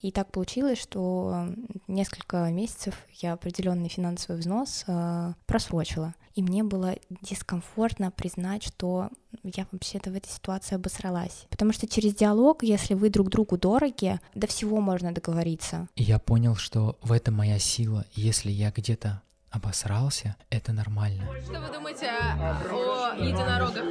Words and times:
И 0.00 0.12
так 0.12 0.32
получилось, 0.32 0.80
что 0.80 1.46
несколько 1.86 2.50
месяцев 2.50 2.94
я 3.12 3.34
определенный 3.34 3.88
финансовый 3.90 4.38
взнос 4.38 4.84
э, 4.86 5.34
просрочила. 5.46 6.14
И 6.34 6.42
мне 6.42 6.62
было 6.62 6.96
дискомфортно 7.20 8.10
признать, 8.10 8.62
что 8.62 9.10
я 9.42 9.66
вообще-то 9.72 10.10
в 10.10 10.16
этой 10.16 10.30
ситуации 10.30 10.76
обосралась. 10.76 11.46
Потому 11.50 11.72
что 11.72 11.86
через 11.86 12.14
диалог, 12.14 12.62
если 12.62 12.94
вы 12.94 13.10
друг 13.10 13.28
другу 13.28 13.58
дороги, 13.58 14.18
до 14.34 14.46
всего 14.46 14.80
можно 14.80 15.12
договориться. 15.12 15.88
И 15.96 16.02
я 16.02 16.18
понял, 16.18 16.56
что 16.56 16.98
в 17.02 17.12
этом 17.12 17.34
моя 17.34 17.58
сила. 17.58 18.06
Если 18.12 18.50
я 18.50 18.70
где-то 18.70 19.20
обосрался, 19.50 20.36
это 20.48 20.72
нормально. 20.72 21.24
Что 21.44 21.60
вы 21.60 21.72
думаете 21.72 22.08
о, 22.08 23.12
о 23.12 23.16
единорогах? 23.16 23.84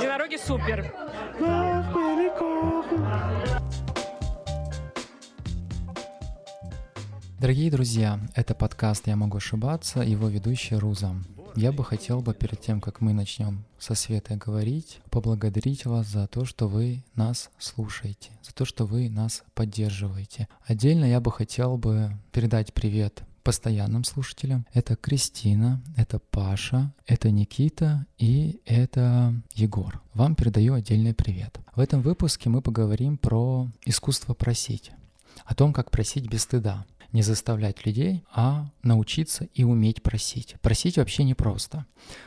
Единороги 0.00 0.36
супер. 0.36 0.92
Дорогие 7.46 7.70
друзья, 7.70 8.18
это 8.34 8.56
подкаст 8.56 9.06
«Я 9.06 9.14
могу 9.14 9.36
ошибаться», 9.36 10.00
его 10.00 10.26
ведущий 10.26 10.74
Руза. 10.74 11.14
Я 11.54 11.70
бы 11.70 11.84
хотел 11.84 12.20
бы 12.20 12.34
перед 12.34 12.60
тем, 12.60 12.80
как 12.80 13.00
мы 13.00 13.12
начнем 13.12 13.62
со 13.78 13.94
Светой 13.94 14.36
говорить, 14.36 14.98
поблагодарить 15.10 15.86
вас 15.86 16.08
за 16.08 16.26
то, 16.26 16.44
что 16.44 16.66
вы 16.66 17.04
нас 17.14 17.50
слушаете, 17.56 18.32
за 18.42 18.52
то, 18.52 18.64
что 18.64 18.84
вы 18.84 19.08
нас 19.08 19.44
поддерживаете. 19.54 20.48
Отдельно 20.66 21.04
я 21.04 21.20
бы 21.20 21.30
хотел 21.30 21.76
бы 21.76 22.10
передать 22.32 22.74
привет 22.74 23.22
постоянным 23.44 24.02
слушателям. 24.02 24.66
Это 24.74 24.96
Кристина, 24.96 25.80
это 25.96 26.18
Паша, 26.18 26.92
это 27.06 27.30
Никита 27.30 28.06
и 28.18 28.60
это 28.66 29.40
Егор. 29.54 30.02
Вам 30.14 30.34
передаю 30.34 30.74
отдельный 30.74 31.14
привет. 31.14 31.60
В 31.76 31.78
этом 31.78 32.02
выпуске 32.02 32.50
мы 32.50 32.60
поговорим 32.60 33.16
про 33.16 33.68
искусство 33.84 34.34
просить, 34.34 34.90
о 35.44 35.54
том, 35.54 35.72
как 35.72 35.92
просить 35.92 36.28
без 36.28 36.42
стыда 36.42 36.84
не 37.16 37.22
заставлять 37.22 37.86
людей, 37.86 38.22
а 38.30 38.70
научиться 38.82 39.48
и 39.54 39.64
уметь 39.64 40.02
просить. 40.02 40.56
Просить 40.60 40.98
вообще 40.98 41.24
непросто. 41.24 41.86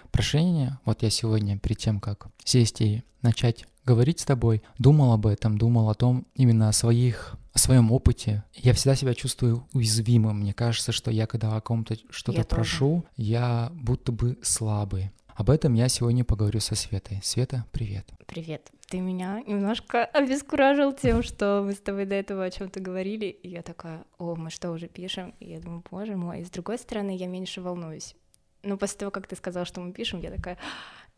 Прошение, 0.10 0.80
вот 0.84 1.04
я 1.04 1.12
сегодня 1.12 1.60
перед 1.60 1.78
тем, 1.78 2.00
как 2.00 2.30
сесть 2.44 2.82
и 2.82 3.04
начать 3.22 3.66
говорить 3.86 4.20
с 4.20 4.26
тобой, 4.26 4.64
думал 4.80 5.14
об 5.14 5.28
этом, 5.28 5.60
думал 5.60 5.90
о 5.92 5.94
том 5.94 6.26
именно 6.34 6.70
о 6.70 6.74
своих 6.74 7.36
о 7.54 7.60
своем 7.60 7.92
опыте. 7.92 8.44
Я 8.56 8.74
всегда 8.74 8.96
себя 8.96 9.14
чувствую 9.14 9.68
уязвимым. 9.74 10.40
Мне 10.40 10.54
кажется, 10.54 10.92
что 10.92 11.12
я 11.12 11.28
когда 11.28 11.56
о 11.56 11.62
ком-то 11.62 11.96
что-то 12.10 12.44
прошу, 12.44 13.02
тоже. 13.02 13.04
я 13.16 13.72
будто 13.74 14.12
бы 14.12 14.40
слабый. 14.42 15.12
Об 15.40 15.50
этом 15.50 15.74
я 15.74 15.88
сегодня 15.88 16.26
поговорю 16.26 16.60
со 16.60 16.76
Светой. 16.76 17.22
Света, 17.24 17.64
привет. 17.72 18.06
Привет. 18.28 18.70
Ты 18.90 19.00
меня 19.00 19.42
немножко 19.48 20.04
обескуражил 20.14 20.92
тем, 20.92 21.24
что 21.24 21.64
мы 21.66 21.72
с 21.72 21.80
тобой 21.80 22.04
до 22.04 22.16
этого 22.16 22.44
о 22.44 22.52
чем-то 22.52 22.82
говорили, 22.82 23.28
и 23.28 23.48
я 23.48 23.62
такая, 23.62 24.04
о, 24.18 24.36
мы 24.36 24.50
что, 24.50 24.70
уже 24.70 24.90
пишем? 24.90 25.34
И 25.40 25.50
я 25.50 25.62
думаю, 25.62 25.82
боже 25.90 26.18
мой. 26.18 26.42
И 26.42 26.44
с 26.44 26.50
другой 26.50 26.78
стороны, 26.78 27.16
я 27.16 27.28
меньше 27.28 27.62
волнуюсь. 27.62 28.16
Но 28.64 28.76
после 28.76 28.98
того, 28.98 29.12
как 29.12 29.28
ты 29.28 29.38
сказал, 29.38 29.64
что 29.64 29.80
мы 29.80 29.94
пишем, 29.94 30.20
я 30.20 30.30
такая, 30.30 30.58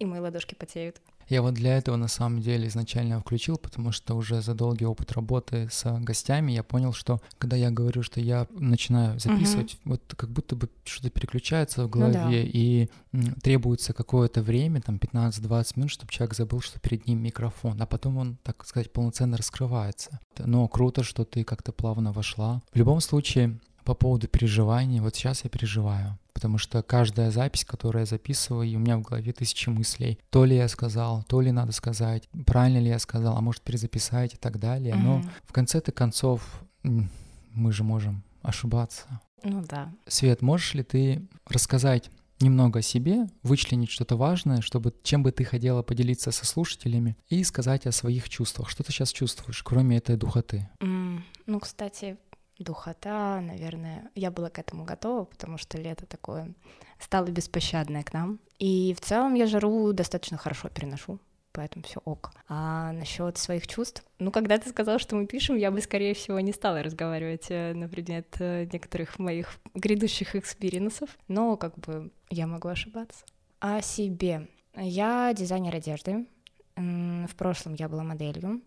и 0.01 0.05
мои 0.05 0.19
ладошки 0.19 0.55
потеют. 0.55 0.99
Я 1.27 1.41
вот 1.41 1.53
для 1.53 1.77
этого 1.77 1.95
на 1.95 2.07
самом 2.07 2.41
деле 2.41 2.67
изначально 2.67 3.19
включил, 3.21 3.57
потому 3.57 3.91
что 3.91 4.15
уже 4.15 4.41
за 4.41 4.53
долгий 4.53 4.85
опыт 4.85 5.11
работы 5.13 5.69
с 5.71 5.85
гостями 5.99 6.51
я 6.51 6.63
понял, 6.63 6.91
что 6.91 7.21
когда 7.37 7.55
я 7.55 7.69
говорю, 7.69 8.03
что 8.03 8.19
я 8.19 8.47
начинаю 8.49 9.19
записывать, 9.19 9.75
угу. 9.75 9.91
вот 9.91 10.15
как 10.17 10.29
будто 10.31 10.55
бы 10.55 10.69
что-то 10.83 11.09
переключается 11.09 11.85
в 11.85 11.89
голове, 11.89 12.17
ну, 12.19 12.31
да. 12.31 12.31
и 12.31 12.89
требуется 13.41 13.93
какое-то 13.93 14.41
время, 14.41 14.81
там 14.81 14.97
15-20 14.97 15.73
минут, 15.75 15.91
чтобы 15.91 16.11
человек 16.11 16.35
забыл, 16.35 16.59
что 16.61 16.79
перед 16.79 17.07
ним 17.07 17.21
микрофон, 17.21 17.79
а 17.81 17.85
потом 17.85 18.17
он, 18.17 18.37
так 18.43 18.65
сказать, 18.65 18.91
полноценно 18.91 19.37
раскрывается. 19.37 20.19
Но 20.37 20.67
круто, 20.67 21.03
что 21.03 21.23
ты 21.23 21.43
как-то 21.43 21.71
плавно 21.71 22.11
вошла. 22.11 22.61
В 22.73 22.77
любом 22.77 22.99
случае, 22.99 23.59
по 23.85 23.93
поводу 23.93 24.27
переживаний, 24.27 24.99
вот 24.99 25.15
сейчас 25.15 25.43
я 25.43 25.49
переживаю 25.49 26.17
потому 26.33 26.57
что 26.57 26.81
каждая 26.83 27.31
запись, 27.31 27.65
которую 27.65 28.01
я 28.01 28.05
записываю, 28.05 28.67
и 28.67 28.75
у 28.75 28.79
меня 28.79 28.97
в 28.97 29.01
голове 29.01 29.33
тысячи 29.33 29.69
мыслей. 29.69 30.19
То 30.29 30.45
ли 30.45 30.55
я 30.55 30.67
сказал, 30.67 31.23
то 31.23 31.41
ли 31.41 31.51
надо 31.51 31.71
сказать, 31.71 32.29
правильно 32.45 32.79
ли 32.79 32.89
я 32.89 32.99
сказал, 32.99 33.37
а 33.37 33.41
может 33.41 33.61
перезаписать 33.61 34.33
и 34.33 34.37
так 34.37 34.59
далее. 34.59 34.93
Mm-hmm. 34.93 35.03
Но 35.03 35.23
в 35.43 35.53
конце-то 35.53 35.91
концов 35.91 36.63
мы 36.83 37.71
же 37.71 37.83
можем 37.83 38.23
ошибаться. 38.41 39.21
Ну 39.43 39.63
да. 39.67 39.91
Свет, 40.07 40.41
можешь 40.41 40.73
ли 40.73 40.83
ты 40.83 41.27
рассказать 41.47 42.09
немного 42.41 42.79
о 42.79 42.81
себе, 42.81 43.27
вычленить 43.43 43.91
что-то 43.91 44.15
важное, 44.15 44.61
чтобы 44.61 44.93
чем 45.03 45.23
бы 45.23 45.31
ты 45.31 45.43
хотела 45.43 45.83
поделиться 45.83 46.31
со 46.31 46.45
слушателями 46.45 47.15
и 47.29 47.43
сказать 47.43 47.85
о 47.85 47.91
своих 47.91 48.29
чувствах. 48.29 48.69
Что 48.69 48.83
ты 48.83 48.91
сейчас 48.91 49.11
чувствуешь, 49.11 49.61
кроме 49.63 49.97
этой 49.97 50.17
духоты? 50.17 50.69
Mm, 50.79 51.21
ну, 51.45 51.59
кстати, 51.59 52.17
духота, 52.61 53.41
наверное, 53.41 54.09
я 54.15 54.31
была 54.31 54.49
к 54.49 54.59
этому 54.59 54.85
готова, 54.85 55.25
потому 55.25 55.57
что 55.57 55.77
лето 55.77 56.05
такое 56.05 56.53
стало 56.99 57.25
беспощадное 57.25 58.03
к 58.03 58.13
нам. 58.13 58.39
И 58.59 58.93
в 58.93 59.01
целом 59.01 59.33
я 59.33 59.47
жару 59.47 59.91
достаточно 59.93 60.37
хорошо 60.37 60.69
переношу, 60.69 61.19
поэтому 61.51 61.83
все 61.83 61.99
ок. 62.05 62.31
А 62.47 62.91
насчет 62.91 63.37
своих 63.37 63.67
чувств, 63.67 64.03
ну, 64.19 64.31
когда 64.31 64.57
ты 64.57 64.69
сказал, 64.69 64.99
что 64.99 65.15
мы 65.15 65.25
пишем, 65.25 65.57
я 65.57 65.71
бы, 65.71 65.81
скорее 65.81 66.13
всего, 66.13 66.39
не 66.39 66.53
стала 66.53 66.83
разговаривать 66.83 67.47
э, 67.49 67.73
на 67.73 67.87
предмет 67.87 68.35
э, 68.39 68.67
некоторых 68.71 69.19
моих 69.19 69.59
грядущих 69.73 70.35
experience 70.35 70.99
ов, 70.99 71.17
но 71.27 71.57
как 71.57 71.77
бы 71.79 72.11
я 72.29 72.47
могу 72.47 72.67
ошибаться. 72.67 73.25
О 73.59 73.81
себе. 73.81 74.47
Я 74.75 75.33
дизайнер 75.33 75.75
одежды. 75.75 76.25
В 76.75 77.35
прошлом 77.35 77.73
я 77.73 77.89
была 77.89 78.03
моделью. 78.03 78.61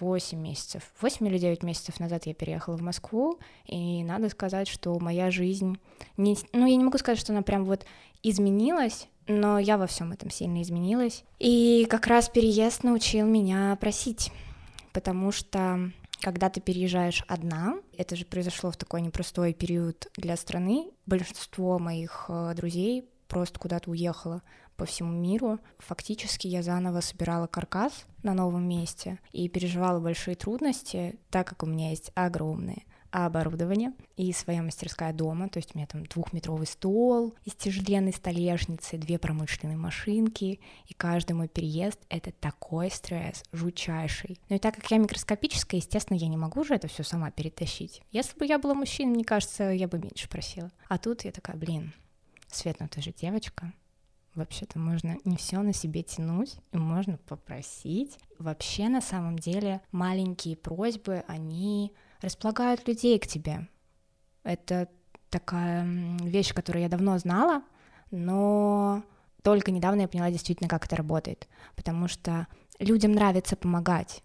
8 0.00 0.38
месяцев. 0.38 0.82
8 1.00 1.26
или 1.28 1.38
9 1.38 1.62
месяцев 1.62 2.00
назад 2.00 2.26
я 2.26 2.34
переехала 2.34 2.76
в 2.76 2.82
Москву, 2.82 3.38
и 3.64 4.02
надо 4.04 4.28
сказать, 4.28 4.68
что 4.68 4.98
моя 4.98 5.30
жизнь... 5.30 5.78
Не... 6.16 6.36
Ну, 6.52 6.66
я 6.66 6.76
не 6.76 6.84
могу 6.84 6.98
сказать, 6.98 7.18
что 7.18 7.32
она 7.32 7.42
прям 7.42 7.64
вот 7.64 7.86
изменилась, 8.22 9.08
но 9.26 9.58
я 9.58 9.78
во 9.78 9.86
всем 9.86 10.12
этом 10.12 10.30
сильно 10.30 10.62
изменилась. 10.62 11.24
И 11.38 11.86
как 11.88 12.06
раз 12.06 12.28
переезд 12.28 12.82
научил 12.82 13.26
меня 13.26 13.76
просить, 13.80 14.32
потому 14.92 15.32
что 15.32 15.92
когда 16.20 16.48
ты 16.48 16.60
переезжаешь 16.60 17.24
одна, 17.28 17.76
это 17.96 18.16
же 18.16 18.24
произошло 18.24 18.70
в 18.70 18.76
такой 18.76 19.02
непростой 19.02 19.52
период 19.52 20.08
для 20.16 20.36
страны, 20.36 20.90
большинство 21.04 21.78
моих 21.78 22.26
э, 22.28 22.54
друзей 22.56 23.08
просто 23.28 23.58
куда-то 23.58 23.90
уехало 23.90 24.42
по 24.76 24.84
всему 24.84 25.12
миру. 25.12 25.58
Фактически 25.78 26.46
я 26.46 26.62
заново 26.62 27.00
собирала 27.00 27.46
каркас 27.46 28.06
на 28.22 28.34
новом 28.34 28.68
месте 28.68 29.18
и 29.32 29.48
переживала 29.48 30.00
большие 30.00 30.36
трудности, 30.36 31.18
так 31.30 31.46
как 31.48 31.62
у 31.62 31.66
меня 31.66 31.90
есть 31.90 32.10
огромные 32.14 32.84
оборудование 33.10 33.92
и 34.16 34.32
своя 34.32 34.62
мастерская 34.62 35.12
дома, 35.12 35.48
то 35.48 35.58
есть 35.58 35.74
у 35.74 35.78
меня 35.78 35.86
там 35.86 36.04
двухметровый 36.04 36.66
стол 36.66 37.34
из 37.44 37.54
тяжеленной 37.54 38.12
столешницы, 38.12 38.98
две 38.98 39.18
промышленные 39.18 39.78
машинки, 39.78 40.60
и 40.86 40.94
каждый 40.94 41.32
мой 41.32 41.48
переезд— 41.48 41.98
это 42.10 42.32
такой 42.32 42.90
стресс, 42.90 43.42
жутчайший. 43.52 44.38
Но 44.48 44.56
и 44.56 44.58
так 44.58 44.74
как 44.74 44.90
я 44.90 44.98
микроскопическая, 44.98 45.80
естественно, 45.80 46.18
я 46.18 46.28
не 46.28 46.36
могу 46.36 46.64
же 46.64 46.74
это 46.74 46.88
все 46.88 47.02
сама 47.04 47.30
перетащить. 47.30 48.02
Если 48.10 48.36
бы 48.38 48.44
я 48.44 48.58
была 48.58 48.74
мужчиной, 48.74 49.14
мне 49.14 49.24
кажется, 49.24 49.70
я 49.70 49.88
бы 49.88 49.98
меньше 49.98 50.28
просила. 50.28 50.70
А 50.88 50.98
тут 50.98 51.24
я 51.24 51.32
такая, 51.32 51.56
блин, 51.56 51.94
Свет, 52.48 52.76
ну 52.80 52.88
ты 52.88 53.02
же 53.02 53.12
девочка, 53.12 53.72
вообще-то 54.36 54.78
можно 54.78 55.16
не 55.24 55.36
все 55.36 55.60
на 55.62 55.72
себе 55.72 56.02
тянуть, 56.02 56.56
и 56.72 56.76
можно 56.76 57.18
попросить. 57.18 58.18
Вообще, 58.38 58.88
на 58.88 59.00
самом 59.00 59.38
деле, 59.38 59.80
маленькие 59.90 60.56
просьбы, 60.56 61.24
они 61.26 61.92
располагают 62.20 62.86
людей 62.86 63.18
к 63.18 63.26
тебе. 63.26 63.68
Это 64.44 64.88
такая 65.30 65.84
вещь, 66.20 66.54
которую 66.54 66.82
я 66.82 66.88
давно 66.88 67.18
знала, 67.18 67.62
но 68.10 69.02
только 69.42 69.70
недавно 69.70 70.02
я 70.02 70.08
поняла 70.08 70.30
действительно, 70.30 70.68
как 70.68 70.86
это 70.86 70.96
работает. 70.96 71.48
Потому 71.74 72.08
что 72.08 72.46
людям 72.78 73.12
нравится 73.12 73.56
помогать 73.56 74.22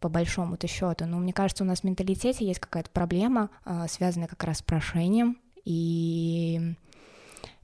по 0.00 0.08
большому-то 0.08 0.66
счету. 0.66 1.06
Но 1.06 1.18
мне 1.18 1.32
кажется, 1.32 1.64
у 1.64 1.66
нас 1.66 1.80
в 1.80 1.84
менталитете 1.84 2.46
есть 2.46 2.60
какая-то 2.60 2.90
проблема, 2.90 3.50
а, 3.64 3.86
связанная 3.86 4.28
как 4.28 4.42
раз 4.44 4.58
с 4.58 4.62
прошением. 4.62 5.38
И 5.64 6.74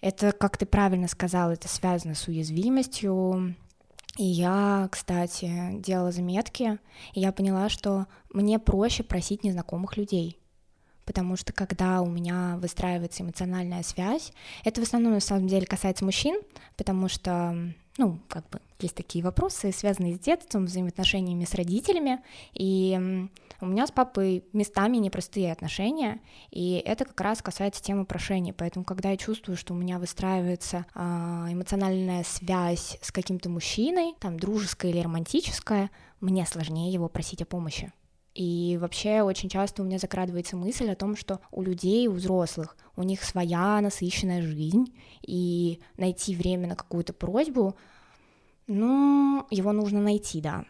это, 0.06 0.30
как 0.30 0.56
ты 0.56 0.66
правильно 0.66 1.08
сказал, 1.08 1.50
это 1.50 1.66
связано 1.66 2.14
с 2.14 2.28
уязвимостью. 2.28 3.56
И 4.16 4.24
я, 4.24 4.88
кстати, 4.90 5.50
делала 5.80 6.12
заметки, 6.12 6.78
и 7.12 7.20
я 7.20 7.32
поняла, 7.32 7.68
что 7.68 8.06
мне 8.32 8.60
проще 8.60 9.02
просить 9.02 9.42
незнакомых 9.42 9.96
людей. 9.96 10.38
Потому 11.06 11.36
что 11.36 11.52
когда 11.52 12.02
у 12.02 12.06
меня 12.06 12.58
выстраивается 12.60 13.22
эмоциональная 13.22 13.82
связь, 13.82 14.32
это 14.64 14.80
в 14.80 14.84
основном 14.84 15.14
на 15.14 15.20
самом 15.20 15.46
деле 15.46 15.64
касается 15.64 16.04
мужчин, 16.04 16.40
потому 16.76 17.08
что 17.08 17.56
ну, 17.98 18.18
как 18.28 18.48
бы 18.50 18.60
есть 18.78 18.94
такие 18.94 19.24
вопросы, 19.24 19.72
связанные 19.72 20.16
с 20.16 20.18
детством, 20.18 20.66
взаимоотношениями 20.66 21.44
с 21.44 21.54
родителями, 21.54 22.20
и 22.52 23.28
у 23.60 23.66
меня 23.66 23.86
с 23.86 23.90
папой 23.90 24.44
местами 24.52 24.98
непростые 24.98 25.50
отношения, 25.52 26.20
и 26.50 26.82
это 26.84 27.06
как 27.06 27.18
раз 27.20 27.40
касается 27.40 27.82
темы 27.82 28.04
прошения, 28.04 28.52
поэтому 28.52 28.84
когда 28.84 29.10
я 29.10 29.16
чувствую, 29.16 29.56
что 29.56 29.72
у 29.72 29.76
меня 29.76 29.98
выстраивается 29.98 30.84
а, 30.94 31.46
эмоциональная 31.50 32.22
связь 32.24 32.98
с 33.00 33.10
каким-то 33.12 33.48
мужчиной, 33.48 34.14
там, 34.20 34.38
дружеская 34.38 34.90
или 34.90 35.00
романтическая, 35.00 35.90
мне 36.20 36.44
сложнее 36.44 36.92
его 36.92 37.08
просить 37.08 37.40
о 37.40 37.46
помощи. 37.46 37.92
И 38.36 38.76
вообще 38.78 39.22
очень 39.22 39.48
часто 39.48 39.82
у 39.82 39.86
меня 39.86 39.98
закрадывается 39.98 40.58
мысль 40.58 40.90
о 40.90 40.94
том, 40.94 41.16
что 41.16 41.40
у 41.50 41.62
людей, 41.62 42.06
у 42.06 42.12
взрослых, 42.12 42.76
у 42.94 43.02
них 43.02 43.24
своя 43.24 43.80
насыщенная 43.80 44.42
жизнь, 44.42 44.94
и 45.22 45.80
найти 45.96 46.36
время 46.36 46.68
на 46.68 46.76
какую-то 46.76 47.14
просьбу, 47.14 47.76
ну, 48.66 49.46
его 49.50 49.72
нужно 49.72 50.02
найти, 50.02 50.42
да. 50.42 50.66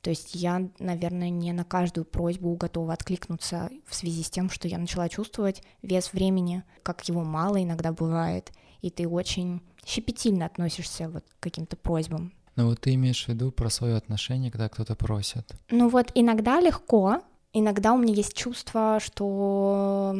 То 0.00 0.08
есть 0.08 0.34
я, 0.34 0.70
наверное, 0.78 1.28
не 1.28 1.52
на 1.52 1.64
каждую 1.64 2.06
просьбу 2.06 2.56
готова 2.56 2.94
откликнуться 2.94 3.68
в 3.86 3.94
связи 3.94 4.22
с 4.22 4.30
тем, 4.30 4.48
что 4.48 4.66
я 4.66 4.78
начала 4.78 5.10
чувствовать 5.10 5.62
вес 5.82 6.14
времени, 6.14 6.64
как 6.82 7.06
его 7.08 7.24
мало 7.24 7.62
иногда 7.62 7.92
бывает, 7.92 8.52
и 8.80 8.88
ты 8.88 9.06
очень 9.06 9.60
щепетильно 9.84 10.46
относишься 10.46 11.10
вот 11.10 11.24
к 11.38 11.42
каким-то 11.42 11.76
просьбам. 11.76 12.32
Ну 12.56 12.68
вот 12.68 12.80
ты 12.80 12.94
имеешь 12.94 13.24
в 13.24 13.28
виду 13.28 13.50
про 13.50 13.70
свое 13.70 13.96
отношение, 13.96 14.50
когда 14.50 14.68
кто-то 14.68 14.94
просит. 14.94 15.54
Ну 15.70 15.88
вот 15.88 16.10
иногда 16.14 16.60
легко, 16.60 17.22
иногда 17.52 17.92
у 17.92 17.98
меня 17.98 18.14
есть 18.14 18.34
чувство, 18.34 18.98
что 19.02 20.14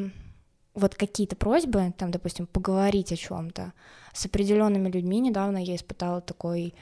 вот 0.75 0.95
какие-то 0.95 1.37
просьбы, 1.37 1.93
там, 1.99 2.11
допустим, 2.11 2.47
поговорить 2.47 3.13
о 3.13 3.17
чем-то 3.17 3.73
с 4.15 4.27
определенными 4.27 4.89
людьми. 4.89 5.21
Недавно 5.21 5.63
я 5.63 5.77
испытала 5.77 6.21
такой 6.21 6.75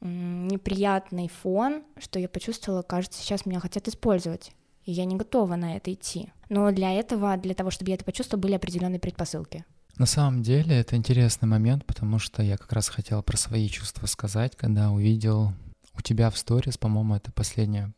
неприятный 0.00 1.28
фон, 1.28 1.82
что 1.98 2.20
я 2.20 2.28
почувствовала, 2.28 2.82
кажется, 2.82 3.20
сейчас 3.20 3.46
меня 3.46 3.58
хотят 3.60 3.88
использовать, 3.88 4.52
и 4.84 4.92
я 4.92 5.04
не 5.04 5.16
готова 5.16 5.56
на 5.56 5.76
это 5.76 5.92
идти. 5.92 6.32
Но 6.48 6.70
для 6.70 6.92
этого, 6.92 7.36
для 7.36 7.54
того, 7.54 7.70
чтобы 7.70 7.90
я 7.90 7.96
это 7.96 8.04
почувствовала, 8.04 8.42
были 8.42 8.54
определенные 8.54 9.00
предпосылки. 9.00 9.64
На 9.98 10.06
самом 10.06 10.42
деле 10.42 10.78
это 10.78 10.94
интересный 10.94 11.48
момент, 11.48 11.84
потому 11.84 12.20
что 12.20 12.40
я 12.42 12.56
как 12.56 12.72
раз 12.72 12.88
хотел 12.88 13.20
про 13.22 13.36
свои 13.36 13.68
чувства 13.68 14.06
сказать, 14.06 14.54
когда 14.56 14.92
увидел 14.92 15.52
у 15.92 16.00
тебя 16.00 16.30
в 16.30 16.38
сторис, 16.38 16.78
по-моему, 16.78 17.16
это 17.16 17.32
последняя, 17.32 17.92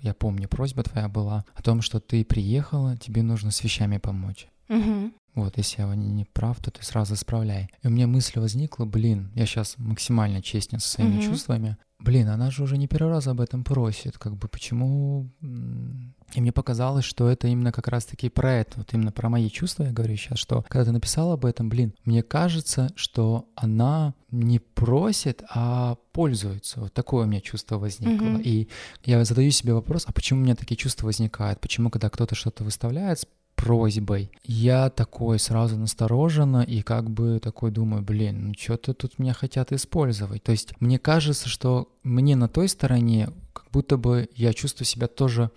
я 0.00 0.14
помню, 0.14 0.48
просьба 0.48 0.82
твоя 0.82 1.08
была 1.08 1.44
о 1.54 1.62
том, 1.62 1.82
что 1.82 2.00
ты 2.00 2.24
приехала, 2.24 2.96
тебе 2.96 3.22
нужно 3.22 3.50
с 3.50 3.62
вещами 3.62 3.98
помочь. 3.98 4.48
Угу. 4.70 5.12
Вот, 5.34 5.58
если 5.58 5.82
я 5.82 5.94
не, 5.94 6.08
не 6.08 6.24
прав, 6.24 6.58
то 6.60 6.70
ты 6.70 6.82
сразу 6.82 7.14
исправляй. 7.14 7.68
И 7.82 7.86
у 7.86 7.90
меня 7.90 8.06
мысль 8.06 8.40
возникла, 8.40 8.86
блин, 8.86 9.30
я 9.34 9.44
сейчас 9.44 9.74
максимально 9.76 10.40
честен 10.40 10.80
со 10.80 10.88
своими 10.88 11.18
угу. 11.18 11.24
чувствами. 11.24 11.76
Блин, 12.02 12.28
она 12.28 12.50
же 12.50 12.64
уже 12.64 12.76
не 12.76 12.88
первый 12.88 13.10
раз 13.10 13.28
об 13.28 13.40
этом 13.40 13.62
просит. 13.62 14.18
Как 14.18 14.34
бы 14.36 14.48
почему 14.48 15.30
и 16.34 16.40
мне 16.40 16.52
показалось, 16.52 17.04
что 17.04 17.28
это 17.28 17.46
именно 17.48 17.72
как 17.72 17.88
раз-таки 17.88 18.28
про 18.28 18.52
это, 18.54 18.78
вот 18.78 18.92
именно 18.94 19.12
про 19.12 19.28
мои 19.28 19.50
чувства 19.50 19.84
я 19.84 19.92
говорю 19.92 20.16
сейчас, 20.16 20.38
что 20.38 20.64
когда 20.68 20.86
ты 20.86 20.92
написал 20.92 21.32
об 21.32 21.44
этом, 21.44 21.68
блин, 21.68 21.94
мне 22.04 22.22
кажется, 22.22 22.90
что 22.96 23.46
она 23.54 24.14
не 24.30 24.58
просит, 24.58 25.42
а 25.50 25.96
пользуется. 26.12 26.80
Вот 26.80 26.92
такое 26.94 27.26
у 27.26 27.28
меня 27.28 27.40
чувство 27.40 27.78
возникло. 27.78 28.24
Mm-hmm. 28.24 28.42
И 28.42 28.68
я 29.04 29.22
задаю 29.24 29.50
себе 29.50 29.74
вопрос, 29.74 30.04
а 30.06 30.12
почему 30.12 30.40
у 30.40 30.44
меня 30.44 30.56
такие 30.56 30.76
чувства 30.76 31.06
возникают? 31.06 31.60
Почему, 31.60 31.90
когда 31.90 32.08
кто-то 32.08 32.34
что-то 32.34 32.64
выставляет 32.64 33.28
просьбой, 33.54 34.30
я 34.44 34.90
такой 34.90 35.38
сразу 35.38 35.76
настороженно 35.76 36.62
и 36.62 36.82
как 36.82 37.10
бы 37.10 37.38
такой 37.38 37.70
думаю, 37.70 38.02
блин, 38.02 38.48
ну 38.48 38.54
что-то 38.58 38.94
тут 38.94 39.18
меня 39.18 39.32
хотят 39.32 39.72
использовать. 39.72 40.42
То 40.42 40.52
есть 40.52 40.74
мне 40.80 40.98
кажется, 40.98 41.48
что 41.48 41.88
мне 42.02 42.36
на 42.36 42.48
той 42.48 42.68
стороне 42.68 43.30
как 43.52 43.70
будто 43.70 43.96
бы 43.96 44.28
я 44.34 44.52
чувствую 44.52 44.86
себя 44.86 45.06
тоже 45.06 45.50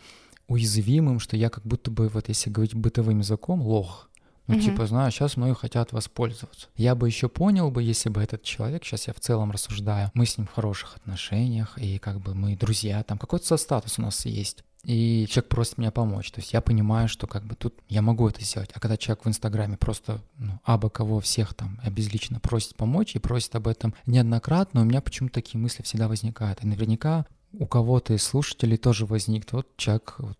уязвимым, 0.47 1.19
что 1.19 1.37
я 1.37 1.49
как 1.49 1.65
будто 1.65 1.91
бы, 1.91 2.07
вот 2.07 2.29
если 2.29 2.49
говорить 2.49 2.75
бытовым 2.75 3.19
языком, 3.19 3.61
лох. 3.61 4.09
Ну, 4.47 4.55
угу. 4.55 4.63
типа, 4.63 4.85
знаю, 4.85 5.11
сейчас 5.11 5.37
мною 5.37 5.55
хотят 5.55 5.91
воспользоваться. 5.91 6.67
Я 6.75 6.93
бы 6.93 7.07
еще 7.07 7.29
понял 7.29 7.71
бы, 7.71 7.81
если 7.81 8.09
бы 8.09 8.21
этот 8.21 8.43
человек, 8.43 8.85
сейчас 8.85 9.07
я 9.07 9.13
в 9.13 9.19
целом 9.19 9.49
рассуждаю, 9.49 10.11
мы 10.13 10.27
с 10.27 10.37
ним 10.37 10.45
в 10.45 10.51
хороших 10.51 10.97
отношениях, 10.97 11.77
и 11.79 11.97
как 11.97 12.19
бы 12.19 12.35
мы 12.35 12.55
друзья, 12.55 13.01
там 13.03 13.17
какой-то 13.17 13.57
статус 13.57 13.97
у 13.97 14.03
нас 14.03 14.23
есть. 14.25 14.63
И 14.85 15.25
человек 15.29 15.49
просит 15.49 15.77
меня 15.79 15.91
помочь. 15.91 16.31
То 16.31 16.39
есть 16.39 16.53
я 16.53 16.61
понимаю, 16.61 17.07
что 17.07 17.25
как 17.25 17.43
бы 17.43 17.55
тут 17.55 17.73
я 17.89 18.01
могу 18.01 18.29
это 18.29 18.43
сделать. 18.43 18.69
А 18.73 18.79
когда 18.79 18.97
человек 18.97 19.25
в 19.25 19.27
Инстаграме 19.27 19.77
просто 19.77 20.21
ну, 20.37 20.59
абы 20.63 20.89
кого 20.91 21.19
всех 21.19 21.55
там 21.55 21.79
обезлично 21.83 22.39
просит 22.39 22.75
помочь 22.75 23.15
и 23.15 23.19
просит 23.19 23.55
об 23.55 23.67
этом 23.67 23.95
неоднократно, 24.05 24.81
у 24.81 24.85
меня 24.85 25.01
почему-то 25.01 25.35
такие 25.35 25.59
мысли 25.59 25.81
всегда 25.81 26.07
возникают. 26.07 26.63
И 26.63 26.67
наверняка 26.67 27.25
у 27.51 27.65
кого-то 27.65 28.13
из 28.13 28.23
слушателей 28.23 28.77
тоже 28.77 29.05
возникнет, 29.05 29.53
вот 29.53 29.75
человек 29.77 30.15
вот, 30.19 30.37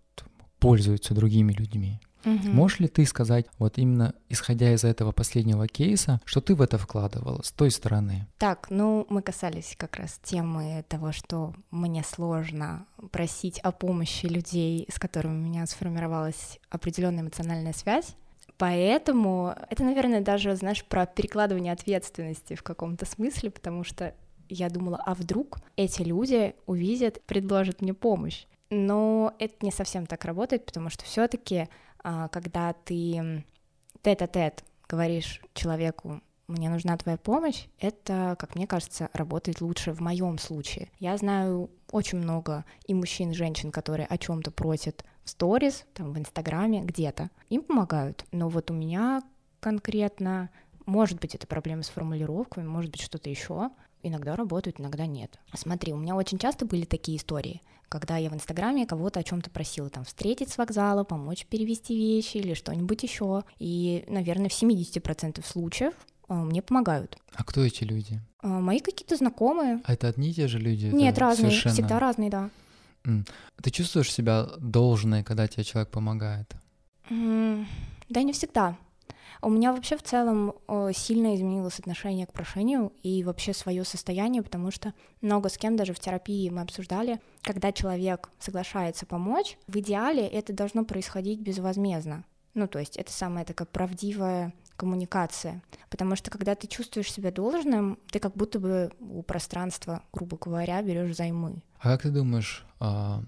пользуется 0.60 1.14
другими 1.16 1.54
людьми. 1.54 2.00
Угу. 2.26 2.50
Можешь 2.50 2.80
ли 2.80 2.88
ты 2.88 3.06
сказать, 3.06 3.46
вот 3.60 3.78
именно 3.78 4.16
исходя 4.30 4.74
из 4.74 4.84
этого 4.84 5.12
последнего 5.12 5.68
кейса, 5.68 6.20
что 6.26 6.42
ты 6.42 6.56
в 6.56 6.62
это 6.62 6.78
вкладывала 6.78 7.42
с 7.44 7.52
той 7.52 7.72
стороны? 7.72 8.28
Так, 8.38 8.68
ну 8.70 9.06
мы 9.10 9.22
касались 9.22 9.76
как 9.78 9.98
раз 9.98 10.20
темы 10.24 10.84
того, 10.88 11.12
что 11.12 11.54
мне 11.72 12.04
сложно 12.04 12.86
просить 13.12 13.60
о 13.60 13.72
помощи 13.72 14.26
людей, 14.26 14.88
с 14.92 15.00
которыми 15.00 15.36
у 15.36 15.48
меня 15.48 15.66
сформировалась 15.68 16.60
определенная 16.70 17.22
эмоциональная 17.22 17.74
связь. 17.74 18.16
Поэтому 18.58 19.54
это, 19.70 19.84
наверное, 19.84 20.22
даже, 20.22 20.56
знаешь, 20.56 20.84
про 20.86 21.06
перекладывание 21.06 21.74
ответственности 21.74 22.56
в 22.56 22.64
каком-то 22.64 23.06
смысле, 23.06 23.52
потому 23.52 23.84
что 23.84 24.14
я 24.48 24.70
думала, 24.70 25.02
а 25.06 25.14
вдруг 25.14 25.58
эти 25.76 26.02
люди 26.02 26.56
увидят, 26.66 27.22
предложат 27.26 27.82
мне 27.82 27.94
помощь. 27.94 28.46
Но 28.70 29.34
это 29.40 29.66
не 29.66 29.72
совсем 29.72 30.06
так 30.06 30.26
работает, 30.26 30.66
потому 30.66 30.90
что 30.90 31.04
все-таки, 31.04 31.68
когда 32.32 32.74
ты 32.74 33.44
тет-а-тет 34.02 34.64
говоришь 34.88 35.42
человеку, 35.54 36.22
мне 36.48 36.70
нужна 36.70 36.96
твоя 36.98 37.18
помощь, 37.18 37.66
это, 37.80 38.36
как 38.38 38.56
мне 38.56 38.68
кажется, 38.68 39.10
работает 39.14 39.62
лучше 39.62 39.94
в 39.94 40.00
моем 40.00 40.38
случае. 40.38 40.92
Я 41.00 41.18
знаю 41.18 41.72
очень 41.92 42.20
много 42.20 42.66
и 42.86 42.94
мужчин, 42.94 43.32
и 43.32 43.34
женщин, 43.34 43.72
которые 43.72 44.06
о 44.06 44.18
чем-то 44.18 44.52
просят 44.52 45.04
в 45.24 45.30
сторис, 45.32 45.86
там, 45.96 46.14
в 46.14 46.20
Инстаграме, 46.20 46.82
где-то. 46.82 47.32
Им 47.50 47.64
помогают. 47.64 48.26
Но 48.32 48.48
вот 48.50 48.70
у 48.70 48.76
меня 48.76 49.24
конкретно, 49.60 50.52
может 50.86 51.20
быть, 51.20 51.34
это 51.34 51.48
проблема 51.48 51.82
с 51.82 51.90
формулировками, 51.90 52.68
может 52.68 52.92
быть, 52.92 53.02
что-то 53.02 53.32
еще, 53.32 53.72
иногда 54.04 54.36
работают, 54.36 54.80
иногда 54.80 55.08
нет. 55.08 55.40
Смотри, 55.56 55.94
у 55.94 55.98
меня 55.98 56.16
очень 56.16 56.38
часто 56.38 56.68
были 56.68 56.86
такие 56.86 57.18
истории, 57.18 57.64
когда 57.90 58.18
я 58.18 58.30
в 58.30 58.34
Инстаграме 58.34 58.86
кого-то 58.86 59.20
о 59.20 59.24
чем-то 59.24 59.50
просила, 59.50 59.90
там, 59.90 60.04
встретить 60.04 60.50
с 60.50 60.58
вокзала, 60.58 61.04
помочь 61.04 61.46
перевести 61.46 61.96
вещи 61.96 62.38
или 62.38 62.54
что-нибудь 62.54 63.04
еще. 63.04 63.44
И, 63.60 64.04
наверное, 64.08 64.50
в 64.50 64.54
70% 64.54 65.46
случаев 65.46 65.94
а, 66.28 66.36
мне 66.44 66.62
помогают. 66.62 67.18
А 67.34 67.44
кто 67.44 67.64
эти 67.64 67.84
люди? 67.84 68.22
А, 68.42 68.48
мои 68.48 68.80
какие-то 68.80 69.16
знакомые. 69.16 69.82
А 69.86 69.94
это 69.94 70.08
одни 70.08 70.30
и 70.30 70.34
те 70.34 70.48
же 70.48 70.60
люди? 70.60 70.88
Нет, 70.88 71.18
разные, 71.18 71.52
совершенно... 71.52 71.74
всегда 71.74 72.00
разные, 72.00 72.30
да. 72.30 72.50
Ты 73.62 73.70
чувствуешь 73.70 74.12
себя 74.12 74.48
должной, 74.58 75.24
когда 75.24 75.48
тебе 75.48 75.64
человек 75.64 75.92
помогает? 75.92 76.56
Да, 77.08 78.22
не 78.24 78.34
всегда. 78.34 78.78
У 79.46 79.50
меня 79.52 79.74
вообще 79.74 79.96
в 79.96 80.02
целом 80.02 80.56
э, 80.68 80.90
сильно 80.96 81.36
изменилось 81.36 81.78
отношение 81.78 82.26
к 82.26 82.34
прошению 82.34 82.92
и 83.04 83.24
вообще 83.24 83.54
свое 83.54 83.86
состояние, 83.86 84.42
потому 84.42 84.72
что 84.72 84.92
много 85.22 85.50
с 85.50 85.58
кем 85.60 85.76
даже 85.76 85.94
в 85.94 86.00
терапии 86.00 86.50
мы 86.50 86.62
обсуждали, 86.62 87.22
когда 87.44 87.72
человек 87.72 88.32
соглашается 88.40 89.06
помочь, 89.06 89.60
в 89.68 89.78
идеале 89.78 90.26
это 90.26 90.52
должно 90.52 90.84
происходить 90.84 91.42
безвозмездно. 91.42 92.26
Ну, 92.56 92.68
то 92.68 92.80
есть 92.80 92.98
это 92.98 93.14
самая 93.14 93.46
такая 93.46 93.68
правдивая 93.68 94.52
коммуникация. 94.78 95.62
Потому 95.92 96.16
что 96.16 96.32
когда 96.32 96.56
ты 96.56 96.66
чувствуешь 96.66 97.14
себя 97.14 97.30
должным, 97.30 98.00
ты 98.10 98.18
как 98.18 98.36
будто 98.36 98.60
бы 98.60 98.94
у 99.00 99.22
пространства, 99.22 100.02
грубо 100.12 100.38
говоря, 100.38 100.82
берешь 100.82 101.16
займы. 101.16 101.62
А 101.78 101.92
как 101.92 102.02
ты 102.02 102.10
думаешь, 102.10 102.66
а, 102.80 103.22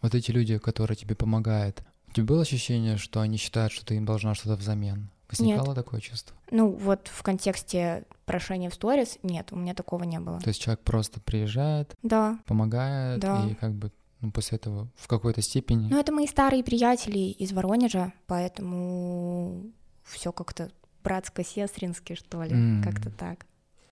вот 0.00 0.14
эти 0.14 0.30
люди, 0.30 0.58
которые 0.58 0.96
тебе 0.96 1.16
помогают, 1.16 1.82
у 2.06 2.12
тебя 2.12 2.26
было 2.26 2.42
ощущение, 2.42 2.98
что 2.98 3.20
они 3.20 3.36
считают, 3.36 3.72
что 3.72 3.84
ты 3.84 3.96
им 3.96 4.04
должна 4.04 4.36
что-то 4.36 4.54
взамен? 4.54 5.10
Возникало 5.30 5.68
нет. 5.68 5.76
такое 5.76 6.00
чувство? 6.00 6.36
Ну, 6.50 6.70
вот 6.70 7.08
в 7.08 7.22
контексте 7.22 8.04
прошения 8.26 8.70
в 8.70 8.74
сторис 8.74 9.18
нет, 9.22 9.48
у 9.52 9.56
меня 9.56 9.74
такого 9.74 10.04
не 10.04 10.20
было. 10.20 10.40
То 10.40 10.48
есть 10.48 10.60
человек 10.60 10.80
просто 10.80 11.20
приезжает, 11.20 11.94
да. 12.02 12.38
помогает, 12.46 13.20
да. 13.20 13.46
и 13.46 13.54
как 13.54 13.74
бы 13.74 13.90
ну, 14.20 14.30
после 14.32 14.56
этого 14.56 14.88
в 14.96 15.08
какой-то 15.08 15.40
степени... 15.42 15.88
Ну, 15.88 15.98
это 15.98 16.12
мои 16.12 16.26
старые 16.26 16.62
приятели 16.62 17.18
из 17.18 17.52
Воронежа, 17.52 18.12
поэтому 18.26 19.64
все 20.04 20.32
как-то 20.32 20.70
братско-сестрински, 21.02 22.14
что 22.14 22.42
ли, 22.42 22.52
mm. 22.54 22.82
как-то 22.82 23.10
так. 23.10 23.46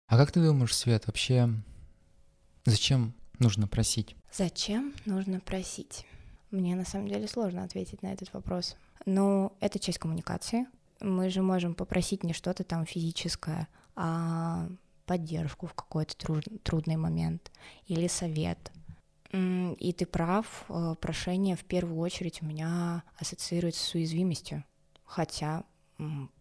А 0.06 0.16
как 0.16 0.32
ты 0.32 0.42
думаешь, 0.42 0.74
Свет, 0.74 1.06
вообще 1.06 1.48
зачем 2.64 3.14
нужно 3.38 3.66
просить? 3.66 4.16
Зачем 4.32 4.94
нужно 5.06 5.40
просить? 5.40 6.06
Мне 6.50 6.76
на 6.76 6.84
самом 6.84 7.08
деле 7.08 7.28
сложно 7.28 7.64
ответить 7.64 8.02
на 8.02 8.12
этот 8.12 8.32
вопрос. 8.32 8.76
Но 9.06 9.52
это 9.60 9.78
часть 9.78 9.98
коммуникации, 9.98 10.66
мы 11.00 11.30
же 11.30 11.42
можем 11.42 11.74
попросить 11.74 12.24
не 12.24 12.32
что-то 12.32 12.64
там 12.64 12.86
физическое, 12.86 13.68
а 13.94 14.68
поддержку 15.06 15.66
в 15.66 15.74
какой-то 15.74 16.14
трудный 16.62 16.96
момент 16.96 17.50
или 17.86 18.06
совет. 18.08 18.70
И 19.32 19.94
ты 19.96 20.06
прав, 20.06 20.64
э, 20.68 20.94
прошение 21.00 21.54
в 21.56 21.64
первую 21.64 21.98
очередь 21.98 22.42
у 22.42 22.46
меня 22.46 23.02
ассоциируется 23.18 23.84
с 23.84 23.94
уязвимостью. 23.94 24.64
Хотя, 25.04 25.64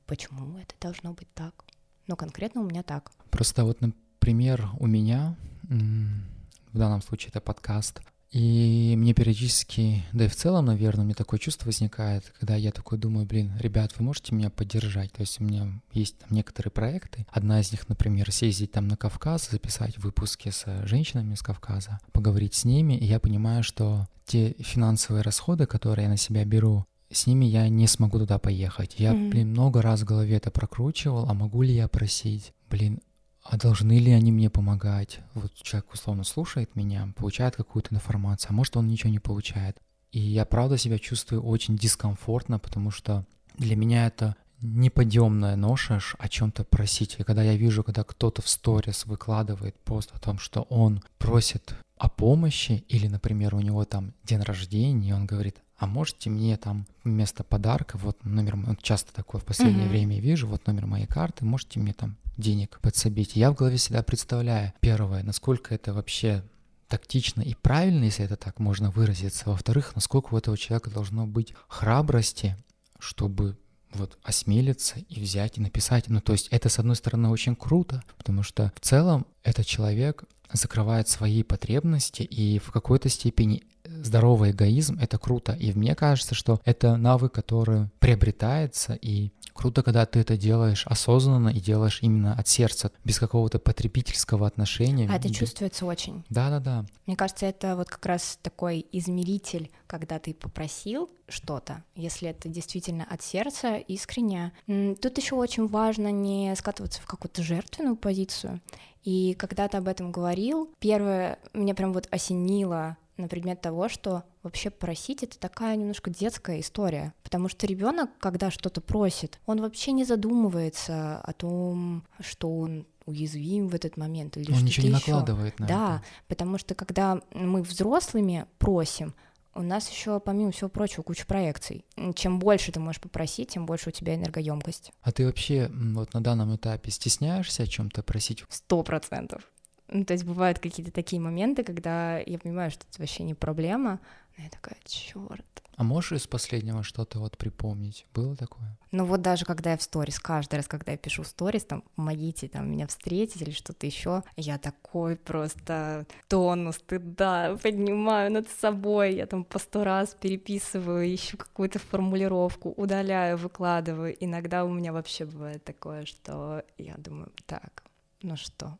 почему 0.05 0.57
это 0.57 0.73
должно 0.79 1.13
быть 1.13 1.33
так? 1.33 1.65
Но 2.07 2.15
конкретно 2.15 2.61
у 2.61 2.65
меня 2.65 2.83
так. 2.83 3.11
Просто 3.29 3.65
вот, 3.65 3.81
например, 3.81 4.69
у 4.79 4.87
меня, 4.87 5.35
в 5.63 6.77
данном 6.77 7.01
случае 7.01 7.29
это 7.29 7.41
подкаст, 7.41 8.01
И 8.31 8.95
мне 8.97 9.13
периодически, 9.13 10.03
да 10.11 10.25
и 10.25 10.27
в 10.27 10.35
целом, 10.35 10.65
наверное, 10.65 11.05
мне 11.05 11.13
такое 11.13 11.39
чувство 11.39 11.67
возникает, 11.67 12.33
когда 12.39 12.55
я 12.55 12.71
такой 12.71 12.97
думаю, 12.97 13.25
блин, 13.25 13.53
ребят, 13.59 13.93
вы 13.97 14.03
можете 14.03 14.35
меня 14.35 14.49
поддержать? 14.49 15.11
То 15.13 15.21
есть 15.21 15.39
у 15.39 15.45
меня 15.45 15.81
есть 15.93 16.17
там 16.17 16.29
некоторые 16.31 16.71
проекты. 16.71 17.25
Одна 17.29 17.61
из 17.61 17.71
них, 17.71 17.87
например, 17.87 18.31
съездить 18.31 18.71
там 18.71 18.87
на 18.87 18.97
Кавказ, 18.97 19.49
записать 19.49 19.97
выпуски 19.97 20.49
с 20.49 20.65
женщинами 20.85 21.35
с 21.35 21.41
Кавказа, 21.41 21.99
поговорить 22.11 22.53
с 22.53 22.65
ними, 22.65 22.93
и 22.97 23.05
я 23.05 23.19
понимаю, 23.19 23.63
что 23.63 24.07
те 24.25 24.55
финансовые 24.59 25.23
расходы, 25.23 25.65
которые 25.65 26.03
я 26.03 26.09
на 26.09 26.17
себя 26.17 26.43
беру, 26.43 26.85
с 27.09 27.25
ними 27.27 27.45
я 27.45 27.69
не 27.69 27.87
смогу 27.87 28.19
туда 28.19 28.37
поехать. 28.37 28.95
Я, 28.97 29.13
mm-hmm. 29.13 29.29
блин, 29.29 29.49
много 29.51 29.81
раз 29.81 30.01
в 30.01 30.05
голове 30.05 30.35
это 30.35 30.51
прокручивал, 30.51 31.29
а 31.29 31.33
могу 31.33 31.61
ли 31.61 31.73
я 31.73 31.87
просить? 31.87 32.53
Блин, 32.69 32.99
а 33.49 33.57
должны 33.57 33.97
ли 33.99 34.11
они 34.11 34.31
мне 34.31 34.49
помогать? 34.49 35.19
Вот 35.33 35.53
человек 35.55 35.93
условно 35.93 36.23
слушает 36.23 36.75
меня, 36.75 37.13
получает 37.15 37.55
какую-то 37.55 37.95
информацию, 37.95 38.49
а 38.51 38.53
может 38.53 38.75
он 38.75 38.87
ничего 38.87 39.09
не 39.09 39.19
получает. 39.19 39.77
И 40.11 40.19
я 40.19 40.45
правда 40.45 40.77
себя 40.77 40.99
чувствую 40.99 41.41
очень 41.41 41.77
дискомфортно, 41.77 42.59
потому 42.59 42.91
что 42.91 43.25
для 43.57 43.75
меня 43.75 44.07
это 44.07 44.35
неподъемная 44.61 45.55
ноша 45.55 45.99
о 46.17 46.27
чем-то 46.27 46.63
просить. 46.63 47.15
И 47.19 47.23
когда 47.23 47.43
я 47.43 47.55
вижу, 47.55 47.83
когда 47.83 48.03
кто-то 48.03 48.41
в 48.41 48.49
сторис 48.49 49.05
выкладывает 49.05 49.79
пост 49.79 50.09
о 50.13 50.19
том, 50.19 50.39
что 50.39 50.63
он 50.63 51.03
просит 51.17 51.75
о 51.97 52.09
помощи, 52.09 52.83
или, 52.87 53.07
например, 53.07 53.55
у 53.55 53.59
него 53.59 53.85
там 53.85 54.13
день 54.23 54.41
рождения, 54.41 55.09
и 55.09 55.13
он 55.13 55.25
говорит, 55.25 55.57
а 55.77 55.85
можете 55.85 56.29
мне 56.29 56.57
там 56.57 56.87
вместо 57.03 57.43
подарка, 57.43 57.97
вот 57.97 58.23
номер, 58.25 58.55
вот 58.55 58.81
часто 58.81 59.13
такое 59.13 59.39
в 59.39 59.45
последнее 59.45 59.85
mm-hmm. 59.85 59.89
время 59.89 60.19
вижу, 60.19 60.47
вот 60.47 60.65
номер 60.65 60.87
моей 60.87 61.05
карты, 61.05 61.45
можете 61.45 61.79
мне 61.79 61.93
там 61.93 62.17
денег 62.37 62.79
подсобить. 62.81 63.35
Я 63.35 63.51
в 63.51 63.55
голове 63.55 63.77
всегда 63.77 64.03
представляю, 64.03 64.73
первое, 64.79 65.23
насколько 65.23 65.73
это 65.73 65.93
вообще 65.93 66.43
тактично 66.87 67.41
и 67.41 67.53
правильно, 67.53 68.05
если 68.05 68.25
это 68.25 68.37
так 68.37 68.59
можно 68.59 68.91
выразиться. 68.91 69.49
Во-вторых, 69.49 69.93
насколько 69.95 70.33
у 70.33 70.37
этого 70.37 70.57
человека 70.57 70.89
должно 70.89 71.27
быть 71.27 71.53
храбрости, 71.67 72.55
чтобы 72.99 73.57
вот 73.93 74.17
осмелиться 74.23 74.99
и 74.99 75.19
взять 75.19 75.57
и 75.57 75.61
написать. 75.61 76.07
Ну, 76.07 76.21
то 76.21 76.33
есть 76.33 76.47
это, 76.49 76.69
с 76.69 76.79
одной 76.79 76.95
стороны, 76.95 77.29
очень 77.29 77.55
круто, 77.55 78.03
потому 78.17 78.43
что 78.43 78.71
в 78.75 78.79
целом 78.79 79.25
этот 79.43 79.65
человек 79.65 80.23
закрывает 80.51 81.07
свои 81.07 81.43
потребности, 81.43 82.23
и 82.23 82.59
в 82.59 82.71
какой-то 82.71 83.09
степени 83.09 83.63
здоровый 83.85 84.51
эгоизм— 84.51 84.97
это 85.01 85.17
круто. 85.17 85.53
И 85.53 85.73
мне 85.73 85.95
кажется, 85.95 86.35
что 86.35 86.59
это 86.65 86.97
навык, 86.97 87.33
который 87.33 87.89
приобретается, 87.99 88.93
и 88.93 89.31
Круто, 89.57 89.81
когда 89.81 90.05
ты 90.05 90.19
это 90.19 90.37
делаешь 90.37 90.85
осознанно 90.85 91.49
и 91.49 91.59
делаешь 91.59 91.99
именно 92.03 92.33
от 92.37 92.47
сердца, 92.47 92.91
без 93.03 93.17
какого-то 93.17 93.57
потребительского 93.57 94.45
отношения. 94.45 95.09
А 95.11 95.15
это 95.15 95.33
чувствуется 95.33 95.87
очень. 95.87 96.23
Да-да-да. 96.29 96.85
Мне 97.07 97.15
кажется, 97.15 97.47
это 97.47 97.75
вот 97.75 97.89
как 97.89 98.05
раз 98.05 98.37
такой 98.43 98.85
измеритель, 98.91 99.71
когда 99.87 100.19
ты 100.19 100.35
попросил 100.35 101.09
что-то, 101.27 101.83
если 101.95 102.29
это 102.29 102.49
действительно 102.49 103.03
от 103.09 103.23
сердца, 103.23 103.77
искренне. 103.77 104.53
Тут 105.01 105.17
еще 105.17 105.33
очень 105.33 105.67
важно 105.67 106.11
не 106.11 106.55
скатываться 106.55 107.01
в 107.01 107.07
какую-то 107.07 107.41
жертвенную 107.41 107.95
позицию. 107.95 108.61
И 109.07 109.35
когда 109.35 109.69
ты 109.69 109.77
об 109.77 109.87
этом 109.87 110.11
говорил, 110.11 110.69
первое, 110.79 111.39
меня 111.53 111.73
прям 111.73 111.93
вот 111.93 112.09
осенило 112.11 112.97
на 113.15 113.29
предмет 113.29 113.61
того, 113.61 113.87
что 113.87 114.25
вообще 114.43 114.69
просить 114.69 115.23
это 115.23 115.39
такая 115.39 115.77
немножко 115.77 116.09
детская 116.09 116.59
история, 116.59 117.13
потому 117.23 117.47
что 117.47 117.65
ребенок, 117.67 118.09
когда 118.19 118.51
что-то 118.51 118.81
просит, 118.81 119.39
он 119.45 119.61
вообще 119.61 119.93
не 119.93 120.03
задумывается 120.03 121.21
о 121.21 121.31
том, 121.31 122.03
что 122.19 122.53
он 122.59 122.85
уязвим 123.05 123.69
в 123.69 123.75
этот 123.75 123.95
момент 123.95 124.35
или 124.35 124.51
он 124.51 124.55
что-то 124.55 124.65
ничего 124.65 124.87
не 124.87 124.93
еще. 124.95 125.11
накладывает 125.11 125.57
на 125.57 125.67
да, 125.67 125.95
это. 125.95 126.03
потому 126.27 126.57
что 126.57 126.75
когда 126.75 127.21
мы 127.33 127.61
взрослыми 127.61 128.45
просим, 128.59 129.13
у 129.57 129.63
нас 129.63 129.89
еще, 129.89 130.19
помимо 130.19 130.51
всего 130.51 130.69
прочего, 130.69 131.01
куча 131.01 131.25
проекций. 131.25 131.83
Чем 132.15 132.39
больше 132.39 132.71
ты 132.71 132.79
можешь 132.79 133.01
попросить, 133.01 133.49
тем 133.49 133.65
больше 133.65 133.89
у 133.89 133.91
тебя 133.91 134.15
энергоемкость. 134.15 134.91
А 135.01 135.11
ты 135.11 135.25
вообще 135.25 135.69
вот 135.73 136.13
на 136.13 136.21
данном 136.21 136.55
этапе 136.55 136.91
стесняешься 136.91 137.63
о 137.63 137.67
чем-то 137.67 138.03
просить? 138.03 138.43
Сто 138.49 138.83
процентов. 138.83 139.41
Ну, 139.87 140.05
то 140.05 140.13
есть 140.13 140.25
бывают 140.25 140.59
какие-то 140.59 140.91
такие 140.91 141.21
моменты, 141.21 141.63
когда 141.63 142.19
я 142.19 142.37
понимаю, 142.37 142.71
что 142.71 142.85
это 142.89 142.99
вообще 142.99 143.23
не 143.23 143.33
проблема, 143.33 143.99
но 144.37 144.43
я 144.43 144.49
такая, 144.49 144.77
черт. 144.85 145.45
А 145.77 145.83
можешь 145.83 146.13
из 146.13 146.25
последнего 146.25 146.81
что-то 146.81 147.19
вот 147.19 147.37
припомнить? 147.37 148.07
Было 148.11 148.35
такое? 148.35 148.79
Ну 148.91 149.05
вот 149.05 149.21
даже 149.21 149.45
когда 149.45 149.71
я 149.71 149.77
в 149.77 149.83
сторис, 149.83 150.19
каждый 150.19 150.55
раз, 150.55 150.67
когда 150.67 150.93
я 150.93 150.97
пишу 150.97 151.23
сторис, 151.23 151.65
там, 151.65 151.83
помогите 151.95 152.47
там 152.47 152.71
меня 152.71 152.87
встретить 152.87 153.43
или 153.43 153.51
что-то 153.51 153.85
еще, 153.85 154.23
я 154.35 154.57
такой 154.57 155.15
просто 155.15 156.07
тонну 156.29 156.71
стыда 156.71 157.57
поднимаю 157.61 158.31
над 158.31 158.49
собой, 158.49 159.13
я 159.13 159.27
там 159.27 159.43
по 159.43 159.59
сто 159.59 159.83
раз 159.83 160.17
переписываю, 160.19 161.13
ищу 161.13 161.37
какую-то 161.37 161.77
формулировку, 161.77 162.73
удаляю, 162.75 163.37
выкладываю. 163.37 164.15
Иногда 164.19 164.65
у 164.65 164.69
меня 164.69 164.91
вообще 164.91 165.25
бывает 165.25 165.63
такое, 165.63 166.05
что 166.05 166.63
я 166.79 166.95
думаю, 166.97 167.31
так, 167.45 167.83
ну 168.23 168.35
что, 168.35 168.79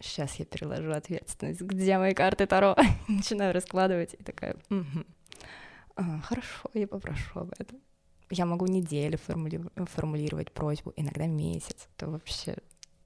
сейчас 0.00 0.34
я 0.40 0.44
переложу 0.44 0.90
ответственность, 0.90 1.60
где 1.60 1.98
мои 1.98 2.14
карты 2.14 2.48
Таро, 2.48 2.74
начинаю 3.08 3.54
раскладывать 3.54 4.14
и 4.14 4.24
такая, 4.24 4.56
угу. 4.70 5.04
А, 5.96 6.20
хорошо, 6.20 6.70
я 6.74 6.86
попрошу 6.86 7.40
об 7.40 7.52
этом. 7.58 7.78
Я 8.30 8.46
могу 8.46 8.66
неделю 8.66 9.18
формули... 9.18 9.60
формулировать 9.76 10.52
просьбу, 10.52 10.92
иногда 10.96 11.26
месяц, 11.26 11.88
это 11.96 12.08
вообще 12.08 12.56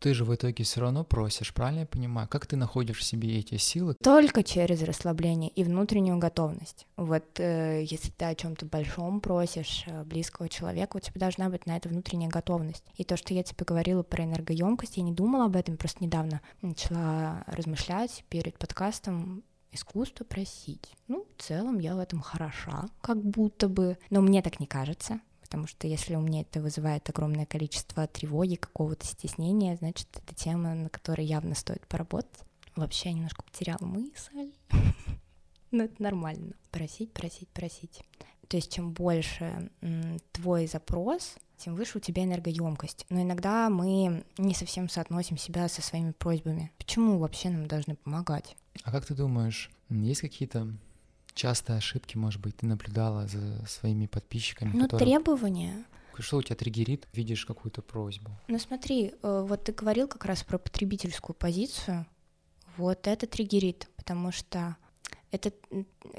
ты 0.00 0.14
же 0.14 0.24
в 0.24 0.34
итоге 0.34 0.64
все 0.64 0.80
равно 0.80 1.04
просишь, 1.04 1.52
правильно 1.52 1.80
я 1.80 1.86
понимаю? 1.86 2.26
Как 2.26 2.46
ты 2.46 2.56
находишь 2.56 2.98
в 2.98 3.02
себе 3.02 3.38
эти 3.38 3.58
силы? 3.58 3.94
Только 4.02 4.42
через 4.42 4.82
расслабление 4.82 5.50
и 5.50 5.62
внутреннюю 5.62 6.16
готовность. 6.16 6.86
Вот 6.96 7.38
э, 7.38 7.84
если 7.86 8.10
ты 8.10 8.24
о 8.24 8.34
чем-то 8.34 8.64
большом 8.64 9.20
просишь 9.20 9.84
э, 9.86 10.02
близкого 10.04 10.48
человека, 10.48 10.96
у 10.96 11.00
тебя 11.00 11.20
должна 11.20 11.50
быть 11.50 11.66
на 11.66 11.76
это 11.76 11.90
внутренняя 11.90 12.30
готовность. 12.30 12.82
И 12.96 13.04
то, 13.04 13.18
что 13.18 13.34
я 13.34 13.42
тебе 13.42 13.62
говорила 13.66 14.02
про 14.02 14.24
энергоемкость, 14.24 14.96
я 14.96 15.02
не 15.02 15.12
думала 15.12 15.44
об 15.44 15.56
этом, 15.56 15.76
просто 15.76 16.02
недавно 16.02 16.40
начала 16.62 17.44
размышлять 17.46 18.24
перед 18.30 18.58
подкастом, 18.58 19.44
искусство 19.72 20.24
просить. 20.24 20.94
Ну, 21.08 21.26
в 21.36 21.42
целом 21.42 21.78
я 21.78 21.94
в 21.94 21.98
этом 21.98 22.20
хороша, 22.20 22.88
как 23.00 23.22
будто 23.22 23.68
бы, 23.68 23.98
но 24.10 24.20
мне 24.20 24.42
так 24.42 24.60
не 24.60 24.66
кажется 24.66 25.20
потому 25.50 25.66
что 25.66 25.88
если 25.88 26.14
у 26.14 26.20
меня 26.20 26.42
это 26.42 26.60
вызывает 26.60 27.10
огромное 27.10 27.44
количество 27.44 28.06
тревоги, 28.06 28.54
какого-то 28.54 29.04
стеснения, 29.04 29.74
значит, 29.74 30.06
это 30.12 30.32
тема, 30.32 30.76
на 30.76 30.88
которой 30.88 31.26
явно 31.26 31.56
стоит 31.56 31.84
поработать. 31.88 32.44
Вообще 32.76 33.08
я 33.08 33.16
немножко 33.16 33.42
потеряла 33.42 33.84
мысль. 33.84 34.52
Но 35.72 35.82
это 35.82 36.00
нормально. 36.00 36.52
Просить, 36.70 37.12
просить, 37.12 37.48
просить. 37.48 38.00
То 38.50 38.56
есть 38.56 38.72
чем 38.74 38.90
больше 38.90 39.70
твой 40.32 40.66
запрос, 40.66 41.36
тем 41.56 41.76
выше 41.76 41.98
у 41.98 42.00
тебя 42.00 42.24
энергоемкость. 42.24 43.06
Но 43.08 43.22
иногда 43.22 43.70
мы 43.70 44.24
не 44.38 44.54
совсем 44.54 44.88
соотносим 44.88 45.38
себя 45.38 45.68
со 45.68 45.82
своими 45.82 46.10
просьбами. 46.10 46.72
Почему 46.76 47.18
вообще 47.18 47.50
нам 47.50 47.68
должны 47.68 47.94
помогать? 47.94 48.56
А 48.82 48.90
как 48.90 49.06
ты 49.06 49.14
думаешь, 49.14 49.70
есть 49.88 50.20
какие-то 50.20 50.66
частые 51.34 51.76
ошибки, 51.76 52.16
может 52.16 52.40
быть, 52.40 52.56
ты 52.56 52.66
наблюдала 52.66 53.28
за 53.28 53.64
своими 53.68 54.06
подписчиками? 54.06 54.72
Ну, 54.74 54.82
которые... 54.88 55.06
требования. 55.06 55.84
Что 56.18 56.38
у 56.38 56.42
тебя 56.42 56.56
триггерит, 56.56 57.06
видишь 57.12 57.46
какую-то 57.46 57.82
просьбу? 57.82 58.32
Ну 58.48 58.58
смотри, 58.58 59.14
э, 59.22 59.44
вот 59.46 59.62
ты 59.62 59.72
говорил 59.72 60.08
как 60.08 60.24
раз 60.24 60.42
про 60.42 60.58
потребительскую 60.58 61.36
позицию, 61.36 62.04
вот 62.76 63.06
это 63.06 63.28
триггерит, 63.28 63.88
потому 63.94 64.32
что 64.32 64.76
это, 65.30 65.52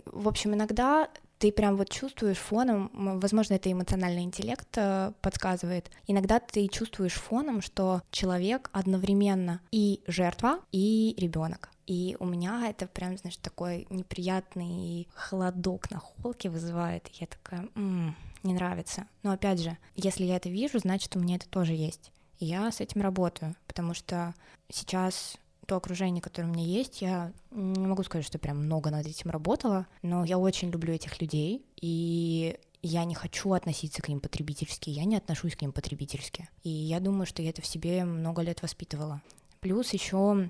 в 0.06 0.30
общем, 0.30 0.54
иногда 0.54 1.10
ты 1.42 1.52
прям 1.52 1.76
вот 1.76 1.90
чувствуешь 1.90 2.38
фоном, 2.38 2.92
возможно, 3.20 3.56
это 3.56 3.72
эмоциональный 3.72 4.22
интеллект 4.22 4.68
э, 4.78 5.12
подсказывает, 5.22 5.90
иногда 6.06 6.40
ты 6.40 6.68
чувствуешь 6.68 7.14
фоном, 7.14 7.64
что 7.64 8.04
человек 8.12 8.70
одновременно 8.74 9.60
и 9.72 10.02
жертва, 10.06 10.60
и 10.72 11.16
ребенок. 11.18 11.72
И 11.88 12.16
у 12.20 12.26
меня 12.26 12.70
это 12.70 12.86
прям, 12.86 13.18
знаешь, 13.18 13.38
такой 13.38 13.88
неприятный 13.90 15.08
холодок 15.16 15.90
на 15.90 15.98
холке 15.98 16.52
вызывает. 16.52 17.08
Я 17.08 17.26
такая, 17.26 17.68
м-м, 17.74 18.16
не 18.44 18.54
нравится. 18.54 19.08
Но 19.24 19.32
опять 19.32 19.60
же, 19.60 19.76
если 19.96 20.26
я 20.26 20.36
это 20.36 20.50
вижу, 20.50 20.78
значит, 20.78 21.16
у 21.16 21.20
меня 21.20 21.38
это 21.38 21.50
тоже 21.50 21.74
есть. 21.74 22.12
И 22.38 22.46
я 22.46 22.72
с 22.72 22.82
этим 22.82 23.02
работаю, 23.02 23.56
потому 23.66 23.96
что 23.96 24.36
сейчас 24.70 25.38
то 25.72 25.78
окружение, 25.78 26.22
которое 26.22 26.50
у 26.50 26.52
меня 26.52 26.66
есть, 26.66 27.02
я 27.02 27.32
не 27.52 27.88
могу 27.88 28.04
сказать, 28.04 28.26
что 28.26 28.38
прям 28.38 28.58
много 28.58 28.90
над 28.90 29.08
этим 29.08 29.32
работала, 29.32 29.88
но 30.02 30.26
я 30.26 30.38
очень 30.38 30.70
люблю 30.70 30.94
этих 30.94 31.22
людей, 31.22 31.64
и 31.80 32.60
я 32.82 33.06
не 33.06 33.16
хочу 33.16 33.54
относиться 33.54 34.02
к 34.02 34.10
ним 34.10 34.20
потребительски, 34.20 34.90
я 34.90 35.06
не 35.06 35.16
отношусь 35.16 35.56
к 35.56 35.62
ним 35.62 35.72
потребительски. 35.72 36.50
И 36.64 36.70
я 36.70 37.00
думаю, 37.00 37.26
что 37.26 37.42
я 37.42 37.52
это 37.52 37.62
в 37.62 37.66
себе 37.66 38.04
много 38.04 38.42
лет 38.42 38.62
воспитывала. 38.62 39.22
Плюс 39.62 39.94
еще 39.94 40.50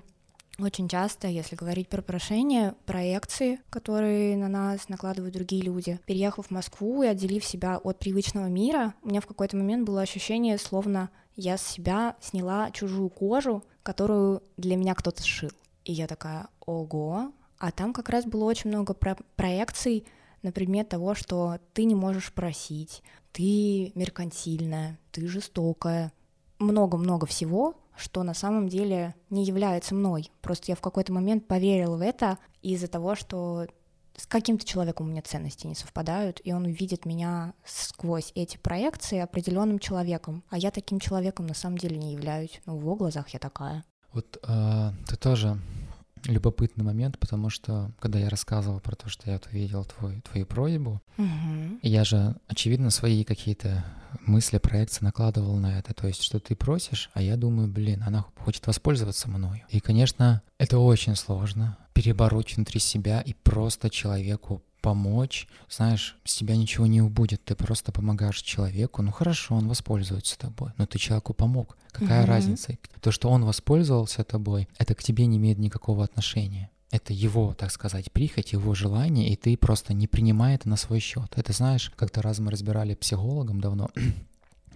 очень 0.58 0.88
часто, 0.88 1.28
если 1.28 1.54
говорить 1.54 1.88
про 1.88 2.02
прошение, 2.02 2.74
проекции, 2.84 3.60
которые 3.70 4.36
на 4.36 4.48
нас 4.48 4.88
накладывают 4.88 5.34
другие 5.34 5.62
люди. 5.62 6.00
Переехав 6.04 6.48
в 6.48 6.50
Москву 6.50 7.04
и 7.04 7.06
отделив 7.06 7.44
себя 7.44 7.78
от 7.78 8.00
привычного 8.00 8.46
мира, 8.46 8.94
у 9.04 9.08
меня 9.08 9.20
в 9.20 9.26
какой-то 9.26 9.56
момент 9.56 9.86
было 9.86 10.00
ощущение, 10.00 10.58
словно 10.58 11.10
я 11.36 11.56
с 11.56 11.66
себя 11.66 12.16
сняла 12.20 12.72
чужую 12.72 13.08
кожу, 13.08 13.62
которую 13.82 14.42
для 14.56 14.76
меня 14.76 14.94
кто-то 14.94 15.22
сшил. 15.22 15.50
И 15.84 15.92
я 15.92 16.06
такая, 16.06 16.48
ого, 16.64 17.32
А 17.58 17.70
там 17.70 17.92
как 17.92 18.08
раз 18.08 18.24
было 18.24 18.44
очень 18.44 18.70
много 18.70 18.94
про 18.94 19.16
проекций 19.36 20.06
на 20.42 20.52
предмет 20.52 20.88
того, 20.88 21.14
что 21.14 21.58
ты 21.72 21.84
не 21.84 21.94
можешь 21.94 22.32
просить, 22.32 23.02
ты 23.32 23.92
меркантильная, 23.94 24.98
ты 25.10 25.26
жестокая, 25.26 26.12
много-много 26.58 27.26
всего, 27.26 27.76
что 27.96 28.22
на 28.22 28.34
самом 28.34 28.68
деле 28.68 29.14
не 29.30 29.44
является 29.44 29.94
мной. 29.94 30.30
Просто 30.40 30.72
я 30.72 30.76
в 30.76 30.80
какой-то 30.80 31.12
момент 31.12 31.46
поверила 31.46 31.96
в 31.96 32.00
это 32.00 32.38
из-за 32.62 32.88
того, 32.88 33.14
что 33.14 33.66
с 34.16 34.26
каким-то 34.26 34.64
человеком 34.64 35.06
у 35.06 35.10
меня 35.10 35.22
ценности 35.22 35.66
не 35.66 35.74
совпадают, 35.74 36.40
и 36.44 36.52
он 36.52 36.66
видит 36.66 37.06
меня 37.06 37.54
сквозь 37.64 38.32
эти 38.34 38.56
проекции 38.56 39.18
определенным 39.18 39.78
человеком, 39.78 40.44
а 40.50 40.58
я 40.58 40.70
таким 40.70 41.00
человеком 41.00 41.46
на 41.46 41.54
самом 41.54 41.78
деле 41.78 41.96
не 41.96 42.12
являюсь. 42.12 42.60
Ну, 42.66 42.76
в 42.76 42.80
его 42.80 42.96
глазах 42.96 43.28
я 43.30 43.38
такая. 43.38 43.84
Вот 44.12 44.38
э, 44.46 44.90
ты 45.08 45.16
тоже 45.16 45.58
любопытный 46.26 46.84
момент, 46.84 47.18
потому 47.18 47.50
что 47.50 47.92
когда 47.98 48.18
я 48.18 48.28
рассказывал 48.28 48.80
про 48.80 48.94
то, 48.96 49.08
что 49.08 49.30
я 49.30 49.34
вот 49.34 49.48
увидел 49.52 49.84
твой, 49.84 50.20
твою 50.20 50.46
просьбу, 50.46 51.02
угу. 51.18 51.78
я 51.82 52.04
же, 52.04 52.36
очевидно, 52.48 52.90
свои 52.90 53.24
какие-то 53.24 53.84
мысли, 54.20 54.58
проекции 54.58 55.04
накладывал 55.04 55.56
на 55.56 55.78
это. 55.78 55.94
То 55.94 56.06
есть, 56.06 56.22
что 56.22 56.38
ты 56.38 56.54
просишь, 56.54 57.10
а 57.14 57.22
я 57.22 57.36
думаю, 57.36 57.68
блин, 57.68 58.02
она 58.06 58.24
хочет 58.36 58.66
воспользоваться 58.66 59.28
мною. 59.28 59.62
И, 59.68 59.80
конечно, 59.80 60.42
это 60.58 60.78
очень 60.78 61.16
сложно 61.16 61.78
перебороть 61.92 62.56
внутри 62.56 62.80
себя 62.80 63.20
и 63.20 63.34
просто 63.34 63.90
человеку 63.90 64.62
помочь, 64.82 65.48
знаешь, 65.70 66.16
с 66.24 66.34
тебя 66.34 66.56
ничего 66.56 66.86
не 66.86 67.00
убудет, 67.00 67.42
ты 67.44 67.54
просто 67.54 67.92
помогаешь 67.92 68.42
человеку, 68.42 69.00
ну 69.00 69.12
хорошо, 69.12 69.54
он 69.54 69.68
воспользуется 69.68 70.38
тобой, 70.38 70.72
но 70.76 70.84
ты 70.84 70.98
человеку 70.98 71.32
помог. 71.32 71.78
Какая 71.92 72.24
mm-hmm. 72.24 72.26
разница? 72.26 72.78
То, 73.00 73.12
что 73.12 73.30
он 73.30 73.44
воспользовался 73.44 74.24
тобой, 74.24 74.68
это 74.78 74.94
к 74.94 75.02
тебе 75.02 75.26
не 75.26 75.38
имеет 75.38 75.58
никакого 75.58 76.04
отношения. 76.04 76.70
Это 76.90 77.14
его, 77.14 77.54
так 77.54 77.70
сказать, 77.70 78.12
прихоть, 78.12 78.52
его 78.52 78.74
желание, 78.74 79.30
и 79.30 79.36
ты 79.36 79.56
просто 79.56 79.94
не 79.94 80.06
принимай 80.06 80.56
это 80.56 80.68
на 80.68 80.76
свой 80.76 81.00
счет. 81.00 81.32
Это 81.36 81.52
знаешь, 81.52 81.90
как-то 81.96 82.20
раз 82.20 82.38
мы 82.38 82.50
разбирали 82.50 82.94
психологом 82.94 83.62
давно, 83.62 83.90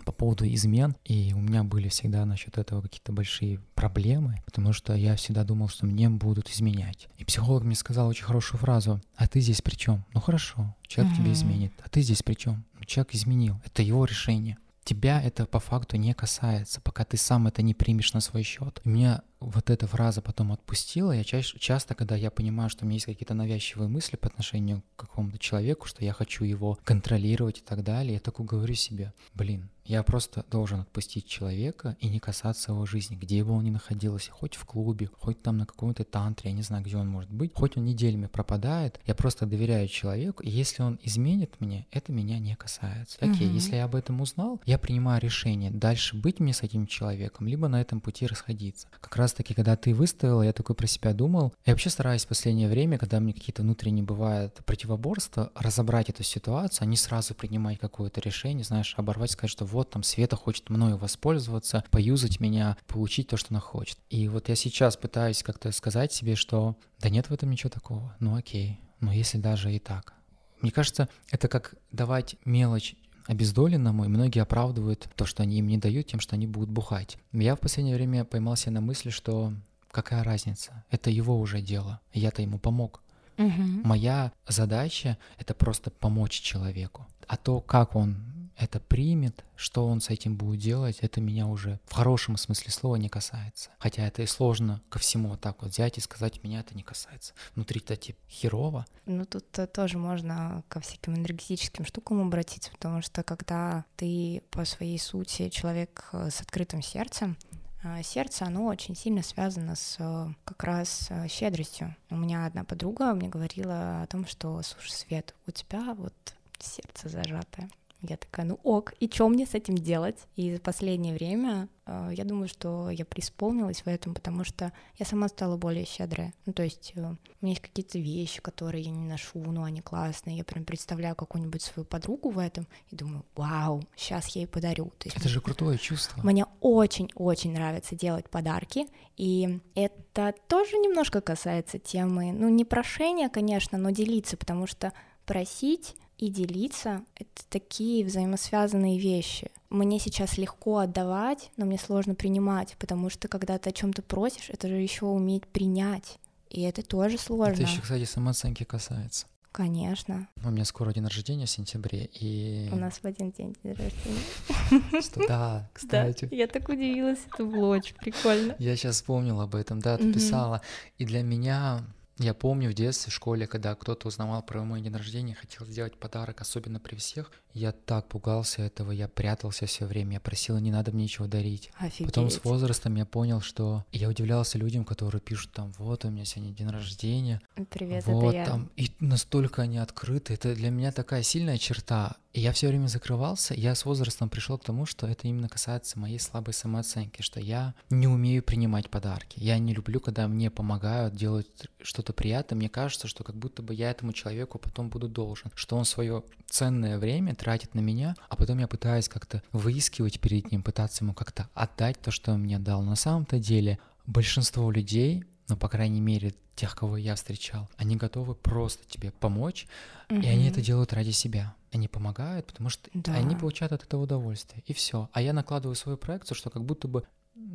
по 0.07 0.13
поводу 0.13 0.47
измен, 0.47 0.97
и 1.05 1.35
у 1.35 1.41
меня 1.41 1.65
были 1.65 1.89
всегда 1.89 2.25
насчет 2.25 2.57
этого 2.59 2.81
какие-то 2.81 3.13
большие 3.13 3.59
проблемы, 3.75 4.41
потому 4.45 4.73
что 4.73 4.95
я 4.95 5.17
всегда 5.17 5.43
думал, 5.43 5.69
что 5.69 5.85
мне 5.85 6.09
будут 6.09 6.49
изменять. 6.49 7.09
И 7.19 7.25
психолог 7.25 7.65
мне 7.65 7.75
сказал 7.75 8.07
очень 8.07 8.25
хорошую 8.25 8.61
фразу, 8.61 9.01
а 9.17 9.27
ты 9.27 9.41
здесь 9.41 9.61
при 9.61 9.75
чем? 9.75 10.05
Ну 10.15 10.21
хорошо, 10.21 10.77
человек 10.87 11.13
mm-hmm. 11.13 11.17
тебе 11.17 11.33
изменит, 11.33 11.73
а 11.85 11.89
ты 11.89 12.03
здесь 12.03 12.23
при 12.23 12.35
чем? 12.35 12.65
Человек 12.87 13.15
изменил, 13.15 13.61
это 13.65 13.83
его 13.83 14.05
решение 14.05 14.57
тебя 14.87 15.21
это 15.21 15.47
по 15.47 15.59
факту 15.59 15.97
не 15.97 16.15
касается, 16.15 16.81
пока 16.81 17.05
ты 17.05 17.17
сам 17.17 17.49
это 17.49 17.61
не 17.61 17.75
примешь 17.75 18.15
на 18.15 18.21
свой 18.21 18.45
счет. 18.45 18.81
И 18.85 18.89
меня 18.89 19.23
вот 19.41 19.71
эта 19.71 19.87
фраза 19.87 20.23
потом 20.23 20.53
отпустила. 20.53 21.13
Я 21.13 21.25
чаще, 21.25 21.59
часто, 21.59 21.95
когда 21.95 22.17
я 22.17 22.31
понимаю, 22.31 22.71
что 22.71 22.85
у 22.85 22.87
меня 22.87 22.95
есть 22.95 23.07
какие-то 23.07 23.35
навязчивые 23.35 23.89
мысли 23.89 24.17
по 24.17 24.29
отношению 24.29 24.83
к 24.97 25.01
какому-то 25.01 25.39
человеку, 25.39 25.87
что 25.87 26.05
я 26.05 26.13
хочу 26.13 26.45
его 26.45 26.79
контролировать 26.85 27.59
и 27.59 27.63
так 27.63 27.83
далее, 27.83 28.15
я 28.15 28.21
такой 28.21 28.47
говорю 28.47 28.75
себе, 28.75 29.13
блин, 29.35 29.71
я 29.87 30.03
просто 30.03 30.45
должен 30.51 30.81
отпустить 30.81 31.27
человека 31.27 31.97
и 32.01 32.09
не 32.09 32.19
касаться 32.19 32.73
его 32.73 32.87
жизни, 32.87 33.15
где 33.15 33.45
бы 33.45 33.53
он 33.53 33.65
ни 33.65 33.71
находился, 33.71 34.33
хоть 34.33 34.57
в 34.57 34.65
клубе, 34.65 35.09
хоть 35.19 35.41
там 35.43 35.59
на 35.59 35.67
каком-то 35.67 36.03
тантре, 36.05 36.51
я 36.51 36.57
не 36.57 36.63
знаю, 36.63 36.85
где 36.85 36.97
он 36.97 37.09
может 37.09 37.31
быть, 37.31 37.53
хоть 37.55 37.77
он 37.77 37.85
неделями 37.85 38.27
пропадает, 38.27 39.01
я 39.07 39.15
просто 39.15 39.47
доверяю 39.47 39.87
человеку, 39.87 40.43
и 40.43 40.51
если 40.51 40.83
он 40.83 40.99
изменит 41.03 41.61
мне, 41.61 41.87
это 41.93 42.11
меня 42.11 42.39
не 42.41 42.57
касается. 42.57 43.19
Окей, 43.21 43.49
mm-hmm. 43.49 43.55
если 43.55 43.77
я 43.77 43.85
об 43.85 43.95
этом 43.95 44.21
узнал, 44.21 44.61
я 44.67 44.79
принимаю 44.79 45.21
решение, 45.21 45.71
дальше 45.71 46.17
быть 46.17 46.41
мне 46.41 46.53
с 46.53 46.63
этим 46.63 46.87
человеком, 46.89 47.47
либо 47.47 47.69
на 47.69 47.81
этом 47.81 48.01
пути 48.01 48.27
расходиться. 48.27 48.89
Как 49.01 49.17
раз 49.17 49.26
таки, 49.33 49.55
когда 49.55 49.77
ты 49.77 49.95
выставила, 49.95 50.43
я 50.43 50.53
такой 50.53 50.75
про 50.75 50.87
себя 50.87 51.13
думал, 51.13 51.53
я 51.65 51.73
вообще 51.73 51.91
стараюсь 51.91 52.25
в 52.25 52.29
последнее 52.29 52.69
время, 52.69 52.99
когда 52.99 53.21
мне 53.21 53.33
какие-то 53.33 53.63
внутренние 53.63 54.05
бывают 54.05 54.61
противоборства, 54.65 55.53
разобрать 55.55 56.09
эту 56.11 56.23
ситуацию, 56.23 56.85
а 56.85 56.87
не 56.87 56.97
сразу 56.97 57.35
принимать 57.35 57.79
какое-то 57.79 58.21
решение, 58.21 58.65
знаешь, 58.65 58.95
оборвать, 58.97 59.31
сказать, 59.31 59.51
что 59.51 59.65
вот 59.65 59.91
там 59.91 60.03
Света 60.03 60.37
хочет 60.37 60.71
мною 60.71 60.97
воспользоваться, 60.97 61.85
поюзать 61.91 62.41
меня, 62.41 62.77
получить 62.87 63.29
то, 63.29 63.37
что 63.37 63.49
она 63.51 63.61
хочет. 63.61 63.99
И 64.11 64.29
вот 64.29 64.49
я 64.49 64.57
сейчас 64.57 64.97
пытаюсь 64.97 65.43
как-то 65.43 65.73
сказать 65.73 66.13
себе, 66.13 66.37
что 66.37 66.77
да 66.99 67.09
нет 67.09 67.29
в 67.29 67.33
этом 67.33 67.51
ничего 67.51 67.71
такого, 67.71 68.15
ну 68.21 68.37
окей, 68.37 68.81
но 69.01 69.13
если 69.13 69.39
даже 69.39 69.75
и 69.75 69.79
так. 69.79 70.15
Мне 70.61 70.71
кажется, 70.71 71.09
это 71.31 71.49
как 71.49 71.75
давать 71.93 72.37
мелочь 72.45 72.97
обездоленному, 73.27 74.05
и 74.05 74.09
многие 74.09 74.41
оправдывают 74.41 75.09
то, 75.15 75.27
что 75.27 75.43
они 75.43 75.59
им 75.59 75.67
не 75.67 75.79
дают, 75.79 76.07
тем, 76.07 76.21
что 76.21 76.37
они 76.37 76.47
будут 76.47 76.71
бухать. 76.71 77.19
Я 77.33 77.57
в 77.57 77.61
последнее 77.61 77.97
время 77.97 78.25
поймался 78.25 78.71
на 78.71 78.81
мысли, 78.81 79.11
что 79.11 79.53
какая 79.91 80.23
разница, 80.23 80.85
это 80.91 81.11
его 81.11 81.39
уже 81.39 81.61
дело, 81.61 82.01
я-то 82.13 82.43
ему 82.43 82.59
помог. 82.59 83.03
Угу. 83.39 83.63
Моя 83.85 84.33
задача— 84.47 85.19
это 85.39 85.55
просто 85.55 85.91
помочь 85.91 86.41
человеку. 86.41 87.07
А 87.27 87.37
то, 87.37 87.61
как 87.61 87.97
он 87.97 88.17
это 88.57 88.81
примет, 88.81 89.45
что 89.55 89.87
он 89.87 90.01
с 90.01 90.11
этим 90.11 90.37
будет 90.37 90.61
делать, 90.61 90.99
это 91.01 91.21
меня 91.21 91.47
уже 91.47 91.79
в 91.85 91.93
хорошем 91.93 92.37
смысле 92.37 92.73
слова 92.73 92.97
не 92.97 93.09
касается. 93.09 93.71
Хотя 93.79 94.07
это 94.07 94.23
и 94.23 94.27
сложно 94.27 94.83
ко 94.89 94.99
всему 94.99 95.31
вот 95.31 95.41
так 95.41 95.63
вот 95.63 95.73
взять 95.73 95.99
и 95.99 96.01
сказать, 96.01 96.43
меня 96.43 96.61
это 96.61 96.75
не 96.75 96.83
касается. 96.83 97.35
Внутри-то 97.55 97.97
типа 97.97 98.19
херово. 98.29 98.87
Ну 99.05 99.25
тут 99.25 99.45
-то 99.53 99.67
тоже 99.67 99.99
можно 99.99 100.63
ко 100.69 100.81
всяким 100.81 101.17
энергетическим 101.17 101.85
штукам 101.85 102.21
обратиться, 102.21 102.71
потому 102.71 103.03
что 103.03 103.23
когда 103.23 103.85
ты 103.97 104.43
по 104.51 104.65
своей 104.65 104.99
сути 104.99 105.49
человек 105.51 106.09
э, 106.13 106.31
с 106.31 106.41
открытым 106.41 106.83
сердцем, 106.83 107.37
э, 107.83 108.03
сердце, 108.03 108.47
оно 108.47 108.67
очень 108.67 108.97
сильно 108.97 109.23
связано 109.23 109.77
с 109.77 109.97
э, 109.99 110.29
как 110.45 110.65
раз 110.65 111.11
щедростью. 111.29 111.95
У 112.11 112.17
меня 112.17 112.47
одна 112.47 112.65
подруга 112.65 113.15
мне 113.15 113.29
говорила 113.29 114.03
о 114.03 114.07
том, 114.07 114.27
что, 114.27 114.63
слушай, 114.63 114.93
Свет, 114.93 115.35
у 115.47 115.51
тебя 115.51 115.95
вот 115.95 116.15
сердце 116.59 117.09
зажатое. 117.09 117.69
Я 118.09 118.17
такая, 118.17 118.47
ну 118.47 118.59
ок, 118.63 118.95
и 119.01 119.09
что 119.09 119.29
мне 119.29 119.47
с 119.47 119.55
этим 119.55 119.75
делать? 119.75 120.17
И 120.37 120.55
за 120.55 120.61
последнее 120.61 121.15
время 121.15 121.69
э, 121.87 122.11
я 122.13 122.25
думаю, 122.25 122.49
что 122.49 122.91
я 122.91 123.05
преисполнилась 123.05 123.83
в 123.83 123.87
этом, 123.87 124.15
потому 124.15 124.45
что 124.45 124.73
я 124.99 125.07
сама 125.07 125.29
стала 125.29 125.57
более 125.57 125.85
щедрая. 125.85 126.33
Ну, 126.47 126.53
то 126.53 126.63
есть 126.63 126.93
э, 126.95 127.01
у 127.01 127.17
меня 127.41 127.53
есть 127.53 127.61
какие-то 127.61 127.99
вещи, 127.99 128.41
которые 128.41 128.85
я 128.85 128.91
не 128.91 129.07
ношу, 129.07 129.39
но 129.39 129.65
они 129.65 129.81
классные. 129.81 130.37
Я 130.37 130.45
прям 130.45 130.65
представляю 130.65 131.17
какую-нибудь 131.17 131.63
свою 131.63 131.85
подругу 131.85 132.31
в 132.31 132.39
этом 132.39 132.67
и 132.91 132.97
думаю, 132.97 133.25
вау, 133.35 133.83
сейчас 133.97 134.29
я 134.29 134.43
ей 134.43 134.47
подарю. 134.47 134.93
То 134.99 135.09
есть, 135.09 135.17
это 135.17 135.29
же 135.29 135.41
крутое 135.41 135.79
чувство. 135.79 136.23
Мне 136.23 136.47
очень-очень 136.61 137.53
нравится 137.53 137.95
делать 137.95 138.29
подарки, 138.31 138.87
и 139.17 139.61
это 139.75 140.35
тоже 140.49 140.77
немножко 140.77 141.21
касается 141.21 141.79
темы, 141.79 142.33
ну, 142.33 142.49
не 142.49 142.65
прошения, 142.65 143.29
конечно, 143.29 143.79
но 143.79 143.91
делиться, 143.91 144.37
потому 144.37 144.67
что 144.67 144.93
просить 145.25 145.97
и 146.19 146.29
делиться— 146.29 147.03
это 147.15 147.43
такие 147.49 148.05
взаимосвязанные 148.05 148.99
вещи. 148.99 149.51
Мне 149.69 149.99
сейчас 149.99 150.39
легко 150.39 150.79
отдавать, 150.79 151.51
но 151.57 151.67
мне 151.67 151.79
сложно 151.79 152.15
принимать, 152.15 152.77
потому 152.79 153.11
что 153.11 153.29
когда 153.29 153.59
ты 153.59 153.71
о 153.71 153.73
чем-то 153.73 154.03
просишь, 154.03 154.51
это 154.51 154.69
же 154.69 154.77
еще 154.77 155.07
уметь 155.07 155.47
принять. 155.47 156.19
И 156.49 156.63
это 156.63 156.83
тоже 156.83 157.19
сложно. 157.19 157.63
Это 157.63 157.71
еще, 157.71 157.81
кстати, 157.81 158.05
самооценки 158.05 158.65
касается. 158.65 159.27
Конечно. 159.57 160.29
У 160.45 160.51
меня 160.51 160.67
скоро 160.67 160.93
день 160.93 161.07
рождения 161.07 161.47
в 161.47 161.51
сентябре, 161.51 162.11
и... 162.13 162.69
У 162.71 162.77
нас 162.77 162.99
в 162.99 163.07
один 163.07 163.31
день 163.31 163.57
день 163.65 163.73
рождения. 163.73 165.01
Да, 165.29 165.71
кстати. 165.73 166.29
Я 166.31 166.47
так 166.47 166.69
удивилась, 166.69 167.21
это 167.33 167.45
было 167.45 167.77
очень 167.77 167.97
прикольно. 167.97 168.55
Я 168.59 168.77
сейчас 168.77 168.97
вспомнила 168.97 169.45
об 169.45 169.55
этом, 169.55 169.81
да, 169.81 169.97
ты 169.97 170.13
писала. 170.13 170.61
И 170.99 171.07
для 171.07 171.23
меня 171.23 171.81
я 172.19 172.33
помню 172.35 172.71
в 172.71 172.75
детстве, 172.75 173.11
в 173.11 173.15
школе, 173.15 173.47
когда 173.47 173.75
кто-то 173.75 174.09
узнавал 174.09 174.43
про 174.43 174.65
мой 174.65 174.81
день 174.81 174.95
рождения, 174.95 175.35
хотел 175.35 175.67
сделать 175.67 175.99
подарок, 175.99 176.41
особенно 176.41 176.81
при 176.81 176.97
всех, 176.97 177.31
я 177.57 177.73
так 177.73 178.07
пугался 178.09 178.63
этого, 178.63 178.93
я 178.93 179.09
прятался 179.09 179.65
все 179.65 179.87
время, 179.87 180.15
я 180.15 180.21
просил, 180.21 180.59
не 180.59 180.71
надо 180.71 180.93
мне 180.93 181.05
ничего 181.05 181.27
дарить. 181.27 181.71
Офигеть. 181.79 182.07
Потом 182.07 182.29
с 182.29 182.45
возрастом 182.45 182.95
я 182.97 183.07
понял, 183.07 183.41
что 183.41 183.85
я 183.93 184.11
удивлялся 184.11 184.59
людям, 184.59 184.85
которые 184.85 185.23
пишут 185.23 185.53
там, 185.53 185.73
вот 185.79 186.05
у 186.05 186.11
меня 186.11 186.27
сегодня 186.27 186.53
день 186.53 186.69
рождения. 186.69 187.41
Привет, 187.71 188.05
вот, 188.07 188.29
это 188.29 188.37
я. 188.37 188.45
Там, 188.45 188.71
и 188.77 188.93
настолько 189.01 189.63
они 189.63 189.79
открыты. 189.79 190.35
Это 190.35 190.55
для 190.55 190.71
меня 190.71 190.93
такая 190.93 191.23
сильная 191.23 191.57
черта. 191.57 192.17
И 192.37 192.41
я 192.41 192.53
все 192.53 192.69
время 192.69 192.87
закрывался, 192.87 193.55
я 193.55 193.75
с 193.75 193.87
возрастом 193.87 194.29
пришел 194.29 194.59
к 194.59 194.65
тому, 194.65 194.85
что 194.85 195.07
это 195.07 195.27
именно 195.27 195.49
касается 195.49 195.99
моей 195.99 196.19
слабой 196.19 196.53
самооценки, 196.53 197.23
что 197.23 197.41
я 197.41 197.75
не 197.89 198.07
умею 198.07 198.43
принимать 198.43 198.91
подарки. 198.91 199.39
Я 199.41 199.59
не 199.59 199.73
люблю, 199.73 200.01
когда 200.01 200.29
мне 200.29 200.51
помогают 200.51 201.17
делать 201.17 201.49
что-то 201.81 202.13
приятное. 202.13 202.59
Мне 202.59 202.69
кажется, 202.69 203.09
что 203.09 203.25
как 203.25 203.37
будто 203.37 203.63
бы 203.63 203.73
я 203.73 203.91
этому 203.91 204.13
человеку 204.13 204.59
потом 204.59 204.91
буду 204.91 205.09
должен, 205.09 205.51
что 205.55 205.79
он 205.79 205.87
свое 205.87 206.25
ценное 206.45 206.99
время 206.99 207.35
тратит 207.47 207.77
на 207.77 207.81
меня, 207.81 208.17
а 208.29 208.35
потом 208.35 208.59
я 208.59 208.67
пытаюсь 208.67 209.09
как-то 209.09 209.41
выискивать 209.53 210.19
перед 210.19 210.51
ним, 210.51 210.65
пытаться 210.65 211.05
ему 211.05 211.15
как-то 211.15 211.49
отдать 211.55 212.01
то, 212.03 212.11
что 212.11 212.33
он 212.33 212.41
мне 212.41 212.59
дал. 212.59 212.83
На 212.83 212.97
самом-то 212.97 213.39
деле 213.39 213.79
большинство 214.05 214.69
людей 214.73 215.25
ну, 215.49 215.57
по 215.57 215.69
крайней 215.69 216.01
мере, 216.01 216.35
тех, 216.57 216.75
кого 216.75 216.97
я 216.97 217.15
встречал, 217.15 217.69
они 217.77 217.95
готовы 217.95 218.35
просто 218.35 218.83
тебе 218.89 219.13
помочь, 219.13 219.69
угу. 220.11 220.21
и 220.21 220.27
они 220.27 220.49
это 220.49 220.61
делают 220.61 220.93
ради 220.93 221.13
себя. 221.13 221.55
Они 221.71 221.87
помогают, 221.87 222.47
потому 222.47 222.69
что 222.69 222.91
да. 222.95 223.13
они 223.15 223.37
получают 223.37 223.73
от 223.73 223.85
этого 223.85 224.03
удовольствие, 224.03 224.65
и 224.67 224.73
все. 224.73 225.09
А 225.13 225.23
я 225.23 225.33
накладываю 225.33 225.77
свою 225.77 225.97
проекцию, 225.97 226.37
что 226.37 226.51
как 226.51 226.65
будто 226.65 226.89
бы 226.89 227.05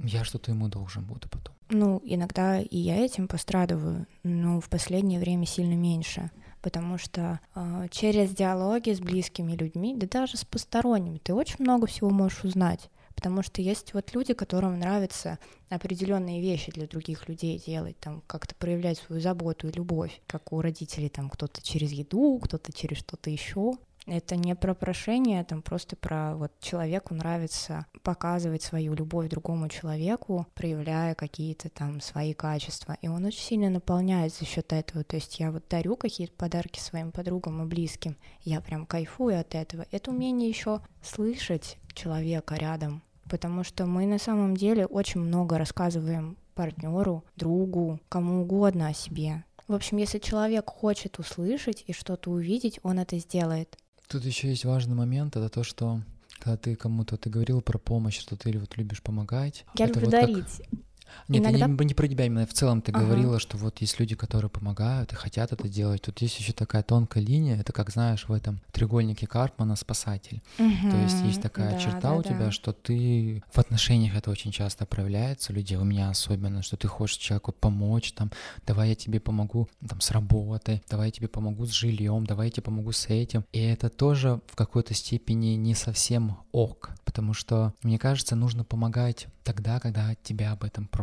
я 0.03 0.23
что-то 0.23 0.51
ему 0.51 0.69
должен 0.69 1.03
буду 1.03 1.27
потом. 1.27 1.53
Ну, 1.69 2.01
иногда 2.05 2.61
и 2.61 2.77
я 2.77 3.03
этим 3.03 3.27
пострадываю, 3.27 4.07
но 4.23 4.61
в 4.61 4.69
последнее 4.69 5.19
время 5.19 5.45
сильно 5.45 5.73
меньше 5.73 6.31
потому 6.61 6.97
что 6.97 7.39
э, 7.55 7.87
через 7.91 8.31
диалоги 8.31 8.91
с 8.91 8.99
близкими 8.99 9.53
людьми, 9.53 9.95
да 9.95 10.07
даже 10.07 10.37
с 10.37 10.45
посторонними, 10.45 11.17
ты 11.17 11.33
очень 11.33 11.57
много 11.59 11.87
всего 11.87 12.09
можешь 12.09 12.43
узнать. 12.43 12.89
Потому 13.15 13.43
что 13.43 13.61
есть 13.61 13.93
вот 13.93 14.13
люди, 14.13 14.33
которым 14.33 14.79
нравятся 14.79 15.37
определенные 15.69 16.41
вещи 16.41 16.71
для 16.71 16.87
других 16.87 17.27
людей 17.27 17.61
делать, 17.63 17.99
там 17.99 18.23
как-то 18.25 18.55
проявлять 18.55 18.97
свою 18.97 19.21
заботу 19.21 19.67
и 19.67 19.71
любовь, 19.71 20.21
как 20.27 20.53
у 20.53 20.61
родителей, 20.61 21.09
там 21.09 21.29
кто-то 21.29 21.61
через 21.61 21.91
еду, 21.91 22.39
кто-то 22.41 22.71
через 22.73 22.97
что-то 22.97 23.29
еще. 23.29 23.73
Это 24.07 24.35
не 24.35 24.55
про 24.55 24.73
прошение, 24.73 25.43
там 25.43 25.61
просто 25.61 25.95
про 25.95 26.35
вот 26.35 26.51
человеку 26.59 27.13
нравится 27.13 27.85
показывать 28.01 28.63
свою 28.63 28.95
любовь 28.95 29.29
другому 29.29 29.69
человеку, 29.69 30.47
проявляя 30.55 31.13
какие-то 31.13 31.69
там 31.69 32.01
свои 32.01 32.33
качества. 32.33 32.97
И 33.01 33.07
он 33.07 33.25
очень 33.25 33.41
сильно 33.41 33.69
наполняет 33.69 34.33
за 34.33 34.45
счет 34.45 34.73
этого. 34.73 35.03
То 35.03 35.17
есть 35.17 35.39
я 35.39 35.51
вот 35.51 35.63
дарю 35.69 35.95
какие-то 35.95 36.33
подарки 36.33 36.79
своим 36.79 37.11
подругам 37.11 37.61
и 37.61 37.67
близким. 37.67 38.17
Я 38.41 38.59
прям 38.61 38.87
кайфую 38.87 39.39
от 39.39 39.53
этого. 39.53 39.85
Это 39.91 40.09
умение 40.09 40.49
еще 40.49 40.81
слышать 41.03 41.77
человека 41.93 42.55
рядом. 42.55 43.03
Потому 43.29 43.63
что 43.63 43.85
мы 43.85 44.07
на 44.07 44.17
самом 44.17 44.57
деле 44.57 44.87
очень 44.87 45.21
много 45.21 45.57
рассказываем 45.57 46.37
партнеру, 46.55 47.23
другу, 47.35 47.99
кому 48.09 48.41
угодно 48.41 48.87
о 48.87 48.93
себе. 48.93 49.43
В 49.67 49.73
общем, 49.73 49.97
если 49.97 50.19
человек 50.19 50.69
хочет 50.69 51.17
услышать 51.17 51.85
и 51.87 51.93
что-то 51.93 52.31
увидеть, 52.31 52.79
он 52.83 52.99
это 52.99 53.17
сделает. 53.17 53.77
Тут 54.11 54.25
еще 54.25 54.49
есть 54.49 54.65
важный 54.65 54.93
момент, 54.93 55.37
это 55.37 55.47
то, 55.47 55.63
что 55.63 56.01
когда 56.39 56.57
ты 56.57 56.75
кому-то, 56.75 57.15
ты 57.15 57.29
говорил 57.29 57.61
про 57.61 57.77
помощь, 57.77 58.19
что 58.19 58.35
ты 58.35 58.59
вот 58.59 58.75
любишь 58.75 59.01
помогать. 59.01 59.63
Я 59.77 59.85
это 59.85 60.01
люблю 60.01 60.11
вот 60.11 60.11
дарить. 60.11 60.57
Как... 60.57 60.79
Нет, 61.27 61.43
Иногда... 61.43 61.59
я 61.59 61.67
не, 61.67 61.85
не 61.85 61.93
про 61.93 62.07
тебя, 62.07 62.25
именно 62.25 62.45
в 62.45 62.53
целом 62.53 62.81
ты 62.81 62.91
ага. 62.91 63.05
говорила, 63.05 63.39
что 63.39 63.57
вот 63.57 63.79
есть 63.81 63.99
люди, 63.99 64.15
которые 64.15 64.49
помогают 64.49 65.13
и 65.13 65.15
хотят 65.15 65.51
это 65.51 65.67
делать. 65.67 66.01
Тут 66.01 66.21
есть 66.21 66.39
еще 66.39 66.53
такая 66.53 66.83
тонкая 66.83 67.23
линия, 67.23 67.57
это 67.57 67.73
как 67.73 67.89
знаешь 67.89 68.27
в 68.27 68.33
этом 68.33 68.61
треугольнике 68.71 69.27
Карпмана 69.27 69.75
спасатель. 69.75 70.41
Угу. 70.59 70.91
То 70.91 70.97
есть 70.97 71.21
есть 71.23 71.41
такая 71.41 71.73
да, 71.73 71.79
черта 71.79 72.01
да, 72.01 72.13
у 72.13 72.23
тебя, 72.23 72.45
да. 72.45 72.51
что 72.51 72.73
ты 72.73 73.43
в 73.51 73.57
отношениях 73.57 74.15
это 74.15 74.29
очень 74.31 74.51
часто 74.51 74.85
проявляется, 74.85 75.53
людей, 75.53 75.77
у 75.77 75.83
меня 75.83 76.09
особенно, 76.09 76.61
что 76.61 76.77
ты 76.77 76.87
хочешь 76.87 77.17
человеку 77.17 77.51
помочь, 77.51 78.13
там, 78.13 78.31
давай 78.65 78.89
я 78.89 78.95
тебе 78.95 79.19
помогу 79.19 79.69
там 79.87 80.01
с 80.01 80.11
работой, 80.11 80.81
давай 80.89 81.07
я 81.07 81.11
тебе 81.11 81.27
помогу 81.27 81.65
с 81.65 81.71
жильем, 81.71 82.25
давай 82.25 82.47
я 82.47 82.51
тебе 82.51 82.63
помогу 82.63 82.91
с 82.91 83.07
этим. 83.07 83.45
И 83.51 83.59
это 83.59 83.89
тоже 83.89 84.41
в 84.47 84.55
какой-то 84.55 84.93
степени 84.93 85.55
не 85.55 85.75
совсем 85.75 86.37
ок, 86.51 86.91
потому 87.05 87.33
что, 87.33 87.73
мне 87.83 87.97
кажется, 87.97 88.35
нужно 88.35 88.63
помогать 88.63 89.27
тогда, 89.43 89.79
когда 89.79 90.15
тебя 90.23 90.51
об 90.51 90.63
этом 90.63 90.87
просят. 90.87 91.00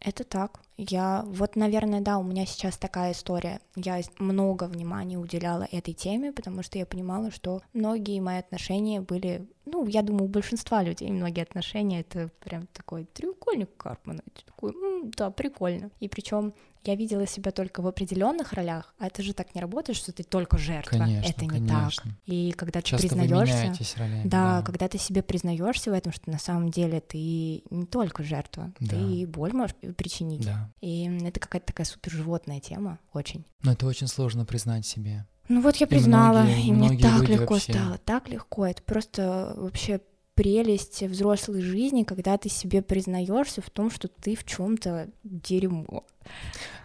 Это 0.00 0.24
так. 0.24 0.60
Я 0.76 1.24
вот, 1.26 1.56
наверное, 1.56 2.00
да, 2.00 2.18
у 2.18 2.22
меня 2.22 2.46
сейчас 2.46 2.76
такая 2.76 3.12
история. 3.12 3.60
Я 3.74 4.00
много 4.18 4.64
внимания 4.64 5.16
уделяла 5.16 5.66
этой 5.72 5.94
теме, 5.94 6.32
потому 6.32 6.62
что 6.62 6.78
я 6.78 6.86
понимала, 6.86 7.30
что 7.30 7.62
многие 7.72 8.20
мои 8.20 8.38
отношения 8.38 9.00
были, 9.00 9.48
ну, 9.64 9.86
я 9.86 10.02
думаю, 10.02 10.24
у 10.26 10.28
большинства 10.28 10.82
людей 10.82 11.10
многие 11.10 11.42
отношения 11.42 12.00
это 12.00 12.30
прям 12.40 12.66
такой 12.68 13.06
треугольник 13.06 13.70
Карпмана, 13.76 14.22
такой, 14.44 14.72
м-м, 14.72 15.10
да, 15.16 15.30
прикольно. 15.30 15.90
И 15.98 16.08
причем 16.08 16.52
я 16.86 16.94
видела 16.94 17.26
себя 17.26 17.50
только 17.50 17.80
в 17.82 17.86
определенных 17.86 18.52
ролях, 18.52 18.94
а 18.98 19.06
это 19.06 19.22
же 19.22 19.32
так 19.32 19.54
не 19.54 19.60
работает, 19.60 19.96
что 19.96 20.12
ты 20.12 20.22
только 20.22 20.58
жертва. 20.58 20.98
Конечно, 20.98 21.28
это 21.28 21.44
не 21.44 21.48
конечно. 21.48 22.02
так. 22.02 22.12
И 22.26 22.52
когда 22.52 22.82
Часто 22.82 23.08
ты 23.08 23.14
признаешься, 23.14 23.98
ролями, 23.98 24.22
да, 24.28 24.60
да, 24.60 24.62
когда 24.62 24.88
ты 24.88 24.98
себе 24.98 25.22
признаешься 25.22 25.90
в 25.90 25.94
этом, 25.94 26.12
что 26.12 26.30
на 26.30 26.38
самом 26.38 26.70
деле 26.70 27.00
ты 27.00 27.62
не 27.70 27.86
только 27.86 28.22
жертва, 28.22 28.72
да. 28.80 28.90
ты 28.90 29.26
боль 29.26 29.52
можешь 29.52 29.76
причинить. 29.96 30.44
Да. 30.44 30.72
И 30.80 31.04
это 31.24 31.40
какая-то 31.40 31.66
такая 31.66 31.86
супер 31.86 32.12
животная 32.12 32.60
тема, 32.60 32.98
очень. 33.12 33.44
Но 33.62 33.72
это 33.72 33.86
очень 33.86 34.06
сложно 34.06 34.44
признать 34.44 34.86
себе. 34.86 35.26
Ну 35.48 35.60
вот 35.60 35.76
я 35.76 35.86
признала, 35.86 36.44
и, 36.46 36.72
многие, 36.72 36.94
и 36.94 36.96
мне 36.96 36.98
так 36.98 37.28
легко 37.28 37.54
вообще... 37.54 37.72
стало, 37.72 37.98
так 37.98 38.28
легко. 38.28 38.66
Это 38.66 38.82
просто 38.82 39.54
вообще 39.56 40.00
прелесть 40.36 41.02
взрослой 41.02 41.62
жизни, 41.62 42.04
когда 42.04 42.36
ты 42.36 42.48
себе 42.48 42.82
признаешься 42.82 43.62
в 43.62 43.70
том, 43.70 43.90
что 43.90 44.06
ты 44.08 44.36
в 44.36 44.44
чем-то 44.44 45.08
дерьмо. 45.24 46.04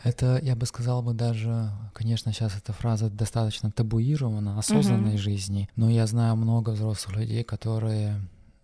Это, 0.04 0.40
я 0.42 0.56
бы 0.56 0.66
сказал 0.66 1.04
бы 1.04 1.14
даже, 1.14 1.70
конечно, 1.94 2.32
сейчас 2.32 2.56
эта 2.58 2.72
фраза 2.74 3.10
достаточно 3.10 3.70
табуирована, 3.70 4.58
осознанной 4.58 5.16
угу. 5.16 5.20
жизни, 5.20 5.70
но 5.76 5.90
я 5.90 6.08
знаю 6.08 6.38
много 6.38 6.72
взрослых 6.72 7.18
людей, 7.18 7.44
которые 7.44 8.22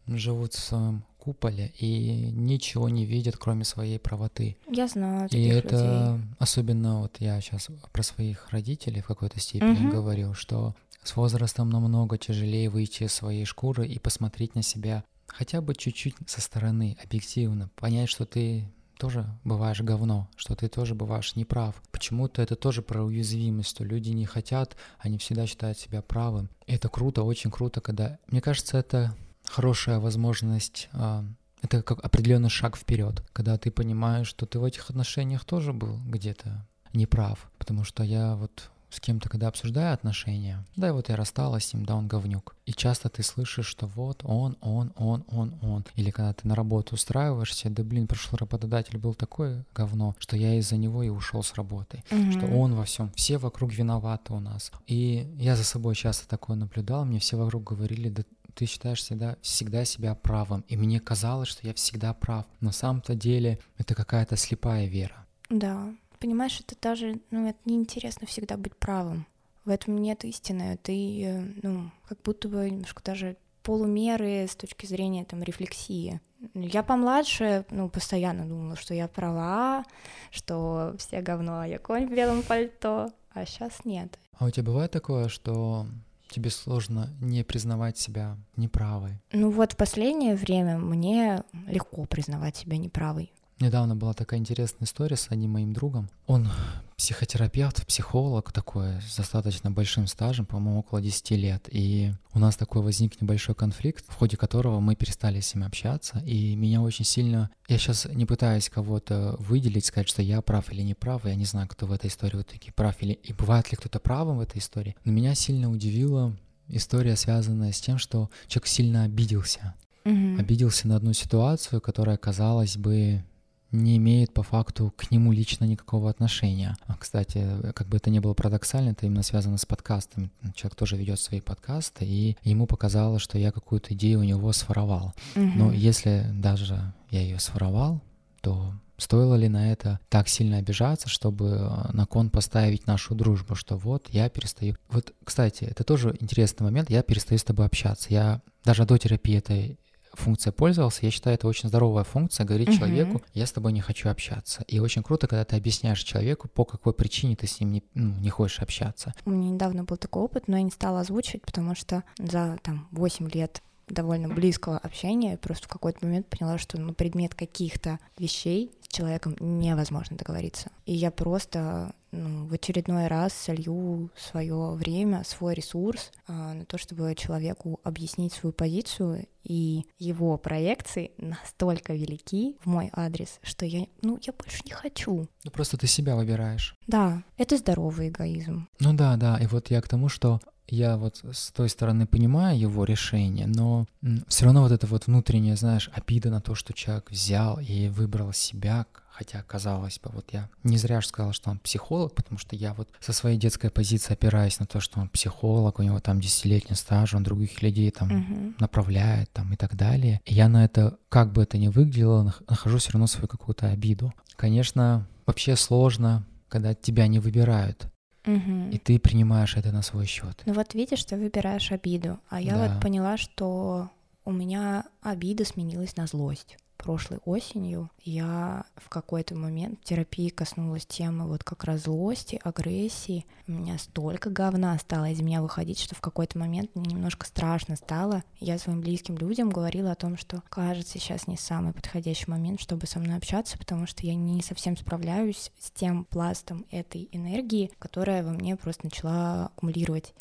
живут 0.07 0.53
в 0.53 0.59
своем 0.59 1.03
куполе 1.19 1.73
и 1.77 2.31
ничего 2.31 2.87
не 2.87 3.03
видят, 3.05 3.35
кроме 3.35 3.65
своей 3.65 3.99
правоты. 3.99 4.55
Я 4.71 4.87
знаю. 4.87 5.27
И 5.31 5.47
это 5.47 6.15
людей. 6.15 6.35
особенно 6.39 7.01
вот 7.01 7.17
я 7.19 7.41
сейчас 7.41 7.67
про 7.91 8.03
своих 8.03 8.49
родителей 8.51 9.01
в 9.01 9.07
какой-то 9.07 9.37
степени 9.41 9.87
угу. 9.87 9.97
говорю, 9.97 10.33
что 10.33 10.73
с 11.07 11.15
возрастом 11.15 11.69
намного 11.69 12.17
тяжелее 12.17 12.69
выйти 12.69 13.03
из 13.03 13.13
своей 13.13 13.45
шкуры 13.45 13.87
и 13.87 13.97
посмотреть 13.97 14.55
на 14.55 14.61
себя 14.61 15.03
хотя 15.27 15.61
бы 15.61 15.75
чуть-чуть 15.75 16.15
со 16.25 16.41
стороны, 16.41 16.97
объективно, 17.03 17.69
понять, 17.75 18.09
что 18.09 18.25
ты 18.25 18.67
тоже 18.97 19.25
бываешь 19.43 19.81
говно, 19.81 20.27
что 20.35 20.55
ты 20.55 20.67
тоже 20.67 20.95
бываешь 20.95 21.35
неправ. 21.35 21.81
Почему-то 21.91 22.41
это 22.41 22.55
тоже 22.55 22.81
про 22.81 23.03
уязвимость, 23.03 23.69
что 23.69 23.83
люди 23.83 24.09
не 24.09 24.25
хотят, 24.25 24.75
они 24.99 25.17
всегда 25.17 25.45
считают 25.45 25.77
себя 25.77 26.01
правым. 26.01 26.49
И 26.65 26.73
это 26.73 26.89
круто, 26.89 27.23
очень 27.23 27.51
круто, 27.51 27.79
когда... 27.79 28.17
Мне 28.27 28.41
кажется, 28.41 28.77
это 28.77 29.15
хорошая 29.45 29.99
возможность 29.99 30.89
а, 30.93 31.23
это 31.61 31.83
как 31.83 32.03
определенный 32.03 32.49
шаг 32.49 32.75
вперед, 32.77 33.23
когда 33.33 33.57
ты 33.57 33.71
понимаешь, 33.71 34.27
что 34.27 34.45
ты 34.45 34.59
в 34.59 34.63
этих 34.63 34.89
отношениях 34.89 35.45
тоже 35.45 35.73
был 35.73 35.99
где-то 36.05 36.67
неправ, 36.93 37.51
потому 37.57 37.83
что 37.83 38.03
я 38.03 38.35
вот 38.35 38.71
с 38.89 38.99
кем-то, 38.99 39.29
когда 39.29 39.47
обсуждаю 39.47 39.93
отношения, 39.93 40.63
да, 40.75 40.89
и 40.89 40.91
вот 40.91 41.09
я 41.09 41.15
рассталась 41.15 41.65
с 41.65 41.73
ним, 41.73 41.85
да, 41.85 41.95
он 41.95 42.07
говнюк. 42.07 42.55
И 42.65 42.73
часто 42.73 43.09
ты 43.09 43.23
слышишь, 43.23 43.65
что 43.65 43.87
вот 43.87 44.21
он, 44.23 44.57
он, 44.61 44.93
он, 44.95 45.25
он, 45.29 45.53
он. 45.61 45.85
Или 45.95 46.09
когда 46.11 46.33
ты 46.33 46.47
на 46.47 46.55
работу 46.55 46.95
устраиваешься, 46.95 47.69
да 47.69 47.83
блин, 47.83 48.07
прошлый 48.07 48.39
работодатель 48.39 48.97
был 48.97 49.13
такое 49.13 49.65
говно, 49.75 50.15
что 50.19 50.37
я 50.37 50.55
из-за 50.55 50.77
него 50.77 51.03
и 51.03 51.09
ушел 51.09 51.43
с 51.43 51.53
работы. 51.55 52.03
Mm-hmm. 52.09 52.31
Что 52.31 52.47
он 52.47 52.75
во 52.75 52.85
всем, 52.85 53.11
все 53.15 53.37
вокруг 53.37 53.73
виноваты 53.73 54.33
у 54.33 54.39
нас. 54.39 54.71
И 54.85 55.27
я 55.37 55.55
за 55.55 55.63
собой 55.63 55.95
часто 55.95 56.27
такое 56.27 56.55
наблюдал, 56.55 57.05
мне 57.05 57.19
все 57.19 57.37
вокруг 57.37 57.63
говорили, 57.63 58.09
да 58.09 58.23
ты 58.53 58.65
считаешь 58.65 58.99
всегда, 58.99 59.37
всегда 59.41 59.85
себя 59.85 60.15
правым. 60.15 60.65
И 60.67 60.77
мне 60.77 60.99
казалось, 60.99 61.47
что 61.49 61.67
я 61.67 61.73
всегда 61.75 62.13
прав. 62.13 62.45
На 62.59 62.71
самом-то 62.71 63.13
деле 63.13 63.59
это 63.77 63.93
какая-то 63.93 64.35
слепая 64.35 64.87
вера. 64.87 65.27
Да, 65.49 65.93
Понимаешь, 66.19 66.59
это 66.59 66.75
даже, 66.81 67.19
ну, 67.31 67.47
это 67.47 67.59
неинтересно 67.65 68.27
всегда 68.27 68.57
быть 68.57 68.75
правым. 68.75 69.25
В 69.65 69.69
этом 69.69 69.97
нет 69.97 70.23
истины. 70.25 70.77
Ты, 70.81 71.23
э, 71.23 71.41
ну, 71.61 71.91
как 72.07 72.21
будто 72.21 72.47
бы 72.47 72.69
немножко 72.69 73.03
даже 73.03 73.37
полумеры 73.63 74.47
с 74.47 74.55
точки 74.55 74.85
зрения 74.85 75.25
там 75.25 75.43
рефлексии. 75.43 76.21
Я 76.53 76.83
помладше, 76.83 77.65
ну, 77.69 77.89
постоянно 77.89 78.45
думала, 78.45 78.75
что 78.75 78.93
я 78.93 79.07
права, 79.07 79.83
что 80.31 80.95
все 80.97 81.21
говно, 81.21 81.59
а 81.61 81.67
я 81.67 81.79
конь 81.79 82.07
в 82.07 82.15
белом 82.15 82.43
пальто, 82.43 83.11
а 83.33 83.45
сейчас 83.45 83.83
нет. 83.83 84.17
А 84.37 84.45
у 84.45 84.49
тебя 84.49 84.63
бывает 84.63 84.91
такое, 84.91 85.27
что 85.27 85.85
тебе 86.29 86.49
сложно 86.49 87.09
не 87.19 87.43
признавать 87.43 87.97
себя 87.97 88.37
неправой? 88.55 89.13
Ну 89.31 89.49
вот 89.49 89.73
в 89.73 89.77
последнее 89.77 90.35
время 90.35 90.77
мне 90.77 91.43
легко 91.67 92.05
признавать 92.05 92.55
себя 92.55 92.77
неправой. 92.77 93.33
Недавно 93.59 93.95
была 93.95 94.13
такая 94.13 94.39
интересная 94.39 94.85
история 94.85 95.15
с 95.15 95.27
одним 95.31 95.51
моим 95.51 95.73
другом. 95.73 96.09
Он 96.27 96.47
психотерапевт, 96.95 97.87
психолог 97.87 98.51
такой, 98.51 99.01
с 99.01 99.17
достаточно 99.17 99.71
большим 99.71 100.05
стажем, 100.05 100.45
по-моему, 100.45 100.79
около 100.79 101.01
10 101.01 101.31
лет. 101.31 101.67
И 101.71 102.11
у 102.33 102.39
нас 102.39 102.55
такой 102.55 102.83
возник 102.83 103.19
небольшой 103.19 103.55
конфликт, 103.55 104.05
в 104.07 104.13
ходе 104.13 104.37
которого 104.37 104.79
мы 104.79 104.95
перестали 104.95 105.39
с 105.39 105.55
ним 105.55 105.63
общаться. 105.63 106.19
И 106.19 106.55
меня 106.55 106.81
очень 106.81 107.05
сильно... 107.05 107.49
Я 107.67 107.79
сейчас 107.79 108.05
не 108.05 108.25
пытаюсь 108.25 108.69
кого-то 108.69 109.35
выделить, 109.39 109.85
сказать, 109.85 110.07
что 110.07 110.21
я 110.21 110.41
прав 110.41 110.71
или 110.71 110.83
не 110.83 110.93
прав. 110.93 111.25
Я 111.25 111.35
не 111.35 111.45
знаю, 111.45 111.67
кто 111.67 111.87
в 111.87 111.91
этой 111.91 112.07
истории 112.07 112.37
вот 112.37 112.47
таки 112.47 112.69
прав 112.71 112.95
или... 113.01 113.13
И 113.13 113.33
бывает 113.33 113.71
ли 113.71 113.77
кто-то 113.77 113.99
правым 113.99 114.37
в 114.37 114.41
этой 114.41 114.59
истории. 114.59 114.95
Но 115.03 115.11
меня 115.11 115.33
сильно 115.33 115.71
удивила 115.71 116.35
история, 116.67 117.15
связанная 117.15 117.71
с 117.71 117.81
тем, 117.81 117.97
что 117.97 118.29
человек 118.47 118.67
сильно 118.67 119.03
обиделся. 119.03 119.73
Mm-hmm. 120.05 120.39
Обиделся 120.39 120.87
на 120.87 120.95
одну 120.95 121.13
ситуацию, 121.13 121.81
которая, 121.81 122.17
казалось 122.17 122.77
бы, 122.77 123.23
не 123.71 123.97
имеет 123.97 124.33
по 124.33 124.43
факту 124.43 124.93
к 124.95 125.11
нему 125.11 125.31
лично 125.31 125.65
никакого 125.65 126.09
отношения. 126.09 126.75
А, 126.85 126.95
кстати, 126.95 127.45
как 127.73 127.87
бы 127.87 127.97
это 127.97 128.09
ни 128.09 128.19
было 128.19 128.33
парадоксально, 128.33 128.91
это 128.91 129.05
именно 129.05 129.23
связано 129.23 129.57
с 129.57 129.65
подкастами. 129.65 130.31
Человек 130.55 130.75
тоже 130.75 130.97
ведет 130.97 131.19
свои 131.19 131.41
подкасты, 131.41 132.05
и 132.05 132.37
ему 132.43 132.65
показалось, 132.65 133.21
что 133.21 133.37
я 133.37 133.51
какую-то 133.51 133.93
идею 133.93 134.19
у 134.19 134.23
него 134.23 134.51
своровал. 134.53 135.13
Угу. 135.35 135.45
Но 135.55 135.71
если 135.71 136.25
даже 136.33 136.93
я 137.09 137.21
ее 137.21 137.39
своровал, 137.39 138.01
то 138.41 138.73
стоило 138.97 139.35
ли 139.35 139.47
на 139.47 139.71
это 139.71 139.99
так 140.09 140.27
сильно 140.27 140.57
обижаться, 140.57 141.09
чтобы 141.09 141.57
а, 141.59 141.91
на 141.93 142.05
кон 142.05 142.29
поставить 142.29 142.87
нашу 142.87 143.15
дружбу, 143.15 143.55
что 143.55 143.77
вот 143.77 144.07
я 144.09 144.29
перестаю... 144.29 144.75
Вот, 144.89 145.13
кстати, 145.23 145.65
это 145.65 145.83
тоже 145.83 146.15
интересный 146.19 146.63
момент, 146.63 146.89
я 146.89 147.03
перестаю 147.03 147.37
с 147.37 147.43
тобой 147.43 147.65
общаться. 147.65 148.07
Я 148.09 148.41
даже 148.63 148.85
до 148.85 148.97
терапии 148.97 149.37
это 149.37 149.75
функция 150.17 150.51
пользовался, 150.51 151.05
я 151.05 151.11
считаю, 151.11 151.35
это 151.35 151.47
очень 151.47 151.69
здоровая 151.69 152.03
функция, 152.03 152.45
говорить 152.45 152.69
Мгм. 152.69 152.77
человеку, 152.77 153.21
я 153.33 153.45
с 153.45 153.51
тобой 153.51 153.71
не 153.73 153.81
хочу 153.81 154.09
общаться. 154.09 154.63
И 154.67 154.79
очень 154.79 155.03
круто, 155.03 155.27
когда 155.27 155.45
ты 155.45 155.55
объясняешь 155.55 156.01
человеку, 156.03 156.47
по 156.47 156.65
какой 156.65 156.93
причине 156.93 157.35
ты 157.35 157.47
с 157.47 157.59
ним 157.59 157.71
не, 157.71 157.83
ну, 157.93 158.15
не 158.19 158.29
хочешь 158.29 158.59
общаться. 158.59 159.13
У 159.25 159.29
меня 159.29 159.51
недавно 159.51 159.83
был 159.83 159.97
такой 159.97 160.23
опыт, 160.23 160.47
но 160.47 160.57
я 160.57 160.63
не 160.63 160.71
стала 160.71 161.01
озвучивать, 161.01 161.43
потому 161.43 161.75
что 161.75 162.03
за 162.17 162.57
там 162.63 162.87
8 162.91 163.29
лет 163.29 163.61
довольно 163.87 164.27
близкого 164.27 164.77
общения 164.77 165.37
просто 165.37 165.65
в 165.67 165.71
какой-то 165.71 166.05
момент 166.05 166.27
поняла, 166.27 166.57
что 166.57 166.77
на 166.79 166.93
предмет 166.93 167.35
каких-то 167.35 167.99
вещей 168.17 168.71
с 168.81 168.93
человеком 168.93 169.35
невозможно 169.39 170.17
договориться. 170.17 170.71
И 170.85 170.93
я 170.93 171.09
просто 171.11 171.93
ну, 172.11 172.47
в 172.47 172.53
очередной 172.53 173.07
раз 173.07 173.33
солью 173.33 174.11
свое 174.15 174.71
время, 174.73 175.23
свой 175.25 175.53
ресурс 175.53 176.11
а, 176.27 176.53
на 176.53 176.65
то, 176.65 176.77
чтобы 176.77 177.13
человеку 177.15 177.79
объяснить 177.83 178.33
свою 178.33 178.53
позицию, 178.53 179.27
и 179.43 179.85
его 179.97 180.37
проекции 180.37 181.11
настолько 181.17 181.93
велики 181.93 182.57
в 182.61 182.65
мой 182.67 182.89
адрес, 182.91 183.39
что 183.43 183.65
я, 183.65 183.87
ну, 184.01 184.19
я 184.21 184.33
больше 184.33 184.61
не 184.65 184.71
хочу. 184.71 185.27
Ну 185.43 185.51
просто 185.51 185.77
ты 185.77 185.87
себя 185.87 186.15
выбираешь. 186.15 186.75
Да, 186.85 187.23
это 187.37 187.57
здоровый 187.57 188.09
эгоизм. 188.09 188.67
Ну 188.79 188.93
да, 188.93 189.15
да, 189.15 189.37
и 189.37 189.47
вот 189.47 189.71
я 189.71 189.81
к 189.81 189.87
тому, 189.87 190.09
что 190.09 190.41
я 190.69 190.97
вот 190.97 191.23
с 191.31 191.51
той 191.51 191.69
стороны 191.69 192.05
понимаю 192.05 192.59
его 192.59 192.83
решение, 192.83 193.47
но 193.47 193.85
все 194.27 194.45
равно 194.45 194.63
вот 194.63 194.71
это 194.71 194.85
вот 194.85 195.07
внутренняя, 195.07 195.55
знаешь, 195.55 195.89
обида 195.93 196.29
на 196.29 196.41
то, 196.41 196.55
что 196.55 196.73
человек 196.73 197.09
взял 197.09 197.59
и 197.59 197.87
выбрал 197.87 198.33
себя, 198.33 198.85
хотя 199.17 199.41
казалось 199.41 199.99
бы, 199.99 200.11
вот 200.13 200.29
я 200.31 200.47
не 200.63 200.77
зря 200.77 201.01
же 201.01 201.07
сказал, 201.07 201.33
что 201.33 201.49
он 201.49 201.57
психолог, 201.57 202.13
потому 202.13 202.37
что 202.37 202.55
я 202.55 202.73
вот 202.75 202.87
со 202.99 203.13
своей 203.13 203.37
детской 203.37 203.71
позиции 203.71 204.13
опираюсь 204.13 204.59
на 204.59 204.67
то, 204.67 204.79
что 204.79 204.99
он 204.99 205.09
психолог, 205.09 205.79
у 205.79 205.81
него 205.83 205.99
там 205.99 206.21
десятилетний 206.21 206.75
стаж, 206.75 207.15
он 207.15 207.23
других 207.23 207.63
людей 207.63 207.89
там 207.89 208.09
Мгм. 208.09 208.55
направляет 208.59 209.31
там 209.33 209.51
и 209.53 209.55
так 209.55 209.75
далее. 209.75 210.21
И 210.25 210.35
я 210.35 210.47
на 210.49 210.63
это, 210.65 210.97
как 211.09 211.31
бы 211.33 211.41
это 211.41 211.57
ни 211.57 211.67
выглядело, 211.67 212.23
нах- 212.25 212.43
нахожу 212.47 212.77
все 212.77 212.91
равно 212.91 213.07
свою 213.07 213.27
какую-то 213.27 213.67
обиду. 213.69 214.13
Конечно, 214.35 215.07
вообще 215.25 215.55
сложно, 215.55 216.23
когда 216.47 216.75
тебя 216.75 217.07
не 217.07 217.17
выбирают, 217.19 217.87
Мгм. 218.25 218.69
и 218.69 218.77
ты 218.77 218.99
принимаешь 218.99 219.57
это 219.57 219.71
на 219.71 219.81
свой 219.81 220.05
счет. 220.05 220.43
Ну 220.45 220.53
вот 220.53 220.75
видишь, 220.75 221.03
ты 221.05 221.15
выбираешь 221.17 221.71
обиду, 221.71 222.19
а 222.29 222.39
я 222.39 222.53
Да. 222.55 222.67
вот 222.73 222.81
поняла, 222.83 223.17
что 223.17 223.89
у 224.25 224.31
меня 224.31 224.83
обида 225.01 225.43
сменилась 225.43 225.95
на 225.97 226.05
злость. 226.05 226.57
Прошлой 226.77 227.17
осенью 227.25 227.89
я 228.03 228.63
в 228.75 228.87
какой-то 228.87 229.35
момент 229.35 229.79
в 229.81 229.83
терапии 229.83 230.29
коснулась 230.29 230.85
темы 230.85 231.27
вот 231.27 231.43
как 231.43 231.63
раз 231.63 231.83
злости, 231.83 232.39
агрессии. 232.43 233.25
У 233.47 233.51
меня 233.51 233.77
столько 233.79 234.29
говна 234.29 234.77
стало 234.77 235.09
из 235.09 235.19
меня 235.19 235.41
выходить, 235.41 235.79
что 235.79 235.95
в 235.95 236.01
какой-то 236.01 236.37
момент 236.37 236.69
мне 236.75 236.93
немножко 236.93 237.25
страшно 237.25 237.75
стало. 237.75 238.23
Я 238.39 238.59
своим 238.59 238.81
близким 238.81 239.17
людям 239.17 239.49
говорила 239.49 239.91
о 239.91 239.95
том, 239.95 240.17
что 240.17 240.43
кажется 240.49 240.99
сейчас 240.99 241.27
не 241.27 241.35
самый 241.35 241.73
подходящий 241.73 242.29
момент, 242.29 242.61
чтобы 242.61 242.85
со 242.85 242.99
мной 242.99 243.17
общаться, 243.17 243.57
потому 243.57 243.87
что 243.87 244.05
я 244.05 244.13
не 244.13 244.41
совсем 244.41 244.77
справляюсь 244.77 245.51
с 245.59 245.71
тем 245.71 246.05
пластом 246.05 246.65
этой 246.71 247.09
энергии, 247.11 247.71
которая 247.79 248.23
во 248.23 248.31
мне 248.31 248.55
просто 248.55 248.85
начала 248.85 249.47
аккумулировать. 249.47 250.13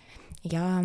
Я 0.43 0.85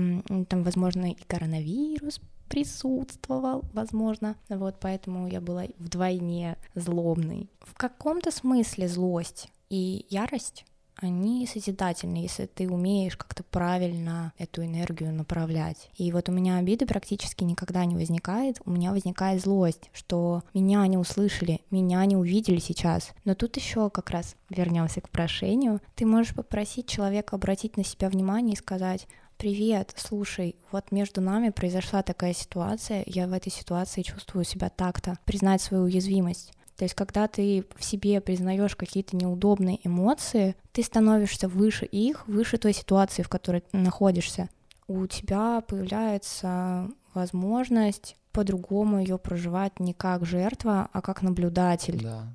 там, 0.50 0.64
возможно, 0.64 1.12
и 1.12 1.24
коронавирус 1.28 2.20
присутствовал, 2.52 3.64
возможно, 3.74 4.36
вот 4.50 4.76
поэтому 4.80 5.28
я 5.28 5.40
была 5.40 5.64
вдвойне 5.80 6.58
злобной. 6.76 7.50
В 7.62 7.74
каком-то 7.76 8.30
смысле 8.30 8.90
злость 8.90 9.50
и 9.70 10.06
ярость 10.10 10.66
они 10.98 11.48
созидательны, 11.48 12.18
если 12.18 12.46
ты 12.46 12.70
умеешь 12.70 13.18
как-то 13.18 13.44
правильно 13.44 14.34
эту 14.38 14.64
энергию 14.64 15.14
направлять. 15.14 15.90
И 15.96 16.12
вот 16.12 16.30
у 16.30 16.32
меня 16.32 16.58
обиды 16.58 16.86
практически 16.86 17.44
никогда 17.44 17.86
не 17.86 17.96
возникает, 17.96 18.62
у 18.66 18.72
меня 18.72 18.92
возникает 18.92 19.42
злость, 19.42 19.90
что 19.94 20.44
меня 20.54 20.86
не 20.88 20.98
услышали, 20.98 21.62
меня 21.72 22.06
не 22.06 22.16
увидели 22.16 22.60
сейчас. 22.60 23.12
Но 23.26 23.34
тут 23.34 23.56
еще 23.56 23.90
как 23.90 24.12
раз 24.12 24.36
вернемся 24.50 25.02
к 25.02 25.10
прошению. 25.10 25.82
Ты 25.96 26.06
можешь 26.06 26.36
попросить 26.36 26.88
человека 26.88 27.36
обратить 27.36 27.78
на 27.78 27.84
себя 27.84 28.10
внимание 28.10 28.54
и 28.54 28.58
сказать, 28.58 29.08
Привет, 29.42 29.96
слушай, 29.98 30.56
вот 30.72 30.92
между 30.92 31.20
нами 31.20 31.50
произошла 31.50 32.04
такая 32.04 32.32
ситуация, 32.32 33.04
я 33.08 33.26
в 33.26 33.34
этой 33.34 33.52
ситуации 33.52 34.04
чувствую 34.04 34.46
себя 34.46 34.70
так-то, 34.70 35.18
признать 35.26 35.64
свою 35.64 35.86
уязвимость. 35.86 36.54
То 36.78 36.86
есть, 36.86 36.94
когда 36.94 37.28
ты 37.28 37.66
в 37.76 37.84
себе 37.84 38.22
признаешь 38.22 38.76
какие-то 38.76 39.16
неудобные 39.16 39.80
эмоции, 39.84 40.56
ты 40.72 40.84
становишься 40.84 41.48
выше 41.48 41.86
их, 41.86 42.28
выше 42.28 42.60
той 42.60 42.72
ситуации, 42.72 43.24
в 43.24 43.30
которой 43.30 43.62
ты 43.62 43.80
находишься. 43.80 44.48
У 44.88 45.08
тебя 45.08 45.62
появляется 45.62 46.92
возможность 47.16 48.18
по-другому 48.34 49.00
ее 49.00 49.18
проживать 49.18 49.80
не 49.80 49.96
как 49.96 50.24
жертва, 50.24 50.88
а 50.94 51.02
как 51.02 51.24
наблюдатель. 51.24 52.00
Да, 52.00 52.28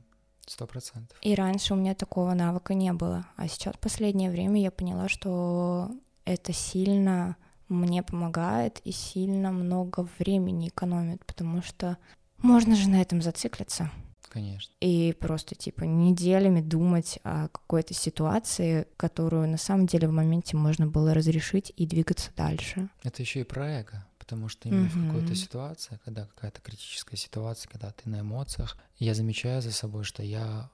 сто 0.44 0.66
процентов. 0.66 1.16
И 1.22 1.36
раньше 1.36 1.74
у 1.74 1.76
меня 1.76 1.94
такого 1.94 2.34
навыка 2.34 2.74
не 2.74 2.92
было. 2.92 3.26
А 3.36 3.46
сейчас 3.46 3.76
в 3.76 3.78
последнее 3.78 4.28
время 4.28 4.60
я 4.60 4.72
поняла, 4.72 5.08
что 5.08 5.92
это 6.26 6.52
сильно 6.52 7.36
мне 7.68 8.02
помогает 8.02 8.80
и 8.84 8.92
сильно 8.92 9.50
много 9.50 10.06
времени 10.18 10.68
экономит, 10.68 11.24
потому 11.24 11.62
что 11.62 11.96
можно 12.38 12.76
же 12.76 12.88
на 12.90 13.00
этом 13.00 13.22
зациклиться 13.22 13.90
Конечно. 14.28 14.72
и 14.80 15.14
просто 15.18 15.54
типа 15.54 15.84
неделями 15.84 16.60
думать 16.60 17.18
о 17.24 17.48
какой-то 17.48 17.94
ситуации, 17.94 18.86
которую 18.96 19.48
на 19.48 19.56
самом 19.56 19.86
деле 19.86 20.08
в 20.08 20.12
моменте 20.12 20.56
можно 20.56 20.86
было 20.86 21.14
разрешить 21.14 21.72
и 21.76 21.86
двигаться 21.86 22.30
дальше. 22.36 22.88
Это 23.02 23.22
еще 23.22 23.40
и 23.40 23.44
про 23.44 23.80
эго, 23.80 24.06
потому 24.18 24.48
что 24.48 24.68
именно 24.68 24.88
в 24.88 25.06
какой-то 25.06 25.34
ситуации, 25.34 25.98
когда 26.04 26.26
какая-то 26.26 26.60
критическая 26.60 27.16
ситуация, 27.16 27.70
когда 27.70 27.90
ты 27.90 28.08
на 28.08 28.20
эмоциях, 28.20 28.76
я 28.98 29.14
замечаю 29.14 29.62
за 29.62 29.72
собой, 29.72 30.04
что 30.04 30.22
я 30.22 30.70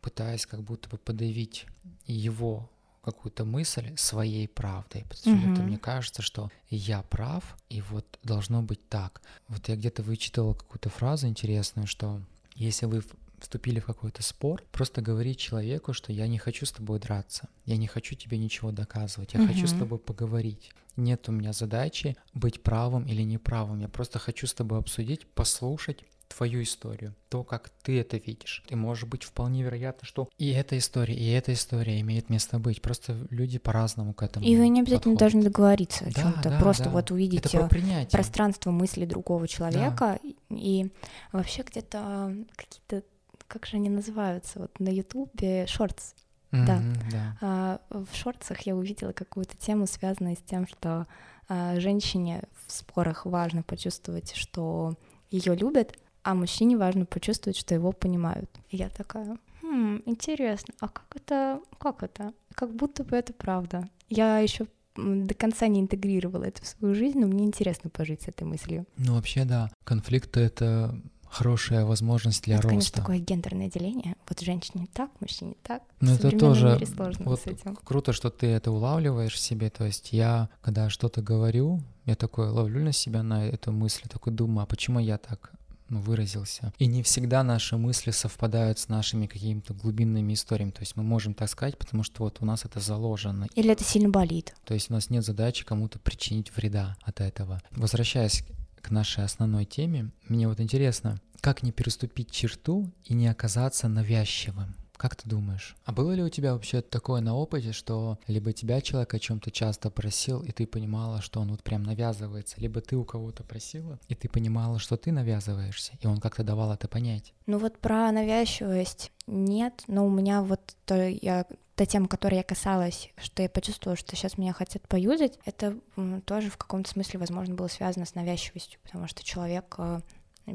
пытаюсь 0.00 0.44
как 0.44 0.62
будто 0.62 0.88
бы 0.88 0.98
подавить 0.98 1.66
его 2.06 2.70
какую-то 3.04 3.44
мысль 3.44 3.94
своей 3.96 4.48
правдой. 4.48 5.04
Почему-то 5.08 5.62
Мгм. 5.62 5.68
мне 5.68 5.78
кажется, 5.78 6.22
что 6.22 6.50
я 6.70 7.02
прав, 7.02 7.56
и 7.68 7.80
вот 7.82 8.18
должно 8.22 8.62
быть 8.62 8.88
так. 8.88 9.22
Вот 9.48 9.68
я 9.68 9.76
где-то 9.76 10.02
вычитала 10.02 10.54
какую-то 10.54 10.88
фразу 10.90 11.26
интересную, 11.28 11.86
что 11.86 12.20
если 12.56 12.86
вы 12.86 13.02
вступили 13.38 13.78
в 13.80 13.84
какой-то 13.86 14.22
спор, 14.22 14.62
просто 14.72 15.02
говори 15.02 15.36
человеку, 15.36 15.92
что 15.92 16.12
я 16.12 16.26
не 16.26 16.38
хочу 16.38 16.64
с 16.66 16.72
тобой 16.72 16.98
драться, 16.98 17.48
я 17.66 17.76
не 17.76 17.86
хочу 17.86 18.14
тебе 18.14 18.38
ничего 18.38 18.72
доказывать, 18.72 19.34
я 19.34 19.46
хочу 19.46 19.66
с 19.66 19.72
тобой 19.72 19.98
поговорить. 19.98 20.70
Нет 20.96 21.28
у 21.28 21.32
меня 21.32 21.52
задачи 21.52 22.16
быть 22.32 22.62
правым 22.62 23.04
или 23.06 23.22
неправым, 23.22 23.80
я 23.80 23.88
просто 23.88 24.18
хочу 24.18 24.46
с 24.46 24.54
тобой 24.54 24.78
обсудить, 24.78 25.26
послушать 25.26 26.04
твою 26.28 26.62
историю, 26.62 27.14
то, 27.28 27.44
как 27.44 27.68
ты 27.82 28.00
это 28.00 28.16
видишь. 28.16 28.62
И 28.68 28.74
может 28.74 29.08
быть 29.08 29.22
вполне 29.24 29.62
вероятно, 29.62 30.06
что 30.06 30.28
и 30.38 30.50
эта 30.50 30.76
история, 30.78 31.14
и 31.14 31.28
эта 31.30 31.52
история 31.52 32.00
имеет 32.00 32.30
место 32.30 32.58
быть. 32.58 32.80
Просто 32.82 33.26
люди 33.30 33.58
по-разному 33.58 34.14
к 34.14 34.22
этому 34.22 34.44
И 34.46 34.56
вы 34.56 34.68
не 34.68 34.80
обязательно 34.80 35.14
подходят. 35.14 35.18
должны 35.18 35.42
договориться 35.42 36.04
о 36.06 36.12
Да, 36.12 36.22
чем-то, 36.22 36.50
да, 36.50 36.58
просто 36.60 36.84
да. 36.84 36.90
вот 36.90 37.10
увидеть 37.10 37.50
про 37.50 37.68
э, 37.70 38.06
пространство 38.10 38.70
мысли 38.70 39.04
другого 39.04 39.46
человека 39.48 40.18
и 40.50 40.90
вообще 41.32 41.62
где-то 41.62 42.34
какие-то, 42.56 43.02
как 43.46 43.66
же 43.66 43.76
они 43.76 43.88
называются, 43.90 44.58
вот 44.60 44.80
на 44.80 44.88
Ютубе 44.88 45.66
шортс. 45.66 46.14
да. 46.50 46.76
Мгм, 46.76 46.94
да. 47.10 47.38
А, 47.40 47.80
в 47.90 48.14
шортсах 48.14 48.60
я 48.62 48.74
увидела 48.76 49.12
какую-то 49.12 49.56
тему, 49.56 49.86
связанную 49.86 50.36
с 50.36 50.40
тем, 50.40 50.66
что 50.66 51.06
а, 51.48 51.78
женщине 51.80 52.42
в 52.66 52.72
спорах 52.72 53.26
важно 53.26 53.62
почувствовать, 53.62 54.32
что 54.34 54.94
ее 55.30 55.56
любят, 55.56 55.98
а 56.24 56.34
мужчине 56.34 56.76
важно 56.76 57.04
почувствовать, 57.04 57.56
что 57.56 57.74
его 57.74 57.92
понимают. 57.92 58.50
И 58.70 58.76
я 58.76 58.88
такая, 58.88 59.36
«Хм, 59.62 60.02
интересно, 60.06 60.74
а 60.80 60.88
как 60.88 61.06
это, 61.14 61.60
как 61.78 62.02
это? 62.02 62.32
Как 62.54 62.74
будто 62.74 63.04
бы 63.04 63.16
это 63.16 63.32
правда. 63.32 63.88
Я 64.08 64.38
еще 64.38 64.66
до 64.96 65.34
конца 65.34 65.66
не 65.66 65.80
интегрировала 65.80 66.44
это 66.44 66.62
в 66.62 66.66
свою 66.66 66.94
жизнь, 66.94 67.18
но 67.18 67.26
мне 67.26 67.44
интересно 67.44 67.90
пожить 67.90 68.22
с 68.22 68.28
этой 68.28 68.44
мыслью. 68.44 68.86
Ну 68.96 69.14
вообще 69.14 69.44
да, 69.44 69.70
конфликты 69.84 70.40
это 70.40 70.98
хорошая 71.28 71.84
возможность 71.84 72.44
для 72.44 72.56
это, 72.56 72.68
конечно, 72.68 72.86
роста. 72.86 73.00
такое 73.00 73.18
гендерное 73.18 73.68
деление. 73.68 74.14
Вот 74.28 74.40
женщине 74.40 74.86
так, 74.92 75.10
мужчине 75.20 75.56
так. 75.64 75.82
Ну 76.00 76.12
в 76.12 76.14
это 76.14 76.22
современном 76.22 76.54
тоже 76.54 76.72
мире 76.74 76.86
сложно 76.86 77.24
вот 77.24 77.40
с 77.40 77.46
этим. 77.46 77.76
круто, 77.76 78.12
что 78.12 78.30
ты 78.30 78.46
это 78.46 78.70
улавливаешь 78.70 79.34
в 79.34 79.38
себе. 79.38 79.68
То 79.68 79.84
есть 79.84 80.12
я, 80.12 80.48
когда 80.62 80.88
что-то 80.88 81.22
говорю, 81.22 81.80
я 82.04 82.14
такой 82.14 82.48
ловлю 82.48 82.84
на 82.84 82.92
себя 82.92 83.24
на 83.24 83.44
эту 83.46 83.72
мысль, 83.72 84.04
такой 84.08 84.32
думаю, 84.32 84.62
а 84.62 84.66
почему 84.66 85.00
я 85.00 85.18
так 85.18 85.52
ну, 85.88 86.00
выразился. 86.00 86.72
И 86.78 86.86
не 86.86 87.02
всегда 87.02 87.42
наши 87.42 87.76
мысли 87.76 88.10
совпадают 88.10 88.78
с 88.78 88.88
нашими 88.88 89.26
какими-то 89.26 89.74
глубинными 89.74 90.32
историями. 90.32 90.70
То 90.70 90.80
есть 90.80 90.96
мы 90.96 91.02
можем 91.02 91.34
так 91.34 91.48
сказать, 91.48 91.78
потому 91.78 92.02
что 92.02 92.22
вот 92.24 92.38
у 92.40 92.46
нас 92.46 92.64
это 92.64 92.80
заложено. 92.80 93.48
Или 93.54 93.70
это 93.70 93.84
сильно 93.84 94.08
болит. 94.08 94.54
То 94.64 94.74
есть 94.74 94.90
у 94.90 94.94
нас 94.94 95.10
нет 95.10 95.24
задачи 95.24 95.64
кому-то 95.64 95.98
причинить 95.98 96.54
вреда 96.56 96.96
от 97.02 97.20
этого. 97.20 97.60
Возвращаясь 97.70 98.44
к 98.80 98.90
нашей 98.90 99.24
основной 99.24 99.64
теме, 99.64 100.10
мне 100.28 100.48
вот 100.48 100.60
интересно, 100.60 101.20
как 101.40 101.62
не 101.62 101.72
переступить 101.72 102.30
черту 102.30 102.90
и 103.04 103.14
не 103.14 103.28
оказаться 103.28 103.88
навязчивым. 103.88 104.74
Как 104.96 105.16
ты 105.16 105.28
думаешь? 105.28 105.76
А 105.84 105.92
было 105.92 106.12
ли 106.12 106.22
у 106.22 106.28
тебя 106.28 106.52
вообще 106.52 106.80
такое 106.80 107.20
на 107.20 107.34
опыте, 107.34 107.72
что 107.72 108.18
либо 108.26 108.52
тебя 108.52 108.80
человек 108.80 109.12
о 109.14 109.18
чем-то 109.18 109.50
часто 109.50 109.90
просил, 109.90 110.42
и 110.42 110.52
ты 110.52 110.66
понимала, 110.66 111.20
что 111.20 111.40
он 111.40 111.50
вот 111.50 111.62
прям 111.62 111.82
навязывается, 111.82 112.60
либо 112.60 112.80
ты 112.80 112.96
у 112.96 113.04
кого-то 113.04 113.42
просила, 113.42 113.98
и 114.08 114.14
ты 114.14 114.28
понимала, 114.28 114.78
что 114.78 114.96
ты 114.96 115.10
навязываешься, 115.12 115.92
и 116.00 116.06
он 116.06 116.20
как-то 116.20 116.44
давал 116.44 116.72
это 116.72 116.88
понять? 116.88 117.34
Ну 117.46 117.58
вот 117.58 117.78
про 117.78 118.10
навязчивость 118.12 119.12
нет, 119.26 119.82
но 119.88 120.06
у 120.06 120.10
меня 120.10 120.42
вот 120.42 120.76
то 120.84 121.08
я 121.08 121.46
та 121.74 121.86
тема, 121.86 122.06
которой 122.06 122.36
я 122.36 122.42
касалась, 122.42 123.10
что 123.16 123.42
я 123.42 123.48
почувствовала, 123.48 123.96
что 123.96 124.14
сейчас 124.14 124.38
меня 124.38 124.52
хотят 124.52 124.86
поюзать, 124.86 125.38
это 125.44 125.78
тоже 126.24 126.50
в 126.50 126.56
каком-то 126.56 126.90
смысле, 126.90 127.18
возможно, 127.18 127.54
было 127.54 127.68
связано 127.68 128.06
с 128.06 128.14
навязчивостью, 128.14 128.78
потому 128.82 129.08
что 129.08 129.24
человек 129.24 129.74
э, 129.78 130.00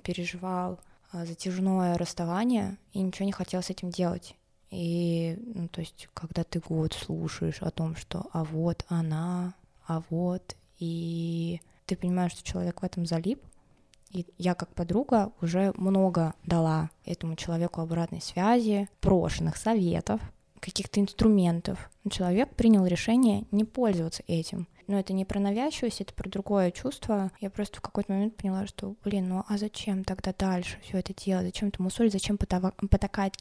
переживал 0.01 0.79
затяжное 1.11 1.97
расставание 1.97 2.77
и 2.93 3.01
ничего 3.01 3.25
не 3.25 3.31
хотел 3.31 3.61
с 3.61 3.69
этим 3.69 3.89
делать. 3.89 4.35
И, 4.71 5.37
ну, 5.55 5.67
то 5.67 5.81
есть, 5.81 6.09
когда 6.13 6.43
ты 6.43 6.59
год 6.59 6.93
слушаешь 6.93 7.61
о 7.61 7.71
том, 7.71 7.95
что 7.95 8.27
а 8.33 8.43
вот 8.43 8.85
она, 8.87 9.55
а 9.87 10.03
вот, 10.09 10.55
и 10.77 11.61
ты 11.85 11.95
понимаешь, 11.95 12.33
что 12.33 12.43
человек 12.43 12.81
в 12.81 12.85
этом 12.85 13.05
залип, 13.05 13.41
и 14.11 14.25
я 14.37 14.55
как 14.55 14.73
подруга 14.73 15.31
уже 15.41 15.73
много 15.75 16.33
дала 16.43 16.89
этому 17.05 17.35
человеку 17.35 17.81
обратной 17.81 18.21
связи, 18.21 18.89
брошенных 19.01 19.57
советов, 19.57 20.21
каких-то 20.59 20.99
инструментов. 20.99 21.89
Человек 22.09 22.55
принял 22.55 22.85
решение 22.85 23.45
не 23.51 23.65
пользоваться 23.65 24.23
этим. 24.27 24.67
Но 24.89 24.97
это 24.97 25.13
не 25.13 25.23
про 25.23 25.39
навязчивость, 25.39 26.01
это 26.01 26.15
про 26.15 26.27
другое 26.27 26.71
чувство. 26.71 27.31
Я 27.39 27.51
просто 27.51 27.77
в 27.77 27.81
какой-то 27.81 28.11
момент 28.11 28.35
поняла, 28.35 28.65
что, 28.65 28.95
блин, 29.03 29.29
ну 29.29 29.43
а 29.47 29.59
зачем 29.59 30.03
тогда 30.03 30.33
дальше 30.35 30.79
все 30.81 30.97
это 30.97 31.13
делать? 31.13 31.45
Зачем 31.45 31.67
это 31.67 31.79
мусолить? 31.79 32.11
Зачем 32.11 32.39
потакать 32.39 33.35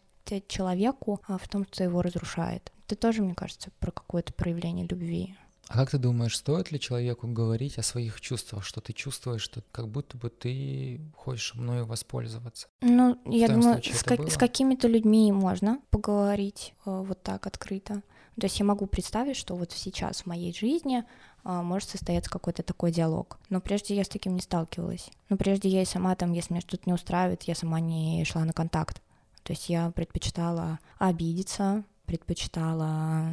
человеку 0.47 1.23
а, 1.27 1.39
в 1.39 1.49
том, 1.49 1.67
что 1.73 1.85
его 1.85 2.03
разрушает? 2.03 2.71
Это 2.87 2.97
тоже, 2.97 3.23
мне 3.23 3.35
кажется, 3.35 3.71
про 3.81 3.91
какое-то 3.91 4.35
проявление 4.35 4.87
любви. 4.87 5.37
А 5.69 5.79
как 5.79 5.91
ты 5.91 5.97
думаешь, 5.97 6.37
стоит 6.37 6.71
ли 6.71 6.79
человеку 6.79 7.27
говорить 7.27 7.79
о 7.79 7.83
своих 7.83 8.21
чувствах, 8.21 8.63
что 8.63 8.83
ты 8.83 8.93
чувствуешь, 8.93 9.41
что 9.41 9.63
как 9.73 9.89
будто 9.89 10.19
бы 10.19 10.29
ты 10.29 11.01
хочешь 11.17 11.55
мною 11.55 11.87
воспользоваться? 11.87 12.69
Ну, 12.83 13.19
В 13.25 13.31
я 13.31 13.49
думаю, 13.49 13.83
с, 13.83 14.03
как, 14.03 14.31
с 14.31 14.37
какими-то 14.37 14.87
людьми 14.87 15.33
можно 15.33 15.81
поговорить 15.89 16.75
э, 16.85 16.91
вот 16.91 17.23
так 17.23 17.47
открыто. 17.47 18.03
То 18.41 18.45
есть 18.45 18.59
я 18.61 18.65
могу 18.65 18.87
представить, 18.87 19.37
что 19.37 19.57
вот 19.57 19.73
сейчас 19.73 20.23
в 20.23 20.27
моей 20.27 20.55
жизни 20.55 21.05
может 21.49 21.89
состояться 21.89 22.31
какой-то 22.31 22.63
такой 22.63 22.93
диалог. 22.93 23.39
Но 23.49 23.61
прежде 23.61 23.97
я 23.97 24.05
с 24.05 24.09
таким 24.09 24.35
не 24.35 24.41
сталкивалась. 24.41 25.11
Но 25.29 25.37
прежде 25.37 25.69
я 25.69 25.83
и 25.83 25.87
сама 25.87 26.15
там, 26.15 26.33
если 26.33 26.53
меня 26.53 26.61
что-то 26.61 26.85
не 26.87 26.93
устраивает, 26.93 27.45
я 27.45 27.55
сама 27.55 27.81
не 27.81 28.25
шла 28.25 28.45
на 28.45 28.53
контакт. 28.53 29.03
То 29.43 29.53
есть 29.53 29.69
я 29.69 29.91
предпочитала 29.91 30.79
обидеться, 30.99 31.85
предпочитала 32.07 33.33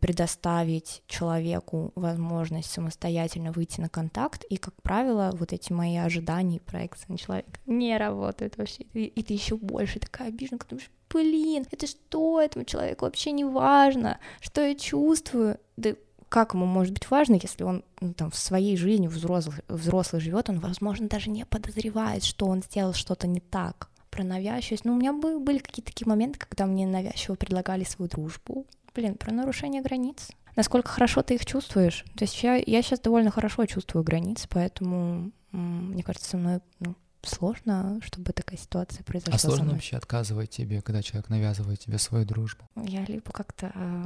предоставить 0.00 1.02
человеку 1.06 1.92
возможность 1.94 2.70
самостоятельно 2.70 3.52
выйти 3.52 3.80
на 3.80 3.88
контакт, 3.88 4.44
и, 4.44 4.56
как 4.56 4.74
правило, 4.82 5.30
вот 5.32 5.52
эти 5.52 5.72
мои 5.72 5.96
ожидания 5.96 6.56
и 6.56 6.60
проекции 6.60 7.06
на 7.08 7.18
человека 7.18 7.60
не 7.66 7.96
работают 7.96 8.56
вообще, 8.58 8.84
и, 8.92 9.04
и 9.04 9.22
ты 9.22 9.32
еще 9.32 9.56
больше 9.56 9.98
такая 9.98 10.28
обижена, 10.28 10.58
потому 10.58 10.80
что, 10.80 10.90
блин, 11.08 11.66
это 11.70 11.86
что 11.86 12.40
этому 12.40 12.64
человеку 12.64 13.04
вообще 13.04 13.32
не 13.32 13.44
важно, 13.44 14.18
что 14.40 14.60
я 14.60 14.74
чувствую, 14.74 15.58
да 15.76 15.94
как 16.30 16.54
ему 16.54 16.64
может 16.64 16.94
быть 16.94 17.10
важно, 17.10 17.34
если 17.34 17.64
он 17.64 17.84
ну, 18.00 18.14
там 18.14 18.30
в 18.30 18.36
своей 18.36 18.76
жизни 18.76 19.08
взрослый, 19.08 19.56
взрослый 19.68 20.22
живет, 20.22 20.48
он, 20.48 20.60
возможно, 20.60 21.08
даже 21.08 21.28
не 21.28 21.44
подозревает, 21.44 22.22
что 22.22 22.46
он 22.46 22.62
сделал 22.62 22.94
что-то 22.94 23.26
не 23.26 23.40
так 23.40 23.90
про 24.10 24.22
навязчивость. 24.22 24.84
Ну, 24.84 24.94
у 24.94 24.96
меня 24.96 25.12
были 25.12 25.58
какие-то 25.58 25.90
такие 25.90 26.08
моменты, 26.08 26.38
когда 26.38 26.66
мне 26.66 26.86
навязчиво 26.86 27.34
предлагали 27.34 27.82
свою 27.82 28.08
дружбу, 28.08 28.64
блин, 28.94 29.16
про 29.16 29.32
нарушение 29.32 29.82
границ. 29.82 30.28
Насколько 30.54 30.88
хорошо 30.88 31.22
ты 31.22 31.34
их 31.34 31.44
чувствуешь? 31.44 32.04
То 32.16 32.24
есть 32.24 32.40
я, 32.42 32.54
я 32.54 32.82
сейчас 32.82 33.00
довольно 33.00 33.32
хорошо 33.32 33.66
чувствую 33.66 34.04
границы, 34.04 34.46
поэтому 34.48 35.32
мне 35.50 36.04
кажется, 36.04 36.30
со 36.30 36.36
мной 36.36 36.60
ну, 36.78 36.94
сложно, 37.22 38.00
чтобы 38.04 38.32
такая 38.32 38.58
ситуация 38.58 39.02
произошла. 39.02 39.34
А 39.34 39.38
сложно 39.38 39.72
вообще 39.72 39.96
отказывать 39.96 40.50
тебе, 40.50 40.80
когда 40.80 41.02
человек 41.02 41.28
навязывает 41.28 41.80
тебе 41.80 41.98
свою 41.98 42.24
дружбу? 42.24 42.68
Я 42.76 43.04
либо 43.04 43.32
как-то 43.32 43.72
э, 43.74 44.04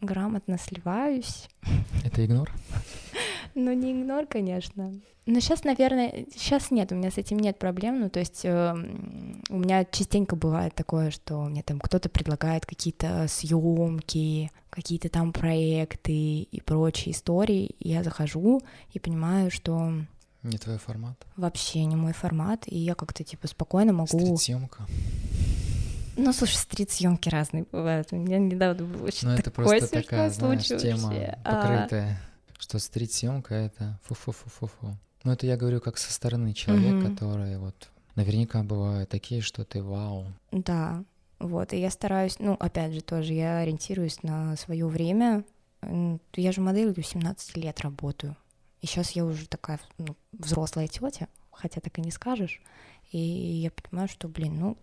грамотно 0.00 0.58
сливаюсь. 0.58 1.48
Это 2.04 2.24
игнор? 2.24 2.50
Ну, 3.56 3.72
не 3.72 3.90
игнор, 3.90 4.26
конечно. 4.26 4.92
Но 5.26 5.40
сейчас, 5.40 5.64
наверное, 5.64 6.24
сейчас 6.32 6.70
нет, 6.70 6.92
у 6.92 6.94
меня 6.94 7.10
с 7.10 7.18
этим 7.18 7.36
нет 7.38 7.58
проблем. 7.58 8.00
Ну, 8.00 8.08
то 8.08 8.20
есть 8.20 8.44
э, 8.44 8.74
у 9.48 9.58
меня 9.58 9.84
частенько 9.84 10.36
бывает 10.36 10.74
такое, 10.76 11.10
что 11.10 11.42
мне 11.42 11.64
там 11.64 11.80
кто-то 11.80 12.08
предлагает 12.08 12.64
какие-то 12.64 13.26
съемки, 13.28 14.52
какие-то 14.70 15.08
там 15.08 15.32
проекты 15.32 16.42
и 16.42 16.60
прочие 16.60 17.12
истории. 17.12 17.74
И 17.80 17.88
я 17.88 18.04
захожу 18.04 18.62
и 18.92 19.00
понимаю, 19.00 19.50
что 19.50 19.92
не 20.42 20.56
твой 20.56 20.78
формат? 20.78 21.26
Вообще 21.36 21.84
не 21.84 21.96
мой 21.96 22.12
формат, 22.12 22.62
и 22.66 22.78
я 22.78 22.94
как-то 22.94 23.24
типа 23.24 23.46
спокойно 23.46 23.92
могу... 23.92 24.18
Стрит-съемка? 24.18 24.86
Ну, 26.16 26.32
слушай, 26.32 26.56
стрит-съемки 26.56 27.28
разные 27.28 27.64
бывают. 27.70 28.08
У 28.12 28.16
меня 28.16 28.38
недавно 28.38 28.84
был 28.84 29.04
очень 29.04 29.28
Ну, 29.28 29.34
это 29.34 29.50
просто 29.50 29.88
такая, 29.88 30.30
знаешь, 30.30 30.66
тема 30.66 31.12
а, 31.44 31.62
покрытая, 31.62 32.20
а... 32.48 32.62
что 32.62 32.78
стрит-съемка— 32.78 33.54
это 33.56 33.98
фу-фу-фу-фу-фу. 34.04 34.96
Ну, 35.24 35.32
это 35.32 35.46
я 35.46 35.56
говорю 35.56 35.80
как 35.80 35.98
со 35.98 36.12
стороны 36.12 36.52
человека, 36.54 36.96
mm-hmm. 36.96 37.10
который 37.10 37.58
вот... 37.58 37.90
Наверняка 38.16 38.62
бывают 38.62 39.08
такие, 39.08 39.40
что 39.40 39.64
ты 39.64 39.82
вау. 39.82 40.26
Да, 40.50 41.04
вот, 41.38 41.72
и 41.72 41.80
я 41.80 41.90
стараюсь, 41.90 42.38
ну, 42.38 42.54
опять 42.54 42.92
же, 42.92 43.00
тоже 43.00 43.32
я 43.32 43.58
ориентируюсь 43.58 44.22
на 44.22 44.56
свое 44.56 44.86
время. 44.86 45.44
Я 46.34 46.52
же 46.52 46.60
моделью 46.60 47.02
17 47.02 47.56
лет 47.56 47.80
работаю. 47.80 48.36
И 48.82 48.86
сейчас 48.86 49.12
я 49.12 49.24
уже 49.24 49.46
такая 49.46 49.80
ну, 49.96 50.16
взрослая 50.32 50.86
тетя, 50.86 51.28
хотя 51.50 51.80
так 51.80 51.98
и 51.98 52.02
не 52.02 52.10
скажешь. 52.10 52.60
И 53.10 53.18
я 53.18 53.70
понимаю, 53.70 54.08
что, 54.08 54.28
блин, 54.28 54.56
ну, 54.58 54.76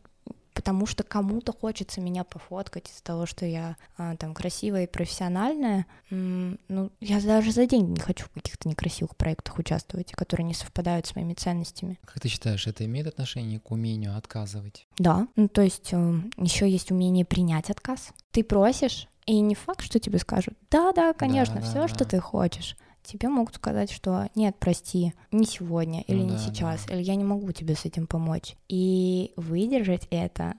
потому 0.58 0.88
что 0.88 1.04
кому-то 1.04 1.54
хочется 1.54 2.02
меня 2.02 2.24
пофоткать 2.24 2.90
из-за 2.90 3.04
того, 3.04 3.28
что 3.28 3.46
я 3.46 3.78
а, 3.96 4.16
там 4.16 4.34
красивая 4.34 4.86
и 4.86 4.92
профессиональная. 4.92 5.86
М- 6.10 6.58
ну, 6.68 6.92
я 7.00 7.22
даже 7.22 7.52
за 7.52 7.68
деньги 7.68 7.92
не 7.92 8.00
хочу 8.00 8.26
в 8.26 8.32
каких-то 8.32 8.68
некрасивых 8.68 9.16
проектах 9.16 9.60
участвовать, 9.60 10.14
которые 10.14 10.48
не 10.48 10.56
совпадают 10.56 11.06
с 11.06 11.16
моими 11.16 11.36
ценностями. 11.36 12.00
Как 12.06 12.20
ты 12.22 12.28
считаешь, 12.28 12.66
это 12.66 12.84
имеет 12.86 13.06
отношение 13.06 13.60
к 13.60 13.70
умению 13.70 14.18
отказывать? 14.18 14.88
Да, 14.98 15.28
ну 15.36 15.48
то 15.48 15.62
есть 15.62 15.90
э, 15.92 16.14
еще 16.38 16.68
есть 16.68 16.90
умение 16.90 17.24
принять 17.24 17.70
отказ. 17.70 18.10
Ты 18.32 18.44
просишь, 18.44 19.08
и 19.28 19.40
не 19.42 19.54
факт, 19.54 19.82
что 19.82 20.00
тебе 20.00 20.18
скажут, 20.18 20.56
да-да, 20.72 21.14
конечно, 21.14 21.58
да, 21.58 21.62
все, 21.62 21.82
да, 21.82 21.88
что 21.88 22.00
да. 22.00 22.06
ты 22.06 22.20
хочешь 22.20 22.76
тебе 23.08 23.30
могут 23.30 23.56
сказать, 23.56 23.92
что 23.92 24.30
нет, 24.36 24.56
прости, 24.60 25.14
не 25.32 25.46
сегодня 25.46 26.02
или 26.02 26.20
ну, 26.20 26.26
не 26.26 26.32
да, 26.32 26.38
сейчас, 26.38 26.86
да. 26.86 26.94
или 26.94 27.04
я 27.04 27.16
не 27.16 27.24
могу 27.24 27.52
тебе 27.52 27.76
с 27.76 27.86
этим 27.86 28.08
помочь. 28.08 28.56
И 28.68 29.34
выдержать 29.36 30.08
это 30.12 30.56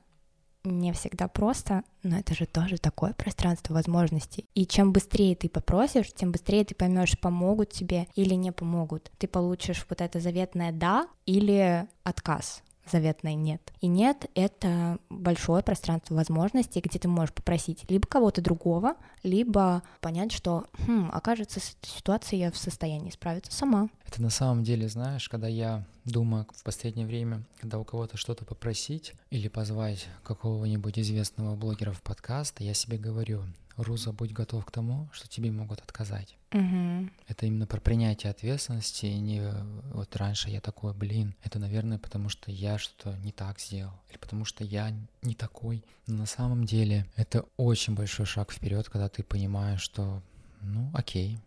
не 0.64 0.92
всегда 0.92 1.28
просто, 1.28 1.82
но 2.02 2.18
это 2.18 2.34
же 2.34 2.46
тоже 2.46 2.78
такое 2.78 3.12
пространство 3.12 3.74
возможностей. 3.74 4.46
И 4.54 4.66
чем 4.66 4.92
быстрее 4.92 5.34
ты 5.36 5.48
попросишь, 5.48 6.12
тем 6.12 6.32
быстрее 6.32 6.64
ты 6.64 6.74
поймешь, 6.74 7.18
помогут 7.18 7.70
тебе 7.70 8.08
или 8.14 8.34
не 8.34 8.52
помогут. 8.52 9.10
Ты 9.18 9.28
получишь 9.28 9.86
вот 9.88 10.00
это 10.00 10.20
заветное 10.20 10.72
да 10.72 11.06
или 11.26 11.86
отказ 12.02 12.62
заветной 12.90 13.34
нет. 13.34 13.72
И 13.80 13.86
нет— 13.86 14.26
это 14.34 14.98
большое 15.10 15.62
пространство 15.62 16.14
возможностей, 16.14 16.80
где 16.80 16.98
ты 16.98 17.08
можешь 17.08 17.32
попросить 17.32 17.88
либо 17.90 18.06
кого-то 18.06 18.40
другого, 18.40 18.94
либо 19.22 19.82
понять, 20.00 20.32
что, 20.32 20.66
хм, 20.86 21.10
окажется, 21.12 21.60
с 21.60 21.76
этой 21.80 21.88
ситуацией 21.88 22.42
я 22.42 22.52
в 22.52 22.56
состоянии 22.56 23.10
справиться 23.10 23.52
сама. 23.52 23.88
Это 24.06 24.22
на 24.22 24.30
самом 24.30 24.64
деле, 24.64 24.88
знаешь, 24.88 25.28
когда 25.28 25.48
я 25.48 25.84
думаю 26.04 26.46
в 26.54 26.62
последнее 26.62 27.06
время, 27.06 27.42
когда 27.60 27.78
у 27.78 27.84
кого-то 27.84 28.16
что-то 28.16 28.44
попросить 28.44 29.12
или 29.30 29.48
позвать 29.48 30.06
какого-нибудь 30.22 30.98
известного 30.98 31.54
блогера 31.56 31.92
в 31.92 32.02
подкаст, 32.02 32.60
я 32.60 32.74
себе 32.74 32.98
говорю, 32.98 33.42
Руза, 33.78 34.12
будь 34.12 34.32
готов 34.32 34.64
к 34.64 34.70
тому, 34.70 35.08
что 35.12 35.28
тебе 35.28 35.50
могут 35.50 35.80
отказать. 35.80 36.36
Угу. 36.52 37.10
Это 37.28 37.46
именно 37.46 37.66
про 37.66 37.80
принятие 37.80 38.30
ответственности, 38.30 39.06
и 39.06 39.18
не 39.18 39.42
вот 39.92 40.14
раньше 40.16 40.50
я 40.50 40.60
такой, 40.60 40.94
блин, 40.94 41.34
это, 41.42 41.58
наверное, 41.58 41.98
потому 41.98 42.28
что 42.28 42.50
я 42.50 42.78
что-то 42.78 43.16
не 43.18 43.32
так 43.32 43.60
сделал, 43.60 43.94
или 44.10 44.18
потому 44.18 44.44
что 44.44 44.64
я 44.64 44.92
не 45.22 45.34
такой. 45.34 45.84
Но 46.06 46.18
на 46.18 46.26
самом 46.26 46.64
деле 46.64 47.06
это 47.16 47.44
очень 47.56 47.94
большой 47.94 48.26
шаг 48.26 48.52
вперед, 48.52 48.88
когда 48.88 49.08
ты 49.08 49.22
понимаешь, 49.22 49.80
что, 49.80 50.22
ну, 50.60 50.90
окей, 50.94 51.38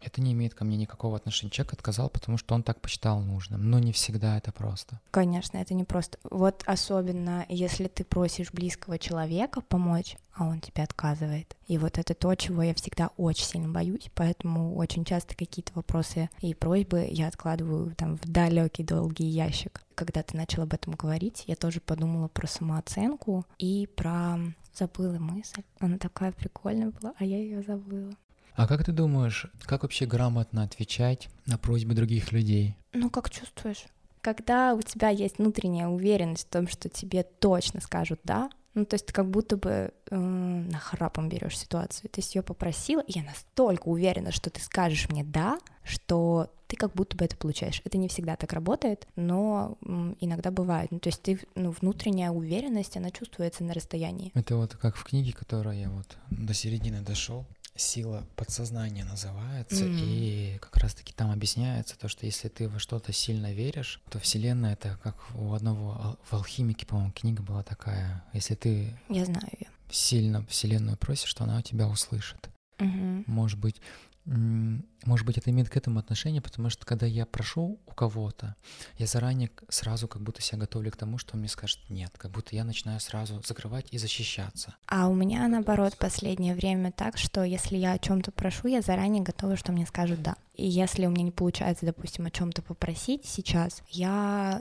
это 0.00 0.20
не 0.20 0.32
имеет 0.32 0.54
ко 0.54 0.64
мне 0.64 0.76
никакого 0.76 1.16
отношения. 1.16 1.50
Человек 1.50 1.74
отказал, 1.74 2.08
потому 2.08 2.38
что 2.38 2.54
он 2.54 2.62
так 2.62 2.80
посчитал 2.80 3.20
нужным, 3.20 3.70
но 3.70 3.78
не 3.78 3.92
всегда 3.92 4.38
это 4.38 4.52
просто. 4.52 5.00
Конечно, 5.10 5.58
это 5.58 5.74
не 5.74 5.84
просто. 5.84 6.18
Вот 6.24 6.62
особенно, 6.66 7.44
если 7.48 7.88
ты 7.88 8.04
просишь 8.04 8.52
близкого 8.52 8.98
человека 8.98 9.60
помочь, 9.60 10.16
а 10.34 10.44
он 10.44 10.60
тебе 10.60 10.84
отказывает. 10.84 11.56
И 11.66 11.78
вот 11.78 11.98
это 11.98 12.14
то, 12.14 12.34
чего 12.36 12.62
я 12.62 12.74
всегда 12.74 13.10
очень 13.16 13.44
сильно 13.44 13.68
боюсь, 13.68 14.08
поэтому 14.14 14.76
очень 14.76 15.04
часто 15.04 15.34
какие-то 15.34 15.72
вопросы 15.74 16.30
и 16.40 16.54
просьбы 16.54 17.08
я 17.10 17.26
откладываю 17.26 17.94
там 17.96 18.16
в 18.18 18.30
далекий 18.30 18.84
долгий 18.84 19.26
ящик. 19.26 19.82
Когда 19.96 20.22
ты 20.22 20.36
начал 20.36 20.62
об 20.62 20.72
этом 20.72 20.94
говорить, 20.94 21.42
я 21.48 21.56
тоже 21.56 21.80
подумала 21.80 22.28
про 22.28 22.46
самооценку 22.46 23.44
и 23.58 23.88
про 23.96 24.38
забыла 24.78 25.18
мысль. 25.18 25.62
Она 25.80 25.98
такая 25.98 26.30
прикольная 26.30 26.90
была, 26.90 27.14
а 27.18 27.24
я 27.24 27.38
ее 27.38 27.62
забыла. 27.62 28.14
А 28.58 28.66
как 28.66 28.82
ты 28.84 28.90
думаешь, 28.90 29.46
как 29.62 29.84
вообще 29.84 30.04
грамотно 30.04 30.64
отвечать 30.64 31.28
на 31.46 31.58
просьбы 31.58 31.94
других 31.94 32.32
людей? 32.32 32.74
Ну, 32.92 33.08
как 33.08 33.30
чувствуешь? 33.30 33.84
Когда 34.20 34.74
у 34.74 34.82
тебя 34.82 35.10
есть 35.10 35.38
внутренняя 35.38 35.86
уверенность 35.86 36.48
в 36.48 36.50
том, 36.50 36.66
что 36.66 36.88
тебе 36.88 37.22
точно 37.22 37.80
скажут 37.80 38.18
«да», 38.24 38.50
ну, 38.74 38.84
то 38.84 38.94
есть 38.94 39.06
ты 39.06 39.12
как 39.12 39.30
будто 39.30 39.56
бы 39.56 39.92
э, 40.10 40.16
нахрапом 40.16 41.28
берешь 41.28 41.56
ситуацию. 41.56 42.10
То 42.10 42.18
есть 42.20 42.34
ее 42.34 42.42
попросила, 42.42 43.00
и 43.00 43.12
я 43.18 43.22
настолько 43.22 43.86
уверена, 43.88 44.32
что 44.32 44.50
ты 44.50 44.60
скажешь 44.60 45.08
мне 45.08 45.22
«да», 45.22 45.60
что 45.84 46.50
ты 46.66 46.76
как 46.76 46.92
будто 46.92 47.16
бы 47.16 47.24
это 47.24 47.36
получаешь. 47.36 47.80
Это 47.84 47.96
не 47.96 48.08
всегда 48.08 48.36
так 48.36 48.52
работает, 48.52 49.08
но 49.16 49.78
м, 49.84 50.16
иногда 50.20 50.50
бывает. 50.50 50.90
Ну, 50.90 50.98
то 50.98 51.08
есть 51.08 51.22
ты, 51.22 51.40
ну, 51.54 51.70
внутренняя 51.70 52.30
уверенность, 52.30 52.96
она 52.96 53.10
чувствуется 53.10 53.64
на 53.64 53.72
расстоянии. 53.72 54.32
Это 54.34 54.56
вот 54.56 54.76
как 54.76 54.96
в 54.96 55.04
книге, 55.04 55.32
которая 55.32 55.76
я 55.76 55.90
вот 55.90 56.18
до 56.30 56.52
середины 56.52 57.00
дошел, 57.00 57.46
сила 57.78 58.26
подсознания 58.36 59.04
называется, 59.04 59.84
mm. 59.84 60.00
и 60.00 60.58
как 60.60 60.76
раз-таки 60.76 61.12
там 61.14 61.30
объясняется 61.30 61.98
то, 61.98 62.08
что 62.08 62.26
если 62.26 62.48
ты 62.48 62.68
во 62.68 62.78
что-то 62.78 63.12
сильно 63.12 63.52
веришь, 63.52 64.00
то 64.10 64.18
Вселенная 64.18 64.74
это 64.74 64.98
как 65.02 65.16
у 65.34 65.52
одного 65.52 66.18
в 66.28 66.34
алхимике, 66.34 66.86
по-моему, 66.86 67.12
книга 67.12 67.42
была 67.42 67.62
такая. 67.62 68.24
Если 68.32 68.54
ты 68.54 68.98
я 69.08 69.24
знаю 69.24 69.48
ее. 69.58 69.68
сильно 69.90 70.44
Вселенную 70.46 70.96
просишь, 70.96 71.28
что 71.28 71.44
она 71.44 71.62
тебя 71.62 71.88
услышит. 71.88 72.50
Угу. 72.78 73.24
Может 73.26 73.58
быть, 73.58 73.80
может 74.28 75.26
быть, 75.26 75.38
это 75.38 75.50
имеет 75.50 75.70
к 75.70 75.76
этому 75.76 75.98
отношение, 75.98 76.42
потому 76.42 76.68
что 76.68 76.84
когда 76.84 77.06
я 77.06 77.24
прошу 77.24 77.80
у 77.86 77.94
кого-то, 77.94 78.56
я 78.98 79.06
заранее 79.06 79.50
сразу 79.70 80.06
как 80.06 80.20
будто 80.20 80.42
себя 80.42 80.58
готовлю 80.58 80.90
к 80.90 80.96
тому, 80.96 81.16
что 81.16 81.34
он 81.34 81.40
мне 81.40 81.48
скажет 81.48 81.78
нет, 81.88 82.12
как 82.18 82.30
будто 82.30 82.54
я 82.54 82.64
начинаю 82.64 83.00
сразу 83.00 83.42
закрывать 83.46 83.86
и 83.90 83.96
защищаться. 83.96 84.74
А 84.86 85.08
у 85.08 85.14
меня 85.14 85.48
наоборот 85.48 85.96
последнее 85.96 86.54
время 86.54 86.92
так, 86.92 87.16
что 87.16 87.42
если 87.42 87.76
я 87.76 87.92
о 87.92 87.98
чем-то 87.98 88.30
прошу, 88.30 88.68
я 88.68 88.82
заранее 88.82 89.22
готова, 89.22 89.56
что 89.56 89.72
мне 89.72 89.86
скажут 89.86 90.20
да. 90.22 90.36
И 90.54 90.66
если 90.66 91.06
у 91.06 91.10
меня 91.10 91.22
не 91.22 91.30
получается, 91.30 91.86
допустим, 91.86 92.26
о 92.26 92.30
чем-то 92.30 92.60
попросить 92.60 93.24
сейчас, 93.24 93.82
я 93.88 94.60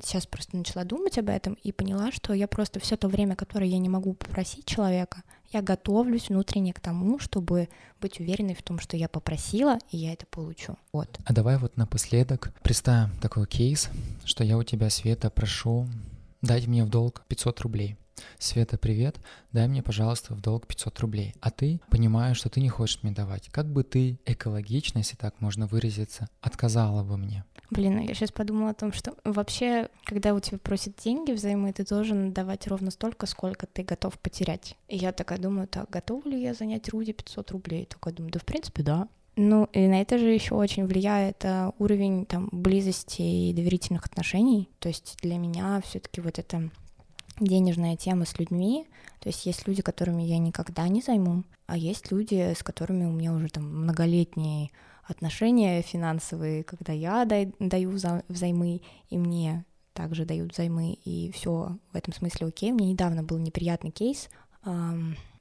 сейчас 0.00 0.26
просто 0.26 0.56
начала 0.56 0.84
думать 0.84 1.18
об 1.18 1.28
этом 1.28 1.54
и 1.54 1.72
поняла, 1.72 2.12
что 2.12 2.32
я 2.34 2.46
просто 2.46 2.78
все 2.78 2.96
то 2.96 3.08
время, 3.08 3.34
которое 3.34 3.66
я 3.66 3.78
не 3.78 3.88
могу 3.88 4.14
попросить 4.14 4.64
человека, 4.64 5.24
я 5.50 5.62
готовлюсь 5.62 6.28
внутренне 6.28 6.72
к 6.72 6.80
тому, 6.80 7.18
чтобы 7.18 7.68
быть 8.00 8.20
уверенной 8.20 8.54
в 8.54 8.62
том, 8.62 8.78
что 8.78 8.96
я 8.96 9.08
попросила, 9.08 9.78
и 9.90 9.96
я 9.96 10.12
это 10.12 10.26
получу. 10.26 10.76
Вот. 10.92 11.18
А 11.24 11.32
давай 11.32 11.58
вот 11.58 11.76
напоследок 11.76 12.52
представим 12.62 13.16
такой 13.20 13.46
кейс, 13.46 13.88
что 14.24 14.44
я 14.44 14.58
у 14.58 14.62
тебя, 14.62 14.90
Света, 14.90 15.30
прошу 15.30 15.86
дать 16.42 16.66
мне 16.66 16.84
в 16.84 16.88
долг 16.88 17.24
500 17.28 17.60
рублей. 17.60 17.96
Света, 18.38 18.78
привет, 18.78 19.16
дай 19.52 19.68
мне, 19.68 19.82
пожалуйста, 19.82 20.34
в 20.34 20.40
долг 20.40 20.66
500 20.66 21.00
рублей. 21.00 21.34
А 21.40 21.50
ты 21.50 21.80
понимаешь, 21.88 22.38
что 22.38 22.48
ты 22.48 22.60
не 22.60 22.68
хочешь 22.68 23.02
мне 23.02 23.12
давать. 23.12 23.48
Как 23.48 23.72
бы 23.72 23.84
ты 23.84 24.18
экологично, 24.26 24.98
если 24.98 25.16
так 25.16 25.40
можно 25.40 25.66
выразиться, 25.66 26.28
отказала 26.40 27.04
бы 27.04 27.16
мне? 27.16 27.44
Блин, 27.70 28.00
я 28.00 28.14
сейчас 28.14 28.32
подумала 28.32 28.70
о 28.70 28.74
том, 28.74 28.92
что 28.92 29.14
вообще, 29.24 29.88
когда 30.04 30.34
у 30.34 30.40
тебя 30.40 30.58
просят 30.58 30.96
деньги 31.04 31.32
взаймы, 31.32 31.72
ты 31.72 31.84
должен 31.84 32.32
давать 32.32 32.66
ровно 32.66 32.90
столько, 32.90 33.26
сколько 33.26 33.66
ты 33.66 33.82
готов 33.82 34.18
потерять. 34.18 34.76
И 34.88 34.96
я 34.96 35.12
такая 35.12 35.38
думаю, 35.38 35.68
так, 35.68 35.90
готов 35.90 36.24
ли 36.24 36.40
я 36.40 36.54
занять 36.54 36.88
Руди 36.88 37.12
500 37.12 37.50
рублей? 37.50 37.84
Такая 37.84 38.14
думаю, 38.14 38.32
да 38.32 38.40
в 38.40 38.44
принципе, 38.44 38.82
да. 38.82 39.08
Ну, 39.36 39.68
и 39.72 39.86
на 39.86 40.00
это 40.00 40.18
же 40.18 40.26
еще 40.26 40.54
очень 40.54 40.86
влияет 40.86 41.44
а, 41.44 41.72
уровень 41.78 42.26
там 42.26 42.48
близости 42.50 43.22
и 43.22 43.52
доверительных 43.52 44.06
отношений. 44.06 44.68
То 44.80 44.88
есть 44.88 45.16
для 45.22 45.36
меня 45.36 45.80
все-таки 45.84 46.20
вот 46.20 46.38
эта 46.38 46.70
денежная 47.38 47.96
тема 47.96 48.24
с 48.24 48.38
людьми. 48.38 48.86
То 49.20 49.28
есть 49.28 49.46
есть 49.46 49.68
люди, 49.68 49.82
которыми 49.82 50.22
я 50.22 50.38
никогда 50.38 50.88
не 50.88 51.02
займу, 51.02 51.44
а 51.66 51.76
есть 51.76 52.10
люди, 52.10 52.54
с 52.56 52.62
которыми 52.62 53.04
у 53.04 53.12
меня 53.12 53.32
уже 53.32 53.48
там 53.48 53.82
многолетний 53.82 54.72
отношения 55.08 55.82
финансовые, 55.82 56.62
когда 56.62 56.92
я 56.92 57.24
даю 57.24 57.90
взаймы, 58.28 58.82
и 59.08 59.18
мне 59.18 59.64
также 59.94 60.24
дают 60.24 60.52
взаймы, 60.52 60.92
и 61.04 61.32
все 61.32 61.76
в 61.92 61.96
этом 61.96 62.12
смысле 62.12 62.46
окей. 62.46 62.70
Мне 62.72 62.92
недавно 62.92 63.24
был 63.24 63.38
неприятный 63.38 63.90
кейс. 63.90 64.28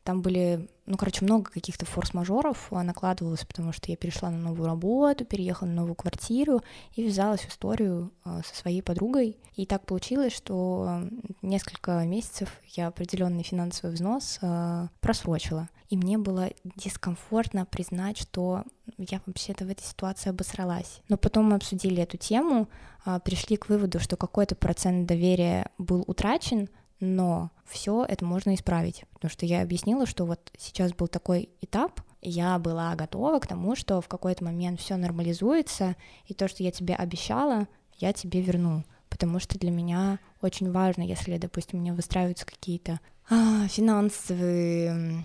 Там 0.08 0.22
были, 0.22 0.70
ну, 0.86 0.96
короче, 0.96 1.26
много 1.26 1.52
каких-то 1.52 1.86
форс-мажоров 1.86 2.72
накладывалось, 2.72 3.44
потому 3.44 3.74
что 3.74 3.92
я 3.92 3.98
перешла 3.98 4.30
на 4.30 4.38
новую 4.38 4.68
работу, 4.68 5.26
переехала 5.26 5.68
на 5.68 5.74
новую 5.74 5.96
квартиру 5.96 6.62
и 6.96 7.04
ввязалась 7.04 7.42
в 7.42 7.50
историю 7.50 8.14
а, 8.24 8.40
со 8.42 8.56
своей 8.56 8.82
подругой. 8.82 9.36
И 9.56 9.66
так 9.66 9.86
получилось, 9.86 10.34
что 10.34 11.02
несколько 11.42 12.06
месяцев 12.06 12.50
я 12.68 12.88
определенный 12.88 13.44
финансовый 13.44 13.92
взнос 13.92 14.40
а, 14.42 14.88
просрочила. 15.02 15.68
И 15.90 15.98
мне 15.98 16.18
было 16.18 16.52
дискомфортно 16.64 17.66
признать, 17.66 18.18
что 18.18 18.64
я 18.98 19.20
вообще-то 19.26 19.66
в 19.66 19.70
этой 19.70 19.84
ситуации 19.84 20.30
обосралась. 20.30 21.02
Но 21.10 21.18
потом 21.18 21.50
мы 21.50 21.56
обсудили 21.56 22.02
эту 22.02 22.16
тему, 22.16 22.70
а, 23.04 23.20
пришли 23.20 23.58
к 23.58 23.68
выводу, 23.68 24.00
что 24.00 24.16
какой-то 24.16 24.56
процент 24.56 25.06
доверия 25.06 25.70
был 25.78 26.06
утрачен, 26.08 26.70
но 27.00 27.52
все 27.66 28.06
это 28.08 28.26
можно 28.26 28.56
исправить, 28.56 29.04
потому 29.14 29.32
что 29.32 29.46
я 29.46 29.62
объяснила, 29.62 30.06
что 30.06 30.26
вот 30.26 30.52
сейчас 30.58 30.94
был 30.94 31.08
такой 31.08 31.50
этап, 31.62 32.02
я 32.22 32.58
была 32.60 32.96
готова 32.96 33.40
к 33.40 33.48
тому, 33.48 33.76
что 33.76 34.02
в 34.02 34.08
какой-то 34.08 34.44
момент 34.44 34.80
все 34.80 34.96
нормализуется, 34.96 35.96
и 36.26 36.34
то, 36.34 36.48
что 36.48 36.64
я 36.64 36.72
тебе 36.72 36.96
обещала, 36.96 37.68
я 37.98 38.14
тебе 38.14 38.42
верну, 38.42 38.84
потому 39.10 39.40
что 39.40 39.60
для 39.60 39.72
меня 39.72 40.20
очень 40.42 40.72
важно, 40.72 41.04
если, 41.04 41.38
допустим, 41.38 41.80
у 41.80 41.82
меня 41.82 41.94
выстраиваются 41.94 42.46
какие-то 42.46 43.00
а, 43.30 43.68
финансовые 43.68 45.24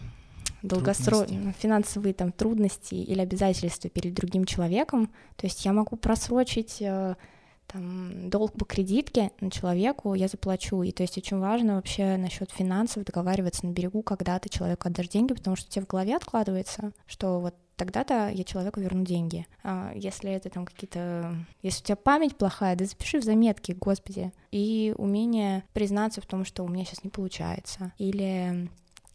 долгосрочные 0.62 1.55
финансовые 1.59 2.14
там 2.14 2.31
трудности 2.31 2.95
или 2.95 3.20
обязательства 3.20 3.91
перед 3.91 4.14
другим 4.14 4.45
человеком, 4.45 5.11
то 5.37 5.47
есть 5.47 5.64
я 5.64 5.73
могу 5.73 5.97
просрочить 5.97 6.77
э, 6.81 7.16
там, 7.66 8.28
долг 8.28 8.52
по 8.52 8.64
кредитке 8.64 9.30
на 9.40 9.50
человеку 9.50 10.14
я 10.14 10.28
заплачу. 10.28 10.82
И 10.82 10.92
то 10.92 11.02
есть 11.02 11.16
очень 11.16 11.38
важно 11.38 11.76
вообще 11.76 12.16
насчет 12.16 12.50
финансов 12.50 13.04
договариваться 13.04 13.66
на 13.66 13.72
берегу, 13.72 14.02
когда 14.02 14.38
ты 14.38 14.48
человеку 14.48 14.88
отдашь 14.88 15.08
деньги, 15.08 15.32
потому 15.32 15.56
что 15.56 15.70
тебе 15.70 15.84
в 15.84 15.88
голове 15.88 16.16
откладывается, 16.16 16.92
что 17.06 17.40
вот 17.40 17.54
тогда-то 17.76 18.28
я 18.28 18.44
человеку 18.44 18.80
верну 18.80 19.04
деньги. 19.04 19.46
А 19.64 19.92
если 19.94 20.30
это 20.30 20.50
там 20.50 20.66
какие-то... 20.66 21.34
Если 21.62 21.82
у 21.82 21.86
тебя 21.86 21.96
память 21.96 22.36
плохая, 22.36 22.76
да 22.76 22.84
запиши 22.84 23.20
в 23.20 23.24
заметки, 23.24 23.72
господи. 23.72 24.32
И 24.50 24.94
умение 24.98 25.64
признаться 25.72 26.20
в 26.20 26.26
том, 26.26 26.44
что 26.44 26.62
у 26.62 26.68
меня 26.68 26.84
сейчас 26.84 27.02
не 27.02 27.10
получается. 27.10 27.92
Или 27.98 28.68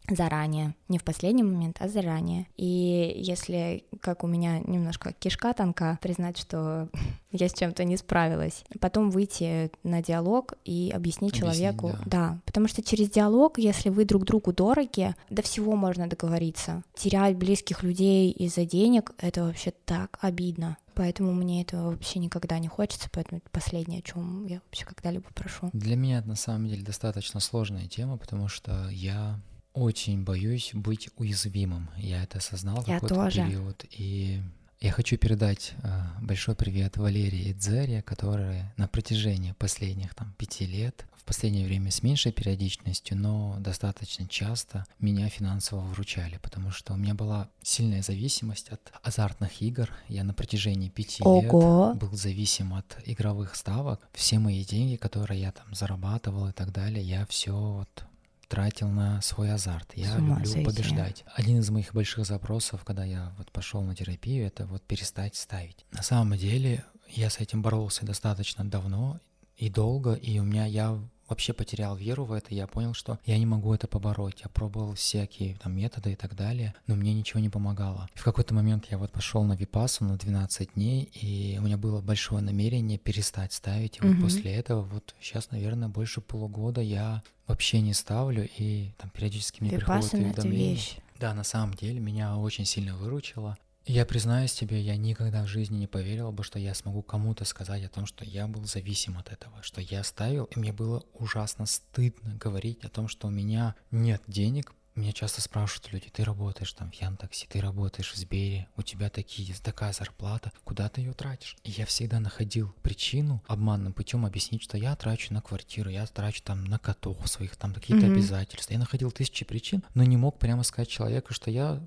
заранее, 0.08 0.74
не 0.88 0.98
в 0.98 1.04
последний 1.04 1.42
момент, 1.42 1.76
а 1.80 1.88
заранее. 1.88 2.46
И 2.56 3.14
если, 3.16 3.84
как 4.00 4.24
у 4.24 4.26
меня 4.26 4.60
немножко 4.60 5.12
кишка 5.12 5.52
тонка, 5.52 5.98
признать, 6.00 6.38
что 6.38 6.88
я 7.32 7.48
с 7.48 7.54
чем-то 7.54 7.84
не 7.84 7.96
справилась, 7.96 8.64
потом 8.80 9.10
выйти 9.10 9.70
на 9.82 10.02
диалог 10.02 10.54
и 10.64 10.90
объяснить, 10.94 11.18
объяснить 11.18 11.34
человеку, 11.34 11.92
да. 12.04 12.30
да, 12.30 12.38
потому 12.44 12.68
что 12.68 12.82
через 12.82 13.10
диалог, 13.10 13.58
если 13.58 13.88
вы 13.88 14.04
друг 14.04 14.24
другу 14.24 14.52
дороги, 14.52 15.14
до 15.30 15.42
всего 15.42 15.76
можно 15.76 16.08
договориться. 16.08 16.82
Терять 16.94 17.36
близких 17.36 17.82
людей 17.82 18.30
из-за 18.30 18.64
денег— 18.64 19.12
это 19.18 19.44
вообще 19.44 19.72
так 19.84 20.18
обидно. 20.20 20.76
Поэтому 20.94 21.32
мне 21.32 21.62
этого 21.62 21.92
вообще 21.92 22.18
никогда 22.18 22.58
не 22.58 22.66
хочется, 22.66 23.08
поэтому 23.12 23.38
это 23.38 23.48
последнее, 23.50 24.00
о 24.00 24.02
чем 24.02 24.46
я 24.46 24.60
вообще 24.64 24.84
когда-либо 24.84 25.26
прошу. 25.32 25.70
Для 25.72 25.94
меня 25.94 26.18
это 26.18 26.28
на 26.28 26.34
самом 26.34 26.66
деле 26.66 26.82
достаточно 26.82 27.38
сложная 27.38 27.86
тема, 27.86 28.16
потому 28.16 28.48
что 28.48 28.88
я 28.90 29.40
очень 29.72 30.24
боюсь 30.24 30.70
быть 30.74 31.08
уязвимым. 31.16 31.90
Я 31.96 32.22
это 32.22 32.38
осознал 32.38 32.82
в 32.82 32.86
какой-то 32.86 33.30
период. 33.30 33.84
И 33.90 34.42
я 34.80 34.92
хочу 34.92 35.16
передать 35.16 35.74
э, 35.82 36.02
большой 36.22 36.54
привет 36.54 36.96
Валерии 36.96 37.48
и 37.48 37.52
Дзере, 37.52 38.00
которые 38.02 38.72
на 38.76 38.86
протяжении 38.86 39.52
последних 39.58 40.14
там 40.14 40.32
пяти 40.38 40.66
лет, 40.66 41.04
в 41.16 41.24
последнее 41.24 41.66
время 41.66 41.90
с 41.90 42.04
меньшей 42.04 42.30
периодичностью, 42.30 43.16
но 43.16 43.56
достаточно 43.58 44.28
часто 44.28 44.86
меня 45.00 45.28
финансово 45.28 45.80
вручали, 45.80 46.38
потому 46.40 46.70
что 46.70 46.94
у 46.94 46.96
меня 46.96 47.14
была 47.14 47.48
сильная 47.60 48.02
зависимость 48.02 48.68
от 48.68 48.80
азартных 49.02 49.60
игр. 49.60 49.90
Я 50.06 50.22
на 50.22 50.32
протяжении 50.32 50.88
пяти 50.90 51.24
Ого. 51.24 51.88
лет 51.90 51.98
был 51.98 52.16
зависим 52.16 52.72
от 52.72 52.98
игровых 53.04 53.56
ставок. 53.56 54.08
Все 54.12 54.38
мои 54.38 54.64
деньги, 54.64 54.94
которые 54.94 55.40
я 55.40 55.50
там 55.50 55.74
зарабатывал 55.74 56.48
и 56.48 56.52
так 56.52 56.72
далее, 56.72 57.02
я 57.02 57.26
все 57.26 57.52
вот 57.52 58.04
тратил 58.48 58.88
на 58.88 59.20
свой 59.22 59.52
азарт. 59.52 59.92
Я 59.94 60.16
люблю 60.16 60.44
сойти. 60.44 60.64
побеждать. 60.64 61.24
Один 61.34 61.60
из 61.60 61.70
моих 61.70 61.94
больших 61.94 62.26
запросов, 62.26 62.84
когда 62.84 63.04
я 63.04 63.34
вот 63.38 63.52
пошел 63.52 63.82
на 63.82 63.94
терапию, 63.94 64.46
это 64.46 64.66
вот 64.66 64.82
перестать 64.82 65.36
ставить. 65.36 65.84
На 65.92 66.02
самом 66.02 66.36
деле 66.36 66.84
я 67.08 67.30
с 67.30 67.38
этим 67.38 67.62
боролся 67.62 68.04
достаточно 68.04 68.64
давно 68.64 69.20
и 69.56 69.68
долго, 69.68 70.14
и 70.14 70.38
у 70.38 70.44
меня 70.44 70.66
я 70.66 70.98
вообще 71.28 71.52
потерял 71.52 71.96
веру 71.96 72.24
в 72.24 72.32
это, 72.32 72.54
я 72.54 72.66
понял, 72.66 72.94
что 72.94 73.18
я 73.24 73.38
не 73.38 73.46
могу 73.46 73.72
это 73.74 73.86
побороть. 73.86 74.40
Я 74.42 74.48
пробовал 74.48 74.94
всякие 74.94 75.56
там 75.56 75.76
методы 75.76 76.12
и 76.12 76.16
так 76.16 76.34
далее, 76.34 76.74
но 76.86 76.94
мне 76.96 77.12
ничего 77.14 77.40
не 77.40 77.48
помогало. 77.50 78.08
И 78.14 78.18
в 78.18 78.24
какой-то 78.24 78.54
момент 78.54 78.86
я 78.90 78.98
вот 78.98 79.10
пошел 79.12 79.44
на 79.44 79.52
випасу 79.54 80.04
на 80.04 80.16
12 80.16 80.74
дней, 80.74 81.04
и 81.14 81.58
у 81.58 81.62
меня 81.62 81.76
было 81.76 82.00
большое 82.00 82.42
намерение 82.42 82.98
перестать 82.98 83.52
ставить. 83.52 83.98
И 83.98 84.00
вот 84.02 84.12
Мгм. 84.12 84.22
после 84.22 84.54
этого 84.54 84.82
вот 84.82 85.14
сейчас, 85.20 85.50
наверное, 85.50 85.88
больше 85.88 86.20
полугода 86.20 86.80
я 86.80 87.22
вообще 87.46 87.80
не 87.80 87.94
ставлю, 87.94 88.48
и 88.58 88.92
там 88.98 89.10
периодически 89.10 89.62
мне 89.62 89.70
приходят 89.72 90.04
Випассана— 90.04 90.20
это 90.30 90.42
уведомления. 90.42 90.74
вещь. 90.74 90.96
Да, 91.18 91.34
на 91.34 91.44
самом 91.44 91.74
деле 91.74 91.98
меня 92.00 92.36
очень 92.36 92.64
сильно 92.64 92.96
выручило. 92.96 93.56
Я 93.86 94.04
признаюсь 94.04 94.52
тебе, 94.52 94.80
я 94.82 94.96
никогда 94.96 95.42
в 95.44 95.46
жизни 95.46 95.78
не 95.78 95.86
поверил 95.86 96.30
бы, 96.30 96.44
что 96.44 96.58
я 96.58 96.74
смогу 96.74 97.02
кому-то 97.02 97.44
сказать 97.46 97.82
о 97.84 97.88
том, 97.88 98.04
что 98.04 98.22
я 98.24 98.46
был 98.46 98.64
зависим 98.64 99.16
от 99.16 99.32
этого, 99.32 99.62
что 99.62 99.80
я 99.80 100.04
ставил, 100.04 100.44
и 100.44 100.58
мне 100.58 100.72
было 100.74 101.04
ужасно 101.14 101.64
стыдно 101.64 102.34
говорить 102.34 102.84
о 102.84 102.90
том, 102.90 103.08
что 103.08 103.28
у 103.28 103.30
меня 103.30 103.74
нет 103.90 104.22
денег. 104.26 104.74
Меня 104.94 105.12
часто 105.12 105.40
спрашивают 105.40 105.92
люди, 105.92 106.10
ты 106.10 106.24
работаешь 106.24 106.72
там 106.72 106.90
в 106.90 106.94
Яндексе, 106.94 107.46
ты 107.48 107.60
работаешь 107.60 108.12
в 108.12 108.16
Сбере, 108.16 108.66
у 108.76 108.82
тебя 108.82 109.08
такие, 109.10 109.54
такая 109.62 109.92
зарплата, 109.92 110.52
куда 110.64 110.88
ты 110.88 111.00
ее 111.02 111.12
тратишь? 111.14 111.56
И 111.62 111.70
я 111.70 111.86
всегда 111.86 112.18
находил 112.18 112.74
причину 112.82 113.40
обманным 113.46 113.92
путем 113.92 114.26
объяснить, 114.26 114.60
что 114.64 114.76
я 114.76 114.96
трачу 114.96 115.32
на 115.32 115.40
квартиру, 115.40 115.88
я 115.88 116.04
трачу 116.06 116.42
там 116.42 116.64
на 116.64 116.80
котов 116.80 117.16
своих, 117.28 117.56
там 117.56 117.72
какие-то 117.72 118.06
Мгм. 118.06 118.16
обязательства. 118.16 118.72
Я 118.72 118.80
находил 118.80 119.12
тысячи 119.12 119.44
причин, 119.44 119.84
но 119.94 120.02
не 120.02 120.16
мог 120.16 120.40
прямо 120.40 120.64
сказать 120.64 120.88
человеку, 120.88 121.32
что 121.32 121.48
я 121.52 121.80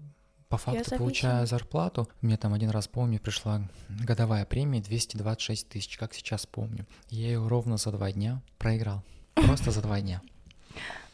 по 0.52 0.58
факту 0.58 0.97
получаю 0.97 1.47
зарплату. 1.47 2.10
Мне 2.20 2.36
там 2.36 2.54
один 2.54 2.70
раз, 2.72 2.88
помню, 2.89 3.20
пришла 3.20 3.62
годовая 3.88 4.45
премия 4.45 4.82
226 4.82 5.70
тысяч, 5.70 5.97
как 5.97 6.14
сейчас 6.14 6.45
помню. 6.45 6.86
Я 7.10 7.28
ее 7.28 7.47
ровно 7.47 7.78
за 7.78 7.91
два 7.91 8.12
дня 8.12 8.41
проиграл. 8.58 9.02
Просто 9.34 9.72
за 9.72 9.82
два 9.82 10.02
дня. 10.02 10.22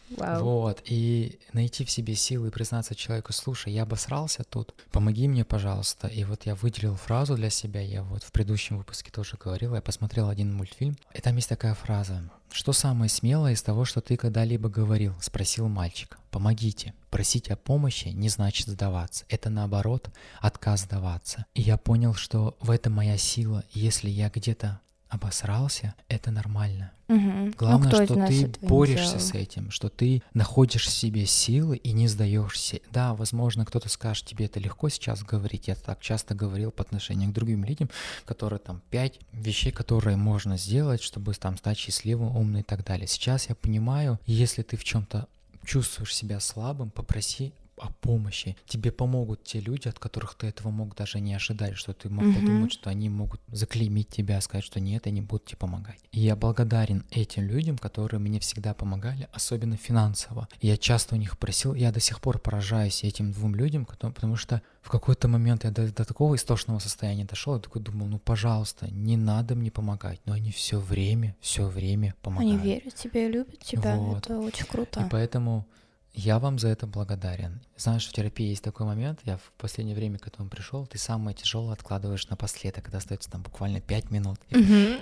Вау. 0.09 0.43
Вот, 0.43 0.81
и 0.85 1.39
найти 1.53 1.83
в 1.83 1.91
себе 1.91 2.15
силы 2.15 2.47
и 2.47 2.51
признаться 2.51 2.95
человеку, 2.95 3.33
слушай, 3.33 3.73
я 3.73 3.83
обосрался 3.83 4.43
тут, 4.43 4.73
помоги 4.91 5.27
мне, 5.27 5.43
пожалуйста. 5.43 6.07
И 6.07 6.23
вот 6.23 6.45
я 6.45 6.55
выделил 6.55 6.95
фразу 6.95 7.35
для 7.35 7.49
себя, 7.49 7.81
я 7.81 8.03
вот 8.03 8.23
в 8.23 8.31
предыдущем 8.31 8.77
выпуске 8.77 9.11
тоже 9.11 9.37
говорил, 9.37 9.75
я 9.75 9.81
посмотрел 9.81 10.29
один 10.29 10.53
мультфильм, 10.53 10.97
и 11.13 11.19
там 11.19 11.35
есть 11.35 11.49
такая 11.49 11.73
фраза. 11.73 12.29
Что 12.51 12.71
самое 12.71 13.09
смелое 13.09 13.53
из 13.53 13.61
того, 13.61 13.85
что 13.85 14.01
ты 14.01 14.15
когда-либо 14.15 14.69
говорил? 14.69 15.13
Спросил 15.21 15.67
мальчик. 15.67 16.17
Помогите. 16.31 16.93
Просить 17.09 17.49
о 17.49 17.57
помощи 17.57 18.07
не 18.07 18.29
значит 18.29 18.67
сдаваться. 18.67 19.25
Это 19.27 19.49
наоборот 19.49 20.09
отказ 20.39 20.81
сдаваться. 20.81 21.45
И 21.53 21.61
я 21.61 21.77
понял, 21.77 22.13
что 22.13 22.57
в 22.61 22.71
этом 22.71 22.93
моя 22.93 23.17
сила. 23.17 23.63
Если 23.73 24.09
я 24.09 24.29
где-то 24.29 24.79
обосрался, 25.09 25.95
это 26.09 26.31
нормально. 26.31 26.91
Мгм. 27.07 27.51
Главное, 27.51 27.91
ну, 27.91 28.05
что 28.05 28.27
ты 28.27 28.51
борешься 28.61 29.19
с 29.19 29.33
этим, 29.33 29.71
что 29.71 29.89
ты 29.89 30.21
находишь 30.33 30.85
в 30.85 30.91
себе 30.91 31.25
силы 31.25 31.77
и 31.77 31.93
не 31.93 32.07
сдаешься. 32.07 32.81
Да, 32.91 33.15
возможно, 33.15 33.65
кто-то 33.65 33.87
скажет, 33.87 34.25
тебе 34.25 34.45
это 34.45 34.59
легко 34.59 34.89
сейчас 34.89 35.23
говорить. 35.23 35.69
Я 35.69 35.75
так 35.75 36.01
часто 36.01 36.35
говорил 36.35 36.71
по 36.71 36.83
отношению 36.83 37.29
к 37.29 37.33
другим 37.33 37.63
людям, 37.63 37.89
которые 38.25 38.59
там 38.59 38.81
пять 38.89 39.19
вещей, 39.31 39.71
которые 39.71 40.17
можно 40.17 40.57
сделать, 40.57 41.01
чтобы 41.01 41.33
там 41.33 41.57
стать 41.57 41.77
счастливым, 41.77 42.35
умным 42.35 42.61
и 42.61 42.63
так 42.63 42.83
далее. 42.83 43.07
Сейчас 43.07 43.47
я 43.47 43.55
понимаю, 43.55 44.19
если 44.25 44.63
ты 44.63 44.75
в 44.75 44.83
чем-то 44.83 45.27
чувствуешь 45.63 46.15
себя 46.15 46.39
слабым, 46.39 46.91
попроси 46.91 47.53
о 47.77 47.91
помощи. 47.91 48.57
Тебе 48.65 48.91
помогут 48.91 49.43
те 49.43 49.59
люди, 49.59 49.87
от 49.87 49.99
которых 49.99 50.35
ты 50.35 50.47
этого 50.47 50.69
мог 50.71 50.95
даже 50.95 51.19
не 51.19 51.33
ожидать, 51.33 51.75
что 51.75 51.93
ты 51.93 52.09
мог 52.09 52.25
Мгм. 52.25 52.33
подумать, 52.33 52.71
что 52.71 52.89
они 52.89 53.09
могут 53.09 53.39
заклеймить 53.51 54.09
тебя, 54.09 54.41
сказать, 54.41 54.63
что 54.65 54.79
нет, 54.79 55.07
они 55.07 55.21
будут 55.21 55.45
тебе 55.45 55.57
помогать. 55.57 55.99
И 56.11 56.19
я 56.19 56.35
благодарен 56.35 57.05
этим 57.11 57.43
людям, 57.43 57.77
которые 57.77 58.19
мне 58.19 58.39
всегда 58.39 58.73
помогали, 58.73 59.29
особенно 59.31 59.77
финансово. 59.77 60.47
И 60.59 60.67
я 60.67 60.77
часто 60.77 61.15
у 61.15 61.17
них 61.17 61.37
просил, 61.37 61.73
я 61.75 61.91
до 61.91 61.99
сих 61.99 62.19
пор 62.19 62.39
поражаюсь 62.39 63.03
этим 63.03 63.31
двум 63.31 63.55
людям, 63.55 63.85
потому, 63.85 64.35
что 64.35 64.61
в 64.81 64.89
какой-то 64.89 65.27
момент 65.27 65.63
я 65.63 65.71
до, 65.71 65.91
до 65.91 66.05
такого 66.05 66.35
истошного 66.35 66.79
состояния 66.79 67.25
дошел, 67.25 67.55
я 67.55 67.61
такой 67.61 67.81
думал, 67.81 68.07
ну 68.07 68.19
пожалуйста, 68.19 68.87
не 68.89 69.17
надо 69.17 69.55
мне 69.55 69.69
помогать. 69.69 70.19
Но 70.25 70.33
они 70.33 70.51
все 70.51 70.79
время, 70.79 71.35
все 71.39 71.67
время 71.67 72.15
помогают. 72.21 72.61
Они 72.61 72.63
верят 72.63 72.95
тебе 72.95 73.27
и 73.27 73.31
любят 73.31 73.59
тебя. 73.59 73.95
Вот. 73.97 74.25
Это 74.25 74.39
очень 74.39 74.65
И 74.65 74.67
круто. 74.67 75.07
поэтому 75.11 75.67
я 76.17 76.39
вам 76.39 76.57
за 76.57 76.69
это 76.69 76.87
благодарен. 76.87 77.61
Знаешь, 77.77 78.07
в 78.07 78.11
терапии 78.11 78.47
есть 78.47 78.63
такой 78.63 78.87
момент, 78.87 79.19
я 79.23 79.37
в 79.37 79.51
последнее 79.55 79.95
время 79.95 80.17
к 80.17 80.27
этому 80.27 80.49
пришел, 80.49 80.87
ты 80.87 80.97
самое 80.97 81.37
тяжелое 81.37 81.73
откладываешь 81.73 82.27
напоследок, 82.27 82.85
когда 82.85 82.97
остается 82.97 83.29
там 83.29 83.43
буквально 83.43 83.81
5 83.81 84.09
минут. 84.09 84.39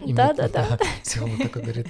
Да-да-да. 0.06 0.78
Психолог 1.04 1.42
такой 1.42 1.62
говорит, 1.62 1.88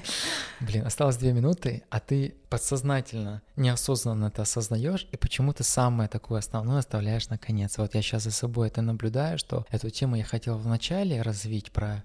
блин, 0.59 0.86
осталось 0.86 1.17
2 1.17 1.32
минуты, 1.32 1.84
а 1.89 1.99
ты 1.99 2.36
подсознательно, 2.49 3.41
неосознанно 3.55 4.28
это 4.28 4.43
осознаешь, 4.43 5.07
и 5.11 5.17
почему-то 5.17 5.63
самое 5.63 6.07
такое 6.07 6.38
основное 6.38 6.78
оставляешь 6.78 7.28
на 7.30 7.39
конец. 7.39 7.80
Вот 7.80 7.95
я 7.95 8.03
сейчас 8.03 8.23
за 8.23 8.32
собой 8.32 8.67
это 8.67 8.84
наблюдаю, 8.84 9.39
что 9.39 9.65
эту 9.71 9.89
тему 9.89 10.17
я 10.17 10.23
хотел 10.23 10.55
вначале 10.59 11.23
развить 11.23 11.71
про 11.71 12.03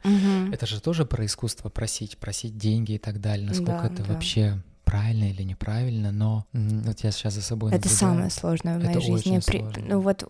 это 0.53 0.65
же 0.65 0.81
тоже 0.81 1.05
про 1.05 1.27
искусство 1.27 1.69
просить, 1.69 2.17
просить 2.17 2.57
деньги 2.57 2.93
и 2.93 2.99
так 2.99 3.21
далее. 3.21 3.47
Насколько 3.47 3.87
это 3.89 4.05
вообще 4.05 4.63
правильно 4.91 5.25
или 5.25 5.43
неправильно, 5.43 6.11
но 6.13 6.45
вот 6.53 7.01
я 7.01 7.11
сейчас 7.13 7.35
за 7.35 7.43
собой 7.43 7.71
Это 7.71 7.89
наблюдаю. 7.89 7.99
самое 7.99 8.31
сложное 8.31 8.79
в 8.79 8.83
Это 8.83 8.91
моей 8.99 9.01
жизни. 9.01 9.37
очень 9.39 9.43
При- 9.47 9.59
сложно. 9.61 9.85
Ну 9.89 10.01
вот 10.01 10.25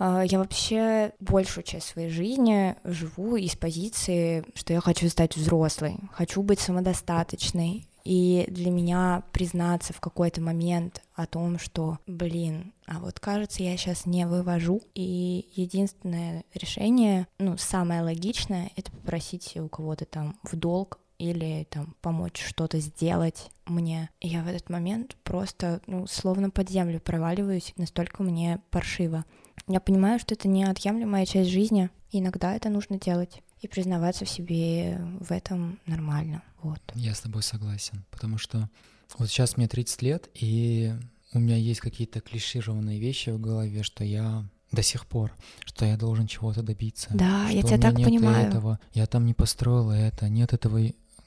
а, 0.00 0.22
я 0.22 0.38
вообще 0.38 1.12
большую 1.20 1.64
часть 1.64 1.88
своей 1.88 2.08
жизни 2.08 2.76
живу 2.84 3.36
из 3.36 3.56
позиции, 3.56 4.44
что 4.54 4.72
я 4.72 4.80
хочу 4.80 5.08
стать 5.08 5.36
взрослой, 5.36 5.96
хочу 6.12 6.42
быть 6.42 6.60
самодостаточной. 6.60 7.84
И 8.04 8.46
для 8.48 8.70
меня 8.70 9.22
признаться 9.32 9.92
в 9.92 10.00
какой-то 10.00 10.40
момент 10.40 11.02
о 11.14 11.26
том, 11.26 11.58
что, 11.58 11.98
блин, 12.06 12.72
а 12.86 13.00
вот 13.00 13.20
кажется, 13.20 13.62
я 13.62 13.76
сейчас 13.76 14.06
не 14.06 14.26
вывожу. 14.26 14.80
И 14.94 15.46
единственное 15.54 16.44
решение, 16.54 17.26
ну, 17.38 17.58
самое 17.58 18.00
логичное, 18.00 18.70
это 18.76 18.90
попросить 18.92 19.54
у 19.58 19.68
кого-то 19.68 20.06
там 20.06 20.38
в 20.42 20.56
долг 20.56 21.00
или 21.18 21.66
там 21.70 21.94
помочь 22.00 22.42
что-то 22.44 22.78
сделать 22.80 23.50
мне. 23.66 24.10
И 24.20 24.28
я 24.28 24.42
в 24.42 24.48
этот 24.48 24.70
момент 24.70 25.16
просто, 25.24 25.80
ну, 25.86 26.06
словно 26.06 26.50
под 26.50 26.70
землю 26.70 27.00
проваливаюсь, 27.00 27.74
настолько 27.76 28.22
мне 28.22 28.60
паршиво. 28.70 29.24
Я 29.66 29.80
понимаю, 29.80 30.18
что 30.18 30.34
это 30.34 30.48
неотъемлемая 30.48 31.26
часть 31.26 31.50
жизни, 31.50 31.90
иногда 32.12 32.54
это 32.54 32.68
нужно 32.68 32.98
делать. 32.98 33.42
И 33.60 33.66
признаваться 33.66 34.24
в 34.24 34.30
себе 34.30 35.00
в 35.18 35.32
этом 35.32 35.80
нормально. 35.84 36.44
Вот. 36.62 36.80
Я 36.94 37.14
с 37.14 37.20
тобой 37.20 37.42
согласен, 37.42 38.04
потому 38.12 38.38
что 38.38 38.70
вот 39.18 39.28
сейчас 39.28 39.56
мне 39.56 39.66
30 39.66 40.02
лет, 40.02 40.28
и 40.34 40.94
у 41.32 41.40
меня 41.40 41.56
есть 41.56 41.80
какие-то 41.80 42.20
клишированные 42.20 43.00
вещи 43.00 43.30
в 43.30 43.40
голове, 43.40 43.82
что 43.82 44.04
я 44.04 44.44
до 44.70 44.82
сих 44.82 45.06
пор, 45.06 45.32
что 45.64 45.84
я 45.84 45.96
должен 45.96 46.26
чего-то 46.26 46.62
добиться. 46.62 47.08
Да, 47.14 47.48
я 47.48 47.62
тебя 47.62 47.78
так 47.78 47.96
нет 47.96 48.06
понимаю. 48.06 48.48
Этого, 48.48 48.78
я 48.92 49.06
там 49.06 49.26
не 49.26 49.34
построил 49.34 49.90
это, 49.90 50.28
нет 50.28 50.52
этого 50.52 50.78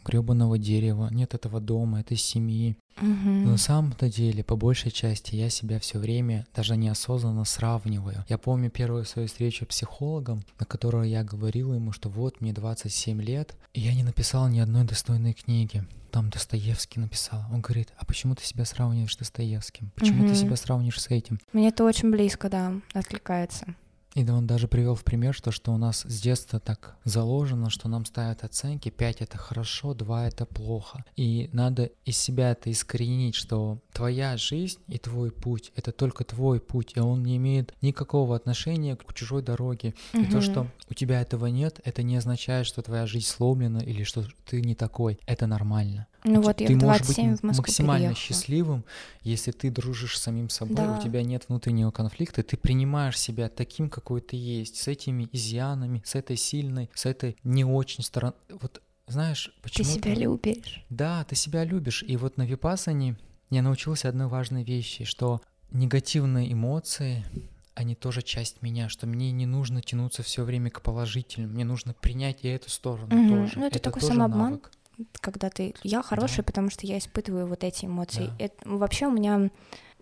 гребаного 0.06 0.58
дерева, 0.58 1.10
нет 1.12 1.34
этого 1.34 1.60
дома, 1.60 2.00
этой 2.02 2.18
семьи. 2.18 2.76
Мгм. 2.98 3.44
Но 3.46 3.52
на 3.52 3.58
самом-то 3.58 4.10
деле, 4.10 4.44
по 4.44 4.56
большей 4.56 4.92
части, 4.92 5.36
я 5.36 5.50
себя 5.50 5.80
все 5.80 5.98
время 5.98 6.46
даже 6.56 6.76
неосознанно 6.76 7.46
сравниваю. 7.46 8.26
Я 8.28 8.38
помню 8.38 8.70
первую 8.70 9.06
свою 9.06 9.28
встречу 9.28 9.66
с 9.66 9.68
психологом, 9.68 10.44
на 10.60 10.66
которой 10.66 11.10
я 11.10 11.24
говорил 11.24 11.74
ему, 11.74 11.92
что 11.94 12.10
вот 12.10 12.42
мне 12.42 12.54
27 12.54 13.22
лет, 13.22 13.56
и 13.74 13.80
я 13.82 13.94
не 13.96 14.04
написал 14.04 14.48
ни 14.50 14.60
одной 14.60 14.84
достойной 14.84 15.34
книги. 15.34 15.84
Там 16.12 16.30
Достоевский 16.30 17.00
написал. 17.00 17.46
Он 17.54 17.62
говорит, 17.62 17.94
а 17.98 18.04
почему 18.06 18.36
ты 18.36 18.44
себя 18.44 18.66
сравниваешь 18.66 19.14
с 19.14 19.18
Достоевским? 19.18 19.92
Почему 19.96 20.24
Мгм. 20.24 20.30
ты 20.30 20.36
себя 20.36 20.58
сравниваешь 20.58 21.00
с 21.00 21.10
этим? 21.10 21.40
Мне 21.54 21.70
это 21.70 21.86
очень 21.86 22.12
близко, 22.12 22.50
да, 22.50 22.74
откликается. 22.94 23.76
И 24.14 24.24
да, 24.24 24.36
он 24.36 24.46
даже 24.46 24.68
привел 24.68 24.96
в 24.96 25.04
пример, 25.04 25.34
что, 25.34 25.52
что 25.52 25.72
у 25.72 25.78
нас 25.78 26.02
с 26.02 26.22
детства 26.22 26.60
так 26.60 26.98
заложено, 27.06 27.70
что 27.70 27.88
нам 27.88 28.06
ставят 28.06 28.44
оценки 28.44 28.90
5 28.90 29.22
это 29.22 29.38
хорошо, 29.38 29.94
2 29.94 30.28
это 30.28 30.46
плохо. 30.46 31.06
И 31.16 31.50
надо 31.54 31.92
из 32.04 32.18
себя 32.18 32.52
это 32.52 32.72
искоренить, 32.72 33.36
что 33.36 33.80
твоя 33.94 34.36
жизнь 34.36 34.80
и 34.88 34.98
твой 34.98 35.32
путь— 35.32 35.72
это 35.76 35.92
только 35.92 36.24
твой 36.26 36.60
путь, 36.60 36.94
и 36.96 37.00
он 37.00 37.24
не 37.24 37.38
имеет 37.38 37.74
никакого 37.82 38.36
отношения 38.36 38.98
к 38.98 39.14
чужой 39.14 39.42
дороге. 39.42 39.94
И 40.14 40.26
то, 40.26 40.42
что 40.42 40.68
у 40.90 40.94
тебя 40.94 41.22
этого 41.22 41.46
нет, 41.48 41.80
это 41.86 42.04
не 42.04 42.18
означает, 42.18 42.68
что 42.68 42.82
твоя 42.82 43.06
жизнь 43.06 43.28
сломлена 43.28 43.80
или 43.80 44.04
что 44.04 44.26
ты 44.46 44.62
не 44.62 44.76
такой. 44.76 45.20
Это 45.26 45.48
нормально. 45.48 46.08
Ну 46.24 46.36
Ты- 46.36 46.40
вот 46.42 46.62
я 46.62 46.68
ты 46.68 46.74
в 46.76 46.78
можешь 46.82 47.08
быть 47.08 47.16
27 47.16 47.36
в 47.38 47.44
Москву 47.44 47.62
максимально 47.64 48.06
переехала. 48.10 48.26
счастливым, 48.26 48.86
если 49.24 49.52
ты 49.52 49.70
дружишь 49.72 50.18
с 50.18 50.22
самим 50.22 50.50
собой, 50.50 50.76
Да. 50.76 50.98
у 50.98 51.02
тебя 51.02 51.24
нет 51.24 51.46
внутреннего 51.48 51.92
конфликта, 51.92 52.44
ты 52.44 52.58
принимаешь 52.58 53.20
себя 53.20 53.50
таким, 53.50 53.90
какой 53.90 54.22
ты 54.22 54.36
есть, 54.36 54.76
с 54.78 54.88
этими 54.88 55.28
изъянами, 55.32 56.02
с 56.06 56.16
этой 56.16 56.38
сильной, 56.38 56.90
с 56.94 57.06
этой 57.06 57.36
не 57.44 57.66
очень 57.66 58.04
стороной. 58.04 58.36
Вот 58.62 58.82
знаешь, 59.08 59.52
Ты 59.56 59.62
почему 59.64 59.88
себя 59.90 60.14
любишь. 60.14 60.86
Да, 60.90 61.24
ты 61.26 61.36
себя 61.36 61.64
любишь. 61.66 62.04
И 62.08 62.16
вот 62.18 62.38
на 62.38 62.44
Випасане 62.44 63.18
Я 63.50 63.62
научился 63.64 64.08
одной 64.08 64.28
важной 64.28 64.64
вещи, 64.64 65.04
что 65.04 65.42
негативные 65.72 66.54
эмоции 66.54 67.26
они 67.74 67.96
тоже 67.96 68.22
часть 68.22 68.62
меня, 68.62 68.88
что 68.90 69.08
мне 69.08 69.32
не 69.32 69.46
нужно 69.46 69.82
тянуться 69.82 70.24
все 70.24 70.44
время 70.44 70.70
к 70.70 70.82
положительным, 70.82 71.52
мне 71.52 71.66
нужно 71.66 71.94
принять 71.94 72.44
и 72.44 72.48
эту 72.48 72.70
сторону 72.70 73.08
Мгм. 73.16 73.30
тоже. 73.30 73.54
Ну, 73.60 73.68
это 73.68 73.80
такой 73.80 74.02
тоже 74.02 74.14
самообман. 74.14 74.50
навык. 74.52 74.72
Когда 75.20 75.50
ты 75.50 75.74
я 75.84 76.02
хороший, 76.02 76.38
Да. 76.38 76.44
потому 76.44 76.70
что 76.70 76.86
я 76.86 76.98
испытываю 76.98 77.48
вот 77.48 77.64
эти 77.64 77.86
эмоции. 77.86 78.28
Да. 78.38 78.46
Это- 78.46 78.56
вообще 78.70 79.08
у 79.08 79.12
меня 79.12 79.50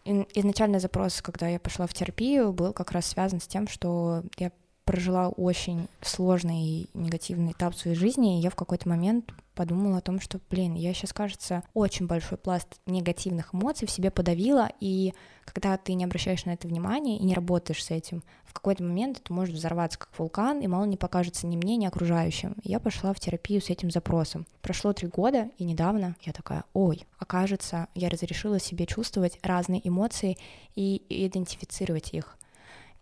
изначальный 0.06 0.80
запрос, 0.80 1.22
когда 1.22 1.48
я 1.48 1.60
пошла 1.60 1.86
в 1.88 1.94
терапию, 1.94 2.52
был 2.54 2.74
как 2.74 2.92
раз 2.92 3.06
связан 3.08 3.40
с 3.42 3.48
тем, 3.48 3.68
что 3.68 4.24
я 4.38 4.52
прожила 4.86 5.30
очень 5.30 5.88
сложный 6.02 6.64
и 6.64 6.90
негативный 6.96 7.52
этап 7.52 7.76
в 7.76 7.78
своей 7.78 7.96
жизни, 7.96 8.40
и 8.40 8.42
я 8.42 8.50
в 8.50 8.56
какой-то 8.56 8.90
момент 8.90 9.32
подумала 9.60 9.98
о 9.98 10.02
том, 10.02 10.22
что, 10.22 10.40
блин, 10.50 10.74
я 10.76 10.94
сейчас, 10.94 11.12
кажется, 11.12 11.64
очень 11.74 12.08
большой 12.08 12.38
пласт 12.38 12.80
негативных 12.86 13.54
эмоций 13.54 13.90
в 13.90 13.92
себе 13.92 14.10
подавила, 14.10 14.70
и 14.80 15.14
когда 15.44 15.76
ты 15.76 15.96
не 15.96 16.06
обращаешь 16.06 16.46
на 16.46 16.52
это 16.52 16.70
внимания 16.70 17.18
и 17.18 17.26
не 17.26 17.34
работаешь 17.34 17.84
с 17.84 17.92
этим, 17.92 18.24
в 18.46 18.54
какой-то 18.54 18.86
момент 18.86 19.20
это 19.20 19.34
может 19.34 19.54
взорваться 19.54 20.00
как 20.00 20.18
вулкан, 20.18 20.62
и 20.62 20.68
мало 20.68 20.86
не 20.86 20.96
покажется 20.96 21.46
ни 21.46 21.58
мне, 21.58 21.76
ни 21.76 21.86
окружающим. 21.86 22.56
И 22.64 22.70
Я 22.70 22.80
пошла 22.80 23.12
в 23.12 23.20
терапию 23.20 23.62
с 23.62 23.70
этим 23.70 23.92
запросом. 23.92 24.48
Прошло 24.62 24.94
три 24.94 25.10
года, 25.10 25.50
и 25.58 25.66
недавно 25.66 26.16
я 26.22 26.32
такая, 26.32 26.64
ой, 26.72 27.06
окажется, 27.18 27.90
я 27.96 28.08
разрешила 28.08 28.62
себе 28.62 28.86
чувствовать 28.86 29.40
разные 29.44 29.86
эмоции 29.86 30.38
и 30.76 31.04
идентифицировать 31.10 32.14
их. 32.14 32.38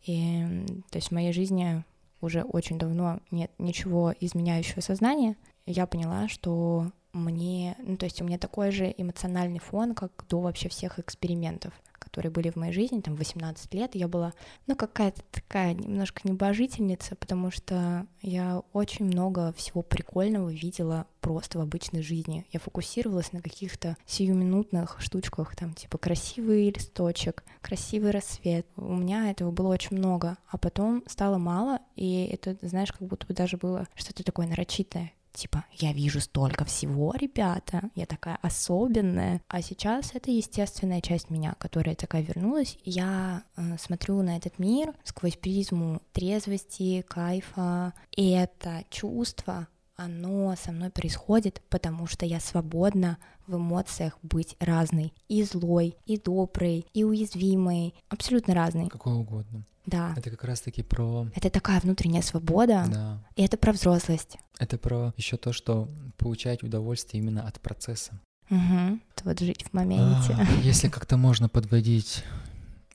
И, 0.08 0.43
то 0.89 0.97
есть 0.97 1.10
в 1.10 1.12
моей 1.12 1.34
жизни 1.34 1.84
уже 2.20 2.41
очень 2.41 2.80
давно 2.80 3.20
нет 3.30 3.51
ничего 3.60 4.12
изменяющего 4.20 4.82
сознания. 4.82 5.36
Я 5.68 5.86
поняла, 5.86 6.30
что 6.30 6.91
мне, 7.11 7.76
ну 7.80 7.97
то 7.97 8.05
есть 8.05 8.22
у 8.22 8.26
меня 8.26 8.38
такой 8.38 8.72
же 8.72 8.93
эмоциональный 8.97 9.59
фон, 9.59 9.93
как 9.95 10.26
до 10.30 10.39
вообще 10.39 10.70
всех 10.70 10.97
экспериментов, 10.97 11.74
которые 11.99 12.32
были 12.32 12.49
в 12.49 12.55
моей 12.55 12.72
жизни, 12.72 13.01
там 13.01 13.15
18 13.15 13.74
лет, 13.74 13.93
я 13.95 14.07
была, 14.07 14.34
ну 14.65 14.78
какая-то 14.78 15.22
такая 15.32 15.74
немножко 15.74 16.22
небожительница, 16.24 17.18
потому 17.18 17.51
что 17.51 18.07
я 18.22 18.61
очень 18.72 19.05
много 19.05 19.51
всего 19.53 19.82
прикольного 19.82 20.49
видела 20.49 21.05
просто 21.20 21.59
в 21.59 21.61
обычной 21.61 22.01
жизни. 22.01 22.45
Я 22.53 22.61
фокусировалась 22.61 23.34
на 23.34 23.41
каких-то 23.41 23.97
сиюминутных 24.05 25.01
штучках, 25.01 25.53
там 25.57 25.74
типа 25.74 25.97
красивый 25.97 26.70
листочек, 26.70 27.43
красивый 27.61 28.11
рассвет. 28.11 28.65
У 28.78 28.95
меня 28.95 29.30
этого 29.30 29.51
было 29.51 29.68
очень 29.68 29.97
много, 29.97 30.38
а 30.47 30.57
потом 30.57 31.03
стало 31.07 31.38
мало, 31.38 31.80
и 31.97 32.26
это, 32.32 32.57
знаешь, 32.61 32.93
как 32.93 33.05
будто 33.05 33.28
бы 33.28 33.34
даже 33.34 33.57
было 33.57 33.86
что-то 33.95 34.24
такое 34.24 34.47
нарочитое. 34.47 35.11
Типа, 35.38 35.66
я 35.74 35.94
вижу 35.94 36.20
столько 36.20 36.66
всего, 36.66 37.14
ребята, 37.16 37.92
я 37.94 38.08
такая 38.08 38.40
особенная. 38.42 39.40
А 39.50 39.62
сейчас 39.62 40.16
это 40.16 40.32
естественная 40.32 41.00
часть 41.00 41.30
меня, 41.30 41.54
которая 41.60 41.94
такая 41.94 42.24
вернулась. 42.24 42.80
Я 42.84 43.44
э, 43.56 43.78
смотрю 43.78 44.24
на 44.24 44.36
этот 44.36 44.58
мир 44.58 44.96
сквозь 45.04 45.38
призму 45.38 46.02
трезвости, 46.12 47.06
кайфа. 47.08 47.94
И 48.16 48.32
это 48.32 48.84
чувство, 48.90 49.68
оно 49.96 50.56
со 50.56 50.72
мной 50.72 50.90
происходит, 50.90 51.62
потому 51.70 52.08
что 52.08 52.26
я 52.26 52.40
свободна 52.40 53.20
в 53.48 53.56
эмоциях 53.56 54.18
быть 54.22 54.56
разной. 54.60 55.14
И 55.28 55.43
злой, 55.43 55.95
и 56.06 56.18
доброй, 56.18 56.86
и 56.93 57.04
уязвимой. 57.04 57.93
Абсолютно 58.10 58.54
разной. 58.54 58.89
Какой 58.89 59.14
угодно. 59.14 59.64
Да. 59.86 60.14
Это 60.18 60.30
как 60.30 60.43
раз-таки 60.43 60.84
про... 60.84 61.28
Это 61.34 61.50
такая 61.50 61.80
внутренняя 61.80 62.22
свобода, 62.22 62.86
Да. 62.91 63.24
и 63.38 63.43
это 63.43 63.58
про 63.58 63.72
взрослость. 63.72 64.38
Это 64.60 64.78
про 64.78 65.14
еще 65.16 65.38
то, 65.38 65.54
что 65.54 65.88
получать 66.18 66.62
удовольствие 66.62 67.24
именно 67.24 67.48
от 67.48 67.60
процесса. 67.62 68.20
Угу. 68.50 69.00
Это 69.16 69.24
вот 69.24 69.39
жить 69.39 69.64
в 69.64 69.74
моменте. 69.74 70.36
А, 70.38 70.45
Если 70.62 70.89
как-то 70.89 71.16
можно 71.18 71.48
подводить 71.48 72.24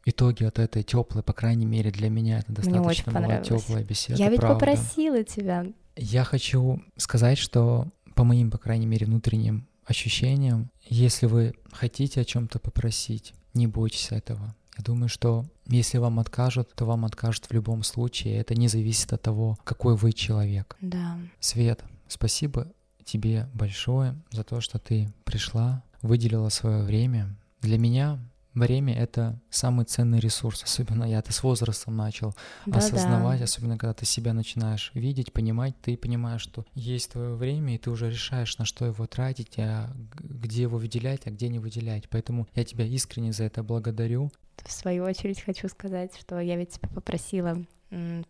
итоги 0.04 0.44
от 0.44 0.58
этой 0.58 0.82
теплой, 0.82 1.22
по 1.22 1.32
крайней 1.32 1.66
мере, 1.66 1.90
для 1.90 2.10
меня 2.10 2.40
это 2.40 2.52
достаточно 2.52 3.12
была 3.12 3.38
теплая 3.38 3.84
беседа. 3.84 4.18
Я 4.18 4.28
ведь 4.28 4.40
правда. 4.40 4.58
попросила 4.58 5.24
тебя. 5.24 5.66
Я 5.96 6.24
хочу 6.24 6.82
сказать, 6.96 7.38
что 7.38 7.88
по 8.14 8.24
моим, 8.24 8.50
по 8.50 8.58
крайней 8.58 8.86
мере, 8.86 9.06
внутренним 9.06 9.66
ощущениям, 9.84 10.70
если 10.82 11.26
вы 11.26 11.54
хотите 11.72 12.20
о 12.20 12.24
чем-то 12.24 12.58
попросить, 12.58 13.34
не 13.54 13.66
бойтесь 13.66 14.12
этого. 14.12 14.54
Я 14.78 14.84
думаю, 14.84 15.08
что 15.08 15.44
если 15.66 15.98
вам 15.98 16.18
откажут, 16.18 16.72
то 16.74 16.84
вам 16.84 17.04
откажут 17.04 17.46
в 17.46 17.52
любом 17.52 17.82
случае. 17.82 18.38
Это 18.38 18.54
не 18.54 18.68
зависит 18.68 19.12
от 19.12 19.22
того, 19.22 19.58
какой 19.64 19.96
вы 19.96 20.12
человек. 20.12 20.76
Да. 20.80 21.18
Свет, 21.40 21.84
спасибо 22.08 22.68
тебе 23.04 23.48
большое 23.52 24.16
за 24.30 24.44
то, 24.44 24.60
что 24.60 24.78
ты 24.78 25.12
пришла, 25.24 25.82
выделила 26.00 26.48
свое 26.48 26.82
время. 26.82 27.36
Для 27.60 27.78
меня 27.78 28.18
время— 28.54 28.94
это 28.98 29.40
самый 29.50 29.84
ценный 29.84 30.20
ресурс. 30.20 30.62
Особенно 30.62 31.04
я 31.04 31.18
это 31.18 31.32
с 31.32 31.42
возрастом 31.42 31.96
начал 31.96 32.34
Да, 32.66 32.78
осознавать, 32.78 33.38
да. 33.38 33.44
особенно 33.44 33.78
когда 33.78 33.94
ты 33.94 34.04
себя 34.06 34.32
начинаешь 34.32 34.90
видеть, 34.94 35.32
понимать, 35.32 35.74
ты 35.80 35.96
понимаешь, 35.96 36.42
что 36.42 36.64
есть 36.74 37.12
твое 37.12 37.34
время, 37.34 37.74
и 37.74 37.78
ты 37.78 37.90
уже 37.90 38.10
решаешь, 38.10 38.58
на 38.58 38.64
что 38.64 38.84
его 38.86 39.06
тратить, 39.06 39.58
а 39.58 39.90
где 40.14 40.62
его 40.62 40.78
выделять, 40.78 41.26
а 41.26 41.30
где 41.30 41.48
не 41.48 41.58
выделять. 41.58 42.08
Поэтому 42.08 42.48
я 42.54 42.64
тебя 42.64 42.84
искренне 42.84 43.32
за 43.32 43.44
это 43.44 43.62
благодарю. 43.62 44.30
В 44.56 44.70
свою 44.70 45.04
очередь 45.04 45.40
хочу 45.40 45.68
сказать, 45.68 46.12
что 46.18 46.38
я 46.38 46.56
ведь 46.56 46.70
тебя 46.70 46.88
попросила 46.88 47.58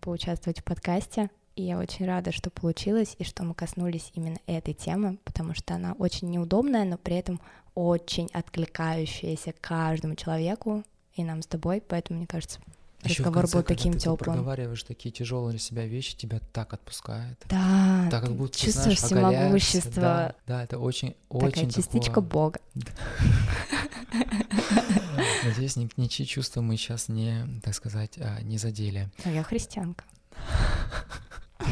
поучаствовать 0.01 0.61
в 0.61 0.65
подкасте, 0.65 1.31
и 1.55 1.65
я 1.65 1.79
очень 1.79 2.07
рада, 2.07 2.33
что 2.33 2.51
получилось, 2.51 3.15
и 3.19 3.25
что 3.25 3.45
мы 3.45 3.55
коснулись 3.55 4.11
именно 4.15 4.39
этой 4.47 4.73
темы, 4.75 5.19
потому 5.25 5.55
что 5.55 5.75
она 5.75 5.93
очень 5.93 6.31
неудобная, 6.31 6.85
но 6.85 6.97
при 6.97 7.17
этом 7.17 7.41
очень 7.75 8.29
откликающаяся 8.33 9.53
каждому 9.61 10.15
человеку 10.15 10.85
и 11.15 11.25
нам 11.25 11.43
с 11.43 11.47
тобой, 11.47 11.83
поэтому, 11.87 12.19
мне 12.19 12.27
кажется, 12.27 12.61
Ещё 13.03 13.25
в 13.25 13.27
разговор 13.27 13.43
конце, 13.43 13.57
был 13.57 13.63
таким 13.65 13.93
ты 13.95 13.99
теплым. 13.99 14.17
проговариваешь 14.19 14.83
такие 14.85 15.11
тяжелые 15.11 15.51
для 15.53 15.59
себя 15.59 15.87
вещи, 15.87 16.17
тебя 16.17 16.39
так 16.53 16.73
отпускает. 16.73 17.37
Да, 17.49 18.07
Так 18.11 18.21
как 18.21 18.31
ты 18.31 18.35
будто, 18.37 18.59
ты 18.59 18.67
чувствуешь 18.67 19.01
знаешь, 19.01 19.13
оголяешься, 19.25 19.81
всемогущество, 19.81 20.03
Да, 20.03 20.35
да, 20.47 20.65
это 20.65 20.79
очень, 20.79 21.17
такая 21.29 21.49
очень 21.51 21.71
частичка 21.71 22.15
такое- 22.21 22.25
Бога. 22.31 22.61
Надеюсь, 25.45 25.77
ни- 25.77 25.91
ничьи 25.97 26.25
чувства 26.27 26.61
мы 26.61 26.77
сейчас 26.77 27.09
не, 27.09 27.45
так 27.65 27.75
сказать, 27.75 28.17
а, 28.19 28.41
не 28.43 28.59
задели. 28.59 29.09
Но 29.25 29.33
я 29.33 29.43
христианка. 29.43 30.05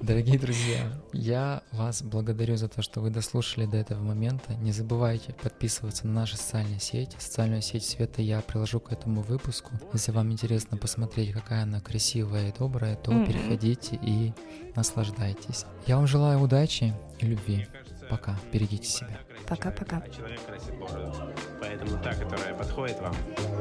Дорогие 0.00 0.38
друзья, 0.38 0.92
я 1.12 1.62
вас 1.72 2.02
благодарю 2.02 2.56
за 2.56 2.68
то, 2.68 2.82
что 2.82 3.00
вы 3.00 3.10
дослушали 3.10 3.66
до 3.66 3.76
этого 3.76 4.02
момента. 4.02 4.54
Не 4.54 4.72
забывайте 4.72 5.32
подписываться 5.32 6.06
на 6.06 6.12
наши 6.14 6.36
социальные 6.36 6.80
сети. 6.80 7.16
Социальную 7.18 7.62
сеть 7.62 7.84
Света 7.84 8.22
я 8.22 8.40
приложу 8.40 8.80
к 8.80 8.92
этому 8.92 9.22
выпуску. 9.22 9.72
Если 9.92 10.12
вам 10.12 10.32
интересно 10.32 10.76
посмотреть, 10.76 11.32
какая 11.32 11.62
она 11.62 11.80
красивая 11.80 12.48
и 12.50 12.52
добрая, 12.58 12.96
то 12.96 13.12
Мгм. 13.12 13.26
переходите 13.26 13.98
и 14.02 14.32
наслаждайтесь. 14.76 15.64
Я 15.86 15.96
вам 15.96 16.06
желаю 16.06 16.40
удачи 16.40 16.94
и 17.18 17.26
любви. 17.26 17.66
Пока. 18.10 18.38
Берегите 18.52 18.86
себя. 18.86 19.18
Пока-пока. 19.48 20.02
А 20.04 20.10
человек 20.10 20.40
красит 20.44 20.78
бороду. 20.78 21.32
Поэтому 21.60 22.02
та, 22.02 22.14
которая 22.14 22.54
подходит 22.54 23.00
вам, 23.00 23.14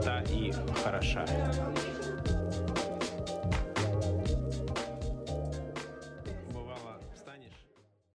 та 0.04 0.22
и 0.24 0.52
хороша. 0.84 1.26